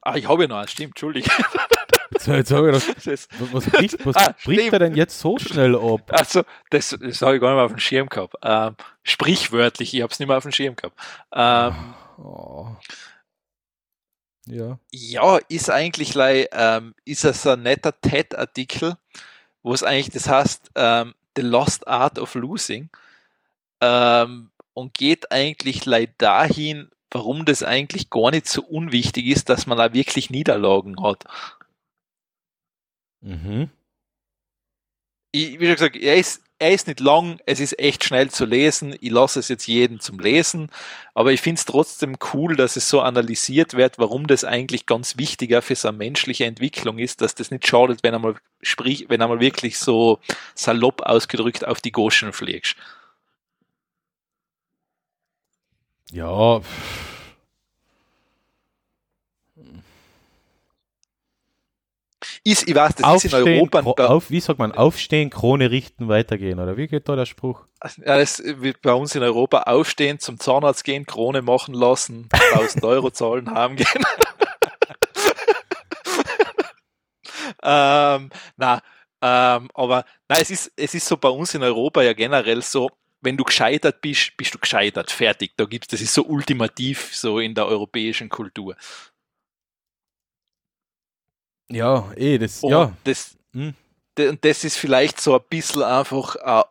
[0.01, 1.32] Ah, ich habe ja noch eins, stimmt, Entschuldigung.
[2.16, 5.38] Jetzt, jetzt habe ich das, Das, was, bricht, was Ah, bricht er denn jetzt so
[5.38, 6.11] schnell ab?
[6.11, 8.35] also, das, das habe ich gar nicht mehr auf dem Schirm gehabt.
[8.44, 10.98] Ähm, sprichwörtlich, ich habe es nicht mehr auf dem Schirm gehabt.
[11.34, 12.76] Ähm, Oh.
[14.48, 14.80] Ja.
[14.92, 18.95] Ja, ist eigentlich ähm, ist es ein netter TED-Artikel,
[19.64, 22.90] wo es eigentlich das heißt, ähm, The Lost Art of Losing
[23.82, 25.82] ähm, und geht eigentlich
[26.18, 31.26] dahin, warum das eigentlich gar nicht so unwichtig ist, dass man da wirklich Niederlagen hat.
[33.26, 33.70] Mhm.
[35.32, 38.45] Ich, wie schon gesagt, er ist, er ist nicht lang, es ist echt schnell zu
[38.45, 38.95] lesen.
[39.02, 40.70] Ich lasse es jetzt jedem zum Lesen,
[41.14, 45.18] aber ich finde es trotzdem cool, dass es so analysiert wird, warum das eigentlich ganz
[45.18, 49.22] wichtiger für so eine menschliche Entwicklung ist, dass das nicht schadet, wenn einmal sprich, wenn
[49.22, 50.20] einmal wirklich so
[50.54, 52.78] salopp ausgedrückt auf die Goschen fliegst.
[56.12, 56.62] Ja.
[62.48, 65.72] Ist, ich weiß, das ist in Aufstehen, Europa, bei, auf, wie sagt man, aufstehen, Krone
[65.72, 67.65] richten, weitergehen, oder wie geht da der Spruch?
[67.98, 72.83] ja, das wird bei uns in Europa aufstehen, zum Zahnarzt gehen, Krone machen lassen, 1000
[72.83, 73.88] Euro zahlen, haben gehen.
[77.64, 78.82] ähm, na,
[79.24, 82.91] ähm, aber na, es ist, es ist so bei uns in Europa ja generell so,
[83.22, 85.53] wenn du gescheitert bist, bist du gescheitert, fertig.
[85.57, 88.75] Da gibt's, das ist so ultimativ so in der europäischen Kultur.
[91.69, 92.92] Ja, eh, das, Und ja.
[93.03, 93.74] das, Hm.
[94.42, 96.64] das ist vielleicht so ein bisschen einfach äh,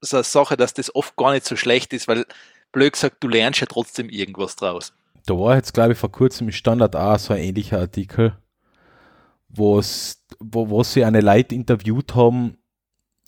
[0.00, 2.24] so eine Sache, dass das oft gar nicht so schlecht ist, weil
[2.72, 4.92] blöd gesagt, du lernst ja trotzdem irgendwas draus.
[5.26, 8.36] Da war jetzt, glaube ich, vor kurzem im Standard A so ein ähnlicher Artikel,
[9.48, 12.56] wo's, wo, wo sie eine Leute interviewt haben,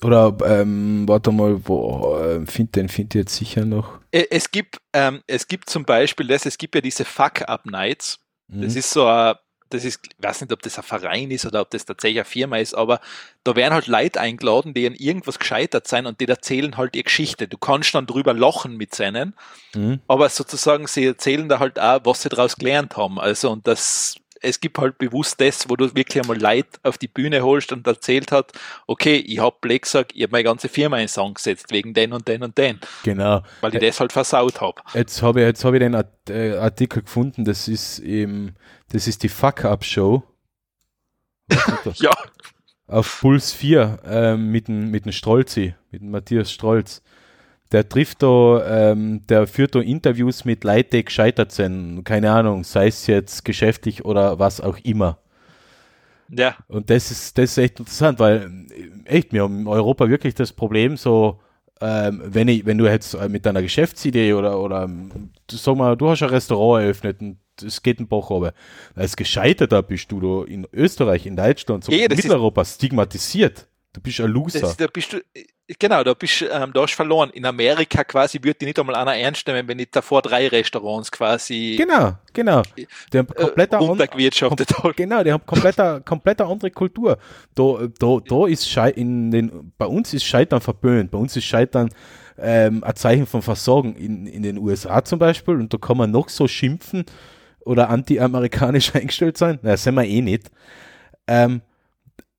[0.03, 4.01] oder, ähm, warte mal, wo, äh, find den, find ich jetzt sicher noch.
[4.11, 8.19] Äh, Es gibt, ähm, es gibt zum Beispiel das, es gibt ja diese Fuck-Up-Nights.
[8.49, 8.79] Das Mhm.
[8.79, 9.35] ist so ein,
[9.73, 12.25] das ist, ich weiß nicht, ob das ein Verein ist oder ob das tatsächlich eine
[12.25, 13.01] Firma ist, aber
[13.45, 17.05] da werden halt Leute eingeladen, die an irgendwas gescheitert sein und die erzählen halt ihre
[17.05, 17.49] Geschichte.
[17.49, 19.35] Du kannst dann drüber lachen mit seinen,
[19.75, 20.01] Mhm.
[20.07, 23.19] aber sozusagen sie erzählen da halt auch, was sie daraus gelernt haben.
[23.19, 27.09] Also und das, es gibt halt bewusst das, wo du wirklich einmal Leute auf die
[27.09, 28.53] Bühne holst und erzählt hat,
[28.87, 32.13] okay, ich hab Blake gesagt, ich hab meine ganze Firma in Song gesetzt, wegen den
[32.13, 33.43] und den und den, Genau.
[33.61, 34.83] weil ich das halt versaut hab.
[34.95, 35.95] Jetzt habe ich, jetzt habe ich den
[36.29, 38.57] äh, Artikel gefunden, das ist eben,
[38.91, 40.23] das ist die Fuck-Up-Show.
[41.97, 42.13] Ja,
[42.87, 47.03] auf Puls 4 ähm, mit dem mit dem Strolzi, mit dem Matthias Strolz.
[47.73, 52.05] Der trifft da, ähm, der führt da Interviews mit Leuten, die gescheitert sind.
[52.05, 55.19] Keine Ahnung, sei es jetzt geschäftlich oder was auch immer.
[56.29, 58.51] ja, Und das ist, das ist echt interessant, weil
[59.07, 61.41] äh, echt, wir haben in Europa wirklich das Problem, so,
[61.81, 65.77] ähm, wenn, ich, wenn du jetzt äh, mit deiner Geschäftsidee oder, oder ähm, du- sag
[65.77, 68.55] mal, du hast ein Restaurant eröffnet und es geht ein Bach runter.
[68.95, 73.67] Als Gescheiterter bist du da in Österreich, in Deutschland, so ist- Mitteleuropa stigmatisiert.
[73.95, 74.61] Du bist ein Loser.
[74.61, 75.19] das, da bist du,
[75.79, 77.31] genau, da bist ähm, da hast du verloren.
[77.31, 81.11] In Amerika quasi wird die nicht einmal einer ernst nehmen, wenn ich davor drei Restaurants
[81.13, 82.63] quasi genau, genau.
[83.13, 84.93] Die haben äh, kompletter an- runtergewirtschaftet haben.
[84.97, 87.19] Genau, die haben kompletter, kompletter andere Kultur.
[87.55, 91.11] Da, da, da ist Schei in den, bei uns ist Scheitern verböhnt.
[91.11, 91.89] Bei uns ist Scheitern
[92.39, 95.55] ähm, ein Zeichen von Versorgung in, in den USA zum Beispiel.
[95.55, 97.05] Und da kann man noch so schimpfen
[97.61, 99.59] oder anti-amerikanisch eingestellt sein.
[99.63, 100.51] Na, sind wir eh nicht.
[101.27, 101.61] Ähm,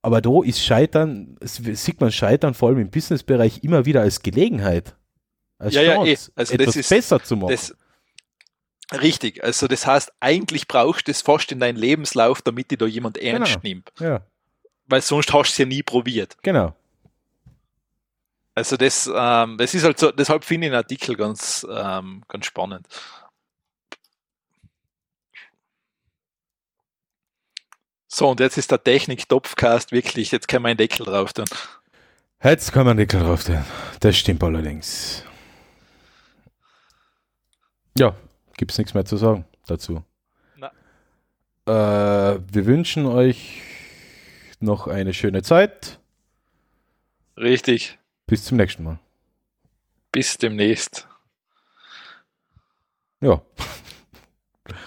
[0.04, 4.22] aber da ist Scheitern, es sieht man Scheitern vor allem im Businessbereich immer wieder als
[4.22, 4.96] Gelegenheit.
[5.58, 6.34] Als Ja, ja, Chance, eh.
[6.36, 7.50] Also das etwas ist- besser zu machen.
[7.52, 7.74] Das,
[9.02, 12.86] richtig, also das heißt, eigentlich brauchst du das fast in deinem Lebenslauf, damit dich da
[12.86, 13.64] jemand ernst Genau.
[13.64, 13.92] nimmt.
[14.00, 14.22] ja,
[14.88, 16.38] Weil sonst hast du es ja nie probiert.
[16.44, 16.76] genau.
[18.56, 22.46] Also das, ähm, das ist halt so, deshalb finde ich den Artikel ganz, ähm, ganz
[22.46, 22.86] spannend.
[28.14, 31.46] So, und jetzt ist der Technik-Topfcast wirklich, jetzt können wir einen Deckel drauf tun.
[32.44, 33.66] Jetzt kann man Deckel drauf tun.
[34.02, 35.24] Das stimmt allerdings.
[37.98, 38.16] Ja,
[38.56, 40.04] gibt's nichts mehr zu sagen dazu.
[41.66, 43.64] Äh, wir wünschen euch
[44.60, 46.00] noch eine schöne Zeit.
[47.36, 47.98] Richtig.
[48.28, 49.00] Bis zum nächsten Mal.
[50.12, 51.08] Bis demnächst.
[53.22, 53.42] Ja.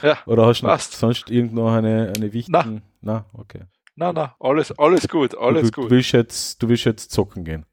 [0.00, 2.82] Ja, Oder hast du sonst irgend noch eine, eine wichtigen?
[3.07, 3.62] Na, okay.
[3.94, 5.91] Na, na, alles, alles gut, alles du, du, gut.
[5.91, 7.65] willst jetzt, du willst jetzt zocken gehen.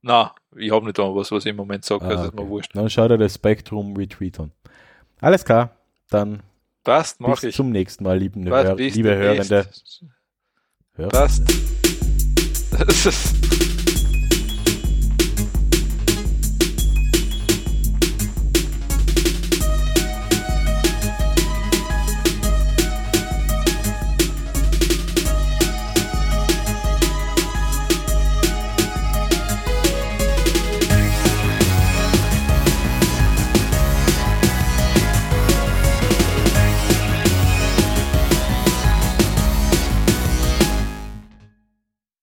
[0.00, 2.40] Na, ich habe nicht da was, was ich im Moment sage, also Ah, ist mir
[2.42, 2.50] okay.
[2.50, 2.70] wurscht.
[2.76, 4.52] Dann schau dir das Spectrum Retweet an.
[5.20, 5.70] Alles klar.
[6.08, 6.42] Dann
[6.84, 7.54] Passt, mach bis ich.
[7.56, 9.14] zum nächsten Mal, lieben Hör, liebe.
[9.14, 9.68] Hörende.
[10.94, 11.42] Hör- Passt.